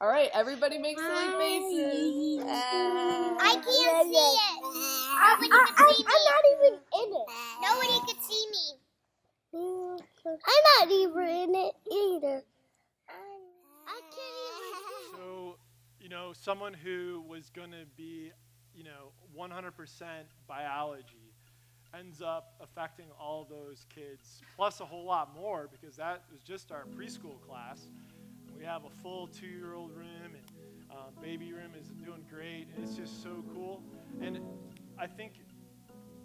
All 0.00 0.08
right, 0.08 0.28
everybody 0.34 0.78
make 0.78 0.98
silly 0.98 1.30
faces. 1.38 2.44
I 2.44 2.50
uh, 2.50 3.54
can't 3.54 3.64
see 3.64 4.18
it. 4.18 4.62
Nobody 5.22 5.48
can 5.48 5.66
see 5.76 6.02
me. 6.02 6.06
I'm 6.08 6.24
not 6.26 6.44
even 6.52 6.74
in 7.00 7.08
it. 7.14 7.28
Nobody 7.62 7.98
can 8.06 8.18
see 8.22 8.44
me. 8.50 8.64
I'm 9.54 10.62
not 10.78 10.90
even 10.90 11.28
in 11.28 11.54
it 11.54 11.74
either. 11.90 12.42
I 13.88 14.00
can't 14.10 14.56
even. 14.68 15.16
So, 15.16 15.58
you 16.00 16.08
know, 16.08 16.32
someone 16.34 16.74
who 16.74 17.24
was 17.26 17.50
going 17.50 17.70
to 17.70 17.86
be, 17.96 18.32
you 18.74 18.84
know, 18.84 19.12
100% 19.38 19.72
biology 20.46 21.25
ends 21.98 22.22
up 22.22 22.54
affecting 22.60 23.06
all 23.18 23.46
those 23.48 23.86
kids, 23.94 24.40
plus 24.56 24.80
a 24.80 24.84
whole 24.84 25.04
lot 25.04 25.34
more, 25.34 25.68
because 25.70 25.96
that 25.96 26.24
was 26.30 26.42
just 26.42 26.72
our 26.72 26.84
preschool 26.96 27.40
class. 27.40 27.88
We 28.56 28.64
have 28.64 28.84
a 28.84 28.90
full 29.02 29.26
two 29.26 29.46
year 29.46 29.74
old 29.74 29.92
room, 29.92 30.34
and 30.34 30.90
um, 30.90 31.22
baby 31.22 31.52
room 31.52 31.72
is 31.78 31.88
doing 31.88 32.24
great, 32.28 32.68
and 32.74 32.84
it's 32.84 32.96
just 32.96 33.22
so 33.22 33.44
cool. 33.54 33.82
And 34.20 34.40
I 34.98 35.06
think 35.06 35.32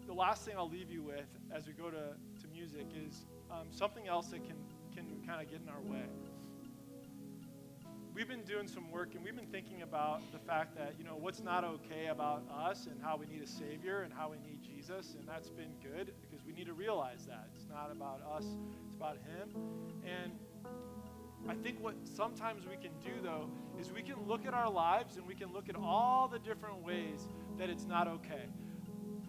the 0.05 0.13
last 0.13 0.45
thing 0.45 0.55
I'll 0.57 0.69
leave 0.69 0.89
you 0.89 1.03
with 1.03 1.27
as 1.53 1.67
we 1.67 1.73
go 1.73 1.89
to, 1.89 2.15
to 2.41 2.47
music 2.51 2.87
is 2.95 3.25
um, 3.51 3.67
something 3.71 4.07
else 4.07 4.27
that 4.27 4.43
can, 4.45 4.57
can 4.93 5.05
kind 5.25 5.41
of 5.41 5.49
get 5.49 5.61
in 5.61 5.69
our 5.69 5.81
way 5.81 6.05
we've 8.13 8.27
been 8.27 8.43
doing 8.43 8.67
some 8.67 8.91
work 8.91 9.15
and 9.15 9.23
we've 9.23 9.35
been 9.35 9.47
thinking 9.47 9.81
about 9.81 10.21
the 10.31 10.39
fact 10.39 10.75
that, 10.77 10.93
you 10.97 11.05
know, 11.05 11.15
what's 11.19 11.41
not 11.41 11.63
okay 11.63 12.07
about 12.07 12.43
us 12.53 12.87
and 12.87 13.01
how 13.01 13.17
we 13.17 13.25
need 13.25 13.41
a 13.41 13.47
Savior 13.47 14.01
and 14.01 14.13
how 14.13 14.29
we 14.29 14.37
need 14.37 14.61
Jesus. 14.61 15.15
And 15.17 15.27
that's 15.27 15.49
been 15.49 15.73
good 15.81 16.13
because 16.21 16.45
we 16.45 16.53
need 16.53 16.65
to 16.67 16.73
realize 16.73 17.25
that. 17.27 17.47
It's 17.55 17.67
not 17.69 17.89
about 17.91 18.21
us, 18.35 18.45
it's 18.85 18.95
about 18.97 19.17
Him. 19.17 19.55
And 20.05 20.33
I 21.49 21.55
think 21.55 21.81
what 21.81 21.95
sometimes 22.03 22.65
we 22.65 22.75
can 22.75 22.91
do, 23.03 23.21
though, 23.23 23.49
is 23.79 23.91
we 23.91 24.03
can 24.03 24.27
look 24.27 24.45
at 24.45 24.53
our 24.53 24.69
lives 24.69 25.17
and 25.17 25.25
we 25.25 25.35
can 25.35 25.51
look 25.53 25.69
at 25.69 25.75
all 25.75 26.27
the 26.27 26.39
different 26.39 26.83
ways 26.83 27.27
that 27.57 27.69
it's 27.69 27.85
not 27.85 28.07
okay. 28.07 28.45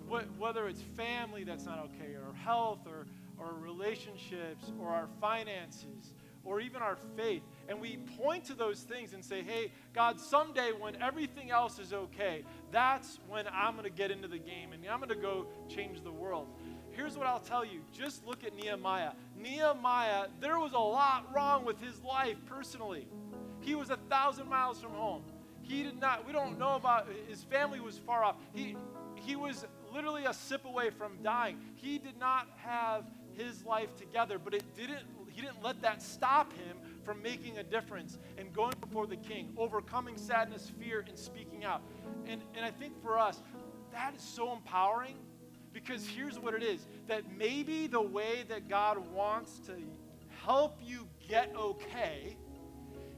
What, 0.07 0.27
whether 0.39 0.69
it's 0.69 0.83
family 0.97 1.45
that's 1.45 1.65
not 1.65 1.79
okay, 1.79 2.15
or 2.15 2.35
health, 2.35 2.81
or, 2.87 3.07
or 3.39 3.55
relationships, 3.55 4.73
or 4.81 4.89
our 4.89 5.09
finances 5.21 6.13
or 6.45 6.61
even 6.61 6.83
our 6.83 6.97
faith. 7.17 7.43
And 7.73 7.81
we 7.81 7.97
point 8.19 8.45
to 8.45 8.55
those 8.55 8.81
things 8.81 9.15
and 9.15 9.25
say, 9.25 9.43
hey, 9.43 9.73
God, 9.95 10.21
someday 10.21 10.73
when 10.79 10.95
everything 11.01 11.51
else 11.51 11.79
is 11.79 11.95
okay, 11.95 12.45
that's 12.71 13.19
when 13.31 13.47
I'm 13.51 13.73
going 13.73 13.85
to 13.85 13.91
get 13.91 14.11
into 14.11 14.29
the 14.29 14.37
game 14.37 14.75
and 14.75 14.87
I'm 14.87 14.99
going 14.99 15.09
to 15.09 15.15
go 15.15 15.47
change 15.71 16.05
the 16.05 16.13
world. 16.13 16.49
Here's 16.91 17.17
what 17.17 17.27
I'll 17.27 17.41
tell 17.41 17.65
you 17.65 17.81
just 17.91 18.27
look 18.27 18.45
at 18.45 18.55
Nehemiah. 18.55 19.13
Nehemiah, 19.39 20.27
there 20.39 20.59
was 20.59 20.75
a 20.75 20.79
lot 20.79 21.35
wrong 21.35 21.65
with 21.65 21.81
his 21.81 21.99
life 22.03 22.37
personally. 22.45 23.07
He 23.61 23.75
was 23.75 23.89
a 23.89 23.97
thousand 24.11 24.51
miles 24.51 24.83
from 24.83 24.93
home. 24.93 25.23
He 25.63 25.83
did 25.83 25.99
not, 25.99 26.27
we 26.27 26.35
don't 26.35 26.59
know 26.59 26.75
about, 26.75 27.09
his 27.27 27.43
family 27.43 27.81
was 27.81 27.97
far 27.97 28.23
off. 28.23 28.37
He, 28.53 28.77
he 29.15 29.35
was 29.35 29.65
literally 29.95 30.27
a 30.27 30.35
sip 30.35 30.67
away 30.67 30.91
from 30.91 31.13
dying. 31.23 31.57
He 31.77 31.97
did 31.97 32.19
not 32.21 32.51
have 32.59 33.05
his 33.33 33.65
life 33.65 33.97
together, 33.97 34.39
but 34.39 34.53
it 34.53 34.77
didn't 34.77 35.07
he 35.35 35.41
didn't 35.41 35.63
let 35.63 35.81
that 35.81 36.03
stop 36.03 36.53
him 36.53 36.77
from 37.05 37.23
making 37.23 37.59
a 37.59 37.63
difference 37.63 38.19
and 38.39 38.53
going 38.53 38.75
before 38.81 39.07
the 39.07 39.17
king, 39.17 39.53
overcoming 39.57 40.17
sadness, 40.17 40.71
fear, 40.81 41.05
and 41.09 41.19
speaking 41.19 41.65
out. 41.65 41.83
And, 42.27 42.43
and 42.55 42.65
I 42.65 42.71
think 42.71 43.01
for 43.03 43.19
us, 43.19 43.43
that 43.93 44.15
is 44.15 44.23
so 44.23 44.53
empowering 44.53 45.17
because 45.73 46.07
here's 46.07 46.39
what 46.39 46.55
it 46.55 46.63
is 46.63 46.87
that 47.09 47.25
maybe 47.37 47.87
the 47.87 48.01
way 48.01 48.45
that 48.49 48.69
God 48.69 48.99
wants 49.13 49.59
to 49.67 49.73
help 50.45 50.79
you 50.83 51.09
get 51.29 51.55
okay 51.57 52.37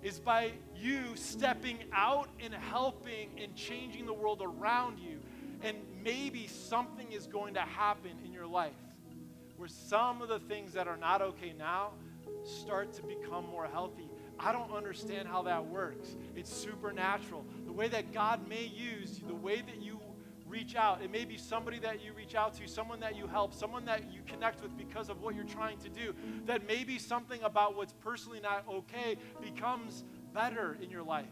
is 0.02 0.18
by 0.18 0.52
you 0.76 1.16
stepping 1.16 1.78
out 1.92 2.28
and 2.40 2.52
helping 2.52 3.30
and 3.42 3.54
changing 3.54 4.04
the 4.06 4.12
world 4.12 4.42
around 4.44 4.98
you. 4.98 5.18
And 5.62 5.78
maybe 6.02 6.46
something 6.46 7.10
is 7.10 7.26
going 7.26 7.54
to 7.54 7.60
happen 7.60 8.12
in 8.24 8.32
your 8.32 8.46
life 8.46 8.74
where 9.56 9.68
some 9.68 10.20
of 10.20 10.28
the 10.28 10.40
things 10.40 10.72
that 10.72 10.88
are 10.88 10.96
not 10.96 11.22
okay 11.22 11.54
now 11.56 11.92
start 12.42 12.92
to 12.94 13.02
become 13.02 13.46
more 13.50 13.66
healthy. 13.66 14.08
I 14.38 14.52
don't 14.52 14.72
understand 14.72 15.28
how 15.28 15.42
that 15.42 15.66
works. 15.66 16.16
It's 16.34 16.52
supernatural. 16.52 17.44
The 17.66 17.72
way 17.72 17.88
that 17.88 18.12
God 18.12 18.48
may 18.48 18.64
use, 18.64 19.20
the 19.26 19.34
way 19.34 19.56
that 19.56 19.80
you 19.80 20.00
reach 20.46 20.76
out, 20.76 21.02
it 21.02 21.10
may 21.10 21.24
be 21.24 21.36
somebody 21.36 21.78
that 21.80 22.04
you 22.04 22.12
reach 22.12 22.34
out 22.34 22.54
to, 22.54 22.68
someone 22.68 23.00
that 23.00 23.16
you 23.16 23.26
help, 23.26 23.54
someone 23.54 23.84
that 23.86 24.12
you 24.12 24.20
connect 24.26 24.62
with 24.62 24.76
because 24.76 25.08
of 25.08 25.22
what 25.22 25.34
you're 25.34 25.44
trying 25.44 25.78
to 25.78 25.88
do, 25.88 26.14
that 26.46 26.66
maybe 26.66 26.98
something 26.98 27.42
about 27.42 27.76
what's 27.76 27.92
personally 27.92 28.40
not 28.40 28.64
okay 28.68 29.16
becomes 29.40 30.04
better 30.32 30.76
in 30.82 30.90
your 30.90 31.02
life. 31.02 31.26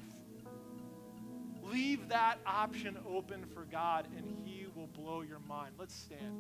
Leave 1.63 2.09
that 2.09 2.39
option 2.45 2.99
open 3.09 3.45
for 3.55 3.65
God, 3.65 4.09
and 4.17 4.27
He 4.45 4.67
will 4.75 4.89
blow 4.89 5.21
your 5.23 5.39
mind. 5.41 5.75
Let's 5.79 5.95
stand. 5.95 6.37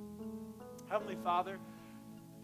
Heavenly 0.89 1.17
Father, 1.23 1.59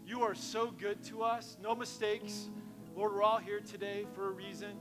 you 0.09 0.23
are 0.23 0.33
so 0.33 0.71
good 0.71 1.03
to 1.03 1.21
us. 1.21 1.55
No 1.61 1.75
mistakes. 1.75 2.49
Lord, 2.95 3.13
we're 3.13 3.21
all 3.21 3.37
here 3.37 3.59
today 3.59 4.07
for 4.15 4.27
a 4.27 4.31
reason. 4.31 4.71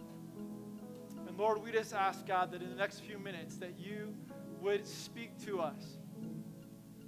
And 1.26 1.36
Lord, 1.36 1.62
we 1.62 1.70
just 1.70 1.92
ask, 1.92 2.26
God, 2.26 2.50
that 2.52 2.62
in 2.62 2.70
the 2.70 2.76
next 2.76 3.00
few 3.00 3.18
minutes 3.18 3.58
that 3.58 3.78
you 3.78 4.14
would 4.62 4.86
speak 4.86 5.38
to 5.44 5.60
us. 5.60 5.98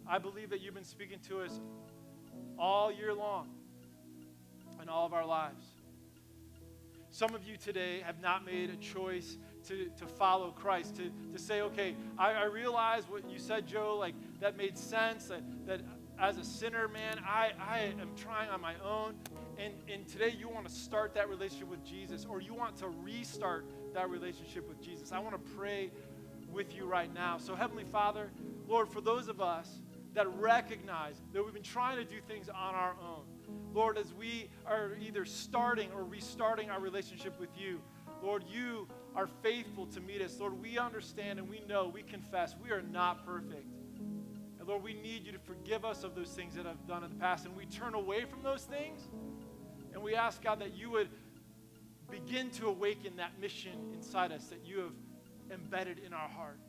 I 0.07 0.19
believe 0.19 0.51
that 0.51 0.61
you've 0.61 0.75
been 0.75 0.85
speaking 0.85 1.19
to 1.29 1.41
us 1.41 1.61
all 2.59 2.93
year 2.93 3.15
long 3.15 3.49
in 4.83 4.91
all 4.91 5.07
of 5.07 5.15
our 5.15 5.25
lives. 5.25 5.65
Some 7.11 7.35
of 7.35 7.43
you 7.45 7.57
today 7.57 8.03
have 8.05 8.21
not 8.21 8.45
made 8.45 8.69
a 8.69 8.77
choice 8.77 9.39
to, 9.67 9.89
to 9.97 10.07
follow 10.07 10.51
Christ, 10.51 10.97
to, 10.97 11.11
to 11.33 11.39
say, 11.39 11.63
okay, 11.63 11.97
I, 12.19 12.33
I 12.33 12.45
realize 12.45 13.05
what 13.09 13.31
you 13.31 13.39
said, 13.39 13.67
Joe, 13.67 13.97
like 13.99 14.15
that 14.41 14.59
made 14.59 14.77
sense, 14.77 15.25
that, 15.27 15.43
that 15.67 15.81
as 16.21 16.37
a 16.37 16.45
sinner, 16.45 16.87
man, 16.89 17.19
I, 17.27 17.53
I 17.59 17.79
am 18.01 18.11
trying 18.15 18.51
on 18.51 18.61
my 18.61 18.75
own. 18.85 19.15
And, 19.59 19.73
and 19.93 20.07
today 20.07 20.35
you 20.39 20.49
want 20.49 20.69
to 20.69 20.73
start 20.73 21.15
that 21.15 21.29
relationship 21.29 21.69
with 21.69 21.85
Jesus 21.85 22.27
or 22.29 22.41
you 22.41 22.55
want 22.55 22.77
to 22.79 22.89
restart 22.89 23.65
that 23.95 24.11
relationship 24.11 24.69
with 24.69 24.81
Jesus. 24.83 25.13
I 25.13 25.19
want 25.19 25.33
to 25.35 25.53
pray 25.57 25.91
with 26.53 26.77
you 26.77 26.85
right 26.85 27.13
now. 27.13 27.39
So, 27.39 27.55
Heavenly 27.55 27.85
Father, 27.85 28.31
Lord, 28.69 28.89
for 28.89 29.01
those 29.01 29.29
of 29.29 29.41
us 29.41 29.81
that 30.13 30.27
recognize 30.39 31.21
that 31.33 31.43
we've 31.43 31.55
been 31.55 31.63
trying 31.63 31.97
to 31.97 32.05
do 32.05 32.21
things 32.21 32.49
on 32.49 32.75
our 32.75 32.97
own, 33.03 33.25
Lord, 33.73 33.97
as 33.97 34.13
we 34.13 34.51
are 34.67 34.97
either 35.01 35.25
starting 35.25 35.91
or 35.93 36.05
restarting 36.05 36.71
our 36.71 36.81
relationship 36.81 37.39
with 37.41 37.51
you, 37.57 37.81
Lord, 38.23 38.45
you 38.51 38.89
are 39.17 39.29
faithful 39.43 39.87
to 39.87 40.01
meet 40.01 40.21
us. 40.21 40.39
Lord, 40.39 40.61
we 40.61 40.79
understand 40.79 41.39
and 41.39 41.49
we 41.49 41.63
know, 41.67 41.89
we 41.89 42.03
confess, 42.03 42.55
we 42.63 42.71
are 42.71 42.83
not 42.83 43.25
perfect. 43.25 43.67
Lord, 44.71 44.85
we 44.85 44.95
need 44.95 45.27
you 45.27 45.33
to 45.33 45.39
forgive 45.41 45.85
us 45.85 46.05
of 46.05 46.15
those 46.15 46.29
things 46.29 46.55
that 46.55 46.65
I've 46.65 46.87
done 46.87 47.03
in 47.03 47.11
the 47.11 47.17
past. 47.17 47.45
And 47.45 47.57
we 47.57 47.67
turn 47.67 47.95
away 47.95 48.25
from 48.25 48.41
those 48.45 48.63
things. 48.63 49.01
And 49.93 50.01
we 50.01 50.15
ask, 50.15 50.41
God, 50.41 50.61
that 50.61 50.77
you 50.77 50.91
would 50.91 51.09
begin 52.09 52.51
to 52.51 52.69
awaken 52.69 53.17
that 53.17 53.33
mission 53.41 53.73
inside 53.93 54.31
us 54.31 54.45
that 54.47 54.65
you 54.65 54.79
have 54.79 54.93
embedded 55.51 55.99
in 55.99 56.13
our 56.13 56.29
heart. 56.29 56.61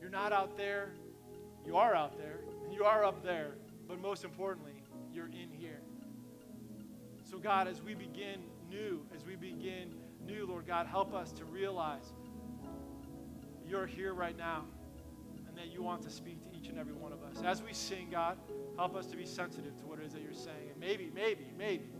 You're 0.00 0.10
not 0.10 0.32
out 0.32 0.56
there, 0.56 0.90
you 1.64 1.76
are 1.76 1.94
out 1.94 2.18
there, 2.18 2.40
and 2.64 2.74
you 2.74 2.82
are 2.82 3.04
up 3.04 3.22
there, 3.22 3.52
but 3.86 4.00
most 4.00 4.24
importantly, 4.24 4.82
you're 5.14 5.28
in 5.28 5.52
here. 5.52 5.78
So, 7.30 7.38
God, 7.38 7.68
as 7.68 7.80
we 7.80 7.94
begin 7.94 8.40
new, 8.68 9.06
as 9.14 9.24
we 9.24 9.36
begin 9.36 9.94
new, 10.26 10.46
Lord 10.46 10.66
God, 10.66 10.88
help 10.88 11.14
us 11.14 11.30
to 11.34 11.44
realize 11.44 12.12
you're 13.68 13.86
here 13.86 14.14
right 14.14 14.36
now 14.36 14.64
that 15.56 15.72
you 15.72 15.82
want 15.82 16.02
to 16.02 16.10
speak 16.10 16.40
to 16.42 16.56
each 16.56 16.68
and 16.68 16.78
every 16.78 16.92
one 16.92 17.12
of 17.12 17.22
us. 17.22 17.42
As 17.44 17.62
we 17.62 17.72
sing, 17.72 18.08
God, 18.10 18.38
help 18.76 18.94
us 18.94 19.06
to 19.06 19.16
be 19.16 19.26
sensitive 19.26 19.76
to 19.80 19.86
what 19.86 19.98
it 19.98 20.06
is 20.06 20.12
that 20.12 20.22
you're 20.22 20.32
saying. 20.32 20.70
And 20.70 20.80
maybe, 20.80 21.10
maybe, 21.14 21.52
maybe 21.56 21.90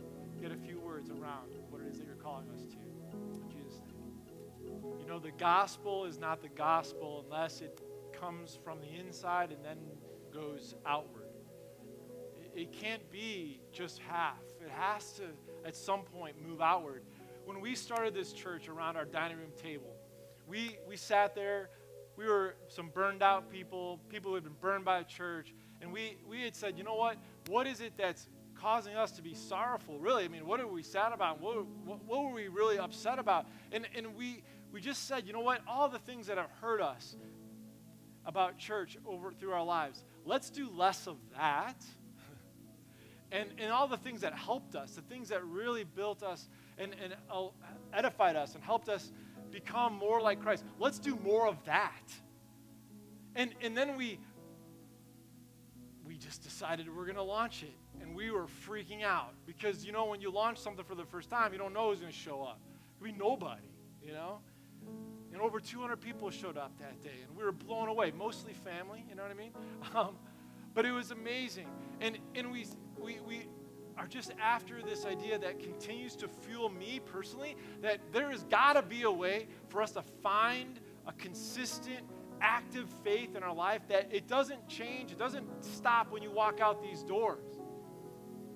get 0.40 0.53
a 0.53 0.57
few 0.57 0.80
words 0.80 1.11
around 1.11 1.51
what 1.68 1.82
it 1.82 1.88
is 1.88 1.98
that 1.98 2.07
you're 2.07 2.16
calling 2.16 2.46
us 2.55 2.62
to. 2.62 2.76
In 3.12 3.51
Jesus' 3.51 3.80
name. 3.86 5.01
You 5.01 5.07
know, 5.07 5.18
the 5.18 5.32
gospel 5.32 6.05
is 6.05 6.18
not 6.18 6.40
the 6.40 6.48
gospel 6.48 7.24
unless 7.24 7.61
it 7.61 7.80
comes 8.12 8.59
from 8.62 8.80
the 8.80 8.98
inside 8.98 9.51
and 9.51 9.64
then 9.64 9.78
goes 10.32 10.74
outward. 10.86 11.24
It, 12.55 12.62
it 12.62 12.72
can't 12.72 13.11
be 13.11 13.61
just 13.72 13.98
half, 13.98 14.42
it 14.61 14.70
has 14.70 15.12
to, 15.14 15.24
at 15.64 15.76
some 15.76 16.03
point, 16.03 16.36
move 16.46 16.61
outward. 16.61 17.03
When 17.44 17.61
we 17.61 17.74
started 17.74 18.14
this 18.14 18.32
church 18.32 18.68
around 18.68 18.96
our 18.96 19.05
dining 19.05 19.38
room 19.38 19.53
table, 19.61 19.96
we, 20.46 20.78
we 20.86 20.96
sat 20.96 21.34
there 21.34 21.70
we 22.20 22.26
were 22.26 22.54
some 22.68 22.90
burned 22.90 23.22
out 23.22 23.50
people, 23.50 23.98
people 24.10 24.30
who 24.30 24.34
had 24.34 24.44
been 24.44 24.56
burned 24.60 24.84
by 24.84 24.98
a 24.98 25.04
church, 25.04 25.54
and 25.80 25.90
we, 25.90 26.18
we 26.28 26.42
had 26.42 26.54
said, 26.54 26.76
you 26.76 26.84
know 26.84 26.94
what? 26.94 27.16
What 27.48 27.66
is 27.66 27.80
it 27.80 27.94
that's 27.96 28.28
causing 28.54 28.94
us 28.94 29.12
to 29.12 29.22
be 29.22 29.32
sorrowful? 29.32 29.98
Really, 29.98 30.24
I 30.24 30.28
mean, 30.28 30.46
what 30.46 30.60
are 30.60 30.66
we 30.66 30.82
sad 30.82 31.12
about? 31.14 31.40
What, 31.40 31.64
what, 31.86 32.04
what 32.04 32.24
were 32.24 32.32
we 32.32 32.48
really 32.48 32.78
upset 32.78 33.18
about? 33.18 33.46
And, 33.72 33.88
and 33.96 34.14
we, 34.14 34.42
we 34.70 34.82
just 34.82 35.08
said, 35.08 35.26
you 35.26 35.32
know 35.32 35.40
what? 35.40 35.62
All 35.66 35.88
the 35.88 35.98
things 35.98 36.26
that 36.26 36.36
have 36.36 36.50
hurt 36.60 36.82
us 36.82 37.16
about 38.26 38.58
church 38.58 38.98
over 39.06 39.32
through 39.32 39.52
our 39.52 39.64
lives, 39.64 40.04
let's 40.26 40.50
do 40.50 40.68
less 40.76 41.06
of 41.06 41.16
that. 41.38 41.82
and, 43.32 43.48
and 43.58 43.72
all 43.72 43.88
the 43.88 43.96
things 43.96 44.20
that 44.20 44.34
helped 44.34 44.76
us, 44.76 44.90
the 44.90 45.00
things 45.00 45.30
that 45.30 45.42
really 45.42 45.84
built 45.84 46.22
us 46.22 46.50
and, 46.76 46.94
and 47.02 47.14
uh, 47.32 47.46
edified 47.94 48.36
us 48.36 48.54
and 48.54 48.62
helped 48.62 48.90
us 48.90 49.10
become 49.51 49.94
more 49.94 50.20
like 50.20 50.40
Christ. 50.40 50.64
Let's 50.78 50.98
do 50.98 51.16
more 51.16 51.46
of 51.46 51.62
that. 51.64 52.12
And, 53.34 53.55
and 53.62 53.76
then 53.76 53.96
we, 53.96 54.18
we 56.07 56.16
just 56.16 56.42
decided 56.42 56.94
we're 56.94 57.05
going 57.05 57.16
to 57.16 57.22
launch 57.22 57.62
it. 57.62 57.74
And 58.03 58.14
we 58.14 58.30
were 58.30 58.46
freaking 58.68 59.03
out 59.05 59.34
because, 59.46 59.84
you 59.84 59.92
know, 59.92 60.07
when 60.07 60.20
you 60.20 60.30
launch 60.30 60.59
something 60.59 60.84
for 60.84 60.94
the 60.94 61.05
first 61.05 61.28
time, 61.28 61.53
you 61.53 61.59
don't 61.59 61.74
know 61.74 61.90
who's 61.90 62.01
going 62.01 62.12
to 62.12 62.18
show 62.18 62.42
up. 62.42 62.59
We 62.98 63.12
nobody, 63.12 63.61
you 64.03 64.12
know? 64.12 64.40
And 65.32 65.40
over 65.40 65.61
200 65.61 66.01
people 66.01 66.30
showed 66.30 66.57
up 66.57 66.72
that 66.78 67.01
day, 67.03 67.18
and 67.26 67.36
we 67.36 67.44
were 67.44 67.53
blown 67.53 67.88
away, 67.88 68.12
mostly 68.16 68.53
family, 68.53 69.05
you 69.09 69.14
know 69.14 69.22
what 69.22 69.30
I 69.30 69.34
mean? 69.34 69.53
Um, 69.94 70.16
But 70.74 70.86
it 70.86 70.92
was 70.92 71.11
amazing. 71.11 71.68
And, 72.01 72.18
and 72.34 72.51
we, 72.53 72.66
we, 72.96 73.18
we 73.26 73.46
are 74.01 74.07
just 74.07 74.32
after 74.42 74.80
this 74.82 75.05
idea 75.05 75.38
that 75.38 75.61
continues 75.61 76.16
to 76.16 76.26
fuel 76.26 76.70
me 76.70 77.01
personally 77.05 77.55
that 77.82 78.01
there 78.12 78.30
has 78.30 78.44
got 78.44 78.72
to 78.72 78.82
be 78.82 79.03
a 79.03 79.11
way 79.11 79.46
for 79.68 79.82
us 79.82 79.92
to 79.92 80.03
find 80.22 80.80
a 81.07 81.12
consistent, 81.12 82.01
active 82.40 82.88
faith 83.05 83.36
in 83.36 83.42
our 83.42 83.55
life 83.55 83.82
that 83.88 84.09
it 84.11 84.26
doesn't 84.26 84.66
change, 84.68 85.12
it 85.12 85.18
doesn't 85.18 85.46
stop 85.62 86.11
when 86.11 86.22
you 86.22 86.30
walk 86.30 86.61
out 86.61 86.82
these 86.82 87.03
doors. 87.03 87.44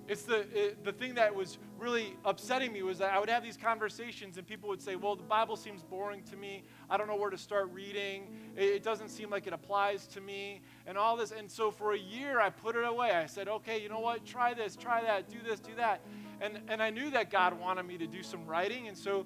It's 0.07 0.23
the, 0.23 0.47
it, 0.51 0.83
the 0.83 0.91
thing 0.91 1.13
that 1.15 1.35
was 1.35 1.59
really 1.77 2.15
upsetting 2.23 2.71
me 2.71 2.81
was 2.83 2.97
that 2.99 3.13
I 3.13 3.19
would 3.19 3.29
have 3.29 3.43
these 3.43 3.57
conversations 3.57 4.37
and 4.37 4.47
people 4.47 4.69
would 4.69 4.81
say, 4.81 4.95
Well, 4.95 5.15
the 5.15 5.23
Bible 5.23 5.55
seems 5.55 5.83
boring 5.83 6.23
to 6.23 6.35
me. 6.35 6.63
I 6.89 6.97
don't 6.97 7.07
know 7.07 7.15
where 7.15 7.29
to 7.29 7.37
start 7.37 7.71
reading. 7.73 8.27
It, 8.55 8.83
doesn't 8.83 9.09
seem 9.09 9.29
like 9.29 9.47
it 9.47 9.53
applies 9.53 10.07
to 10.07 10.21
me, 10.21 10.61
and 10.85 10.97
all 10.97 11.17
this. 11.17 11.31
And 11.31 11.49
so 11.49 11.71
for 11.71 11.93
a 11.93 11.97
year, 11.97 12.39
I 12.39 12.49
put 12.49 12.75
it 12.75 12.85
away. 12.85 13.11
I 13.11 13.25
said, 13.25 13.47
Okay, 13.47 13.81
you 13.81 13.89
know 13.89 13.99
what? 13.99 14.25
Try 14.25 14.53
this, 14.53 14.75
try 14.75 15.01
that, 15.01 15.29
do 15.29 15.37
this, 15.45 15.59
do 15.59 15.75
that. 15.75 16.01
And, 16.41 16.61
and 16.67 16.81
I 16.81 16.89
knew 16.89 17.09
that 17.11 17.29
God 17.29 17.59
wanted 17.59 17.83
me 17.83 17.97
to 17.97 18.07
do 18.07 18.21
some 18.21 18.45
writing, 18.45 18.87
and 18.87 18.97
so 18.97 19.25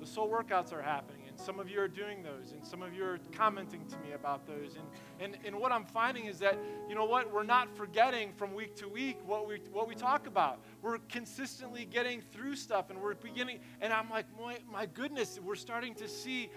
the 0.00 0.06
soul 0.06 0.28
workouts 0.28 0.72
are 0.72 0.82
happening 0.82 1.23
and 1.34 1.44
some 1.44 1.58
of 1.58 1.68
you 1.68 1.80
are 1.80 1.88
doing 1.88 2.22
those, 2.22 2.52
and 2.52 2.64
some 2.64 2.80
of 2.80 2.94
you 2.94 3.04
are 3.04 3.18
commenting 3.32 3.84
to 3.86 3.96
me 3.98 4.12
about 4.12 4.46
those. 4.46 4.76
And, 4.76 4.86
and, 5.18 5.44
and 5.44 5.56
what 5.56 5.72
I'm 5.72 5.84
finding 5.84 6.26
is 6.26 6.38
that, 6.38 6.56
you 6.88 6.94
know 6.94 7.06
what, 7.06 7.32
we're 7.32 7.42
not 7.42 7.76
forgetting 7.76 8.32
from 8.34 8.54
week 8.54 8.76
to 8.76 8.88
week 8.88 9.18
what 9.26 9.48
we, 9.48 9.58
what 9.72 9.88
we 9.88 9.96
talk 9.96 10.28
about. 10.28 10.60
We're 10.80 10.98
consistently 11.08 11.86
getting 11.86 12.20
through 12.20 12.54
stuff, 12.54 12.90
and 12.90 13.00
we're 13.00 13.14
beginning, 13.14 13.58
and 13.80 13.92
I'm 13.92 14.08
like, 14.10 14.26
my, 14.40 14.58
my 14.70 14.86
goodness, 14.86 15.40
we're 15.42 15.56
starting 15.56 15.94
to 15.96 16.08
see 16.08 16.50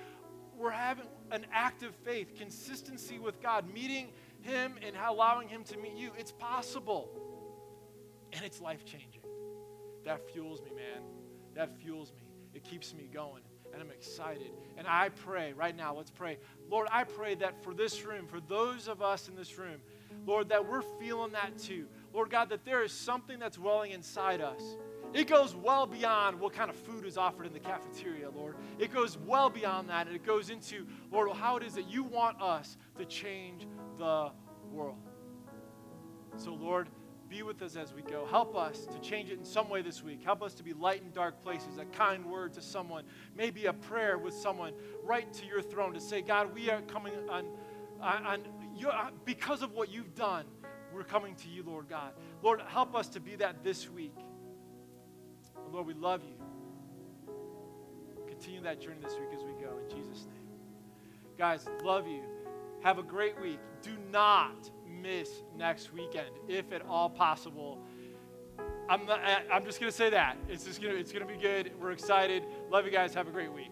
we're 0.55 0.69
having 0.69 1.05
an 1.31 1.47
active 1.51 1.95
faith, 2.03 2.35
consistency 2.35 3.17
with 3.17 3.41
God, 3.41 3.71
meeting 3.73 4.09
Him 4.41 4.75
and 4.85 4.95
allowing 4.95 5.47
Him 5.47 5.63
to 5.65 5.77
meet 5.77 5.95
you. 5.95 6.11
It's 6.19 6.31
possible, 6.31 7.09
and 8.31 8.45
it's 8.45 8.61
life 8.61 8.85
changing. 8.85 9.21
That 10.05 10.29
fuels 10.31 10.61
me, 10.61 10.69
man. 10.75 11.01
That 11.55 11.75
fuels 11.79 12.11
me. 12.11 12.21
It 12.53 12.63
keeps 12.63 12.93
me 12.93 13.09
going 13.11 13.41
and 13.77 13.87
I'm 13.87 13.95
excited. 13.95 14.51
And 14.75 14.87
I 14.87 15.09
pray 15.09 15.53
right 15.53 15.75
now, 15.75 15.95
let's 15.95 16.09
pray. 16.09 16.37
Lord, 16.69 16.87
I 16.91 17.03
pray 17.03 17.35
that 17.35 17.63
for 17.63 17.73
this 17.73 18.03
room, 18.03 18.25
for 18.25 18.39
those 18.39 18.87
of 18.87 19.03
us 19.03 19.27
in 19.27 19.35
this 19.35 19.57
room, 19.57 19.79
Lord, 20.25 20.49
that 20.49 20.67
we're 20.67 20.81
feeling 20.99 21.31
that 21.33 21.57
too. 21.59 21.85
Lord 22.11 22.31
God, 22.31 22.49
that 22.49 22.65
there 22.65 22.83
is 22.83 22.91
something 22.91 23.37
that's 23.37 23.59
welling 23.59 23.91
inside 23.91 24.41
us. 24.41 24.61
It 25.13 25.27
goes 25.27 25.55
well 25.55 25.85
beyond 25.85 26.39
what 26.39 26.53
kind 26.53 26.69
of 26.69 26.75
food 26.75 27.05
is 27.05 27.17
offered 27.17 27.45
in 27.45 27.53
the 27.53 27.59
cafeteria, 27.59 28.29
Lord. 28.31 28.55
It 28.79 28.91
goes 28.91 29.17
well 29.25 29.49
beyond 29.49 29.89
that, 29.89 30.07
and 30.07 30.15
it 30.15 30.25
goes 30.25 30.49
into, 30.49 30.87
Lord, 31.11 31.31
how 31.31 31.57
it 31.57 31.63
is 31.63 31.75
that 31.75 31.89
you 31.89 32.03
want 32.03 32.41
us 32.41 32.77
to 32.97 33.05
change 33.05 33.67
the 33.97 34.31
world. 34.71 34.97
So, 36.35 36.53
Lord, 36.53 36.89
be 37.29 37.43
with 37.43 37.61
us 37.61 37.75
as 37.75 37.93
we 37.93 38.01
go. 38.01 38.25
Help 38.25 38.55
us 38.55 38.85
to 38.85 38.99
change 38.99 39.29
it 39.29 39.37
in 39.37 39.45
some 39.45 39.69
way 39.69 39.81
this 39.81 40.03
week. 40.03 40.23
Help 40.23 40.41
us 40.41 40.53
to 40.55 40.63
be 40.63 40.73
light 40.73 41.01
in 41.01 41.11
dark 41.11 41.41
places, 41.41 41.77
a 41.77 41.85
kind 41.85 42.25
word 42.25 42.53
to 42.53 42.61
someone, 42.61 43.03
maybe 43.35 43.65
a 43.65 43.73
prayer 43.73 44.17
with 44.17 44.33
someone 44.33 44.73
right 45.03 45.31
to 45.33 45.45
your 45.45 45.61
throne 45.61 45.93
to 45.93 45.99
say, 45.99 46.21
God, 46.21 46.53
we 46.53 46.69
are 46.69 46.81
coming 46.81 47.13
on, 47.29 47.45
on, 48.01 48.41
your, 48.75 48.91
uh, 48.91 49.09
because 49.25 49.61
of 49.61 49.73
what 49.73 49.89
you've 49.89 50.15
done. 50.15 50.45
We're 50.93 51.03
coming 51.03 51.35
to 51.35 51.49
you, 51.49 51.63
Lord 51.63 51.89
God. 51.89 52.13
Lord, 52.41 52.61
help 52.67 52.95
us 52.95 53.09
to 53.09 53.19
be 53.19 53.35
that 53.35 53.63
this 53.63 53.89
week. 53.89 54.15
Lord, 55.71 55.85
we 55.85 55.93
love 55.93 56.21
you. 56.23 56.35
Continue 58.27 58.61
that 58.61 58.79
journey 58.79 58.99
this 59.03 59.13
week 59.13 59.29
as 59.35 59.43
we 59.43 59.51
go 59.61 59.77
in 59.77 59.89
Jesus' 59.95 60.25
name. 60.25 60.47
Guys, 61.37 61.67
love 61.83 62.07
you. 62.07 62.23
Have 62.81 62.99
a 62.99 63.03
great 63.03 63.39
week. 63.41 63.59
Do 63.81 63.91
not 64.11 64.69
miss 65.01 65.43
next 65.57 65.93
weekend, 65.93 66.29
if 66.47 66.71
at 66.71 66.85
all 66.87 67.09
possible. 67.09 67.79
I'm, 68.89 69.05
not, 69.05 69.19
I'm 69.51 69.65
just 69.65 69.79
going 69.79 69.91
to 69.91 69.95
say 69.95 70.09
that. 70.09 70.37
It's 70.49 70.63
just 70.65 70.81
going 70.81 70.93
to, 70.93 70.99
it's 70.99 71.11
going 71.11 71.27
to 71.27 71.31
be 71.31 71.39
good. 71.39 71.71
We're 71.79 71.91
excited. 71.91 72.43
Love 72.71 72.85
you 72.85 72.91
guys. 72.91 73.13
Have 73.13 73.27
a 73.27 73.31
great 73.31 73.51
week. 73.51 73.71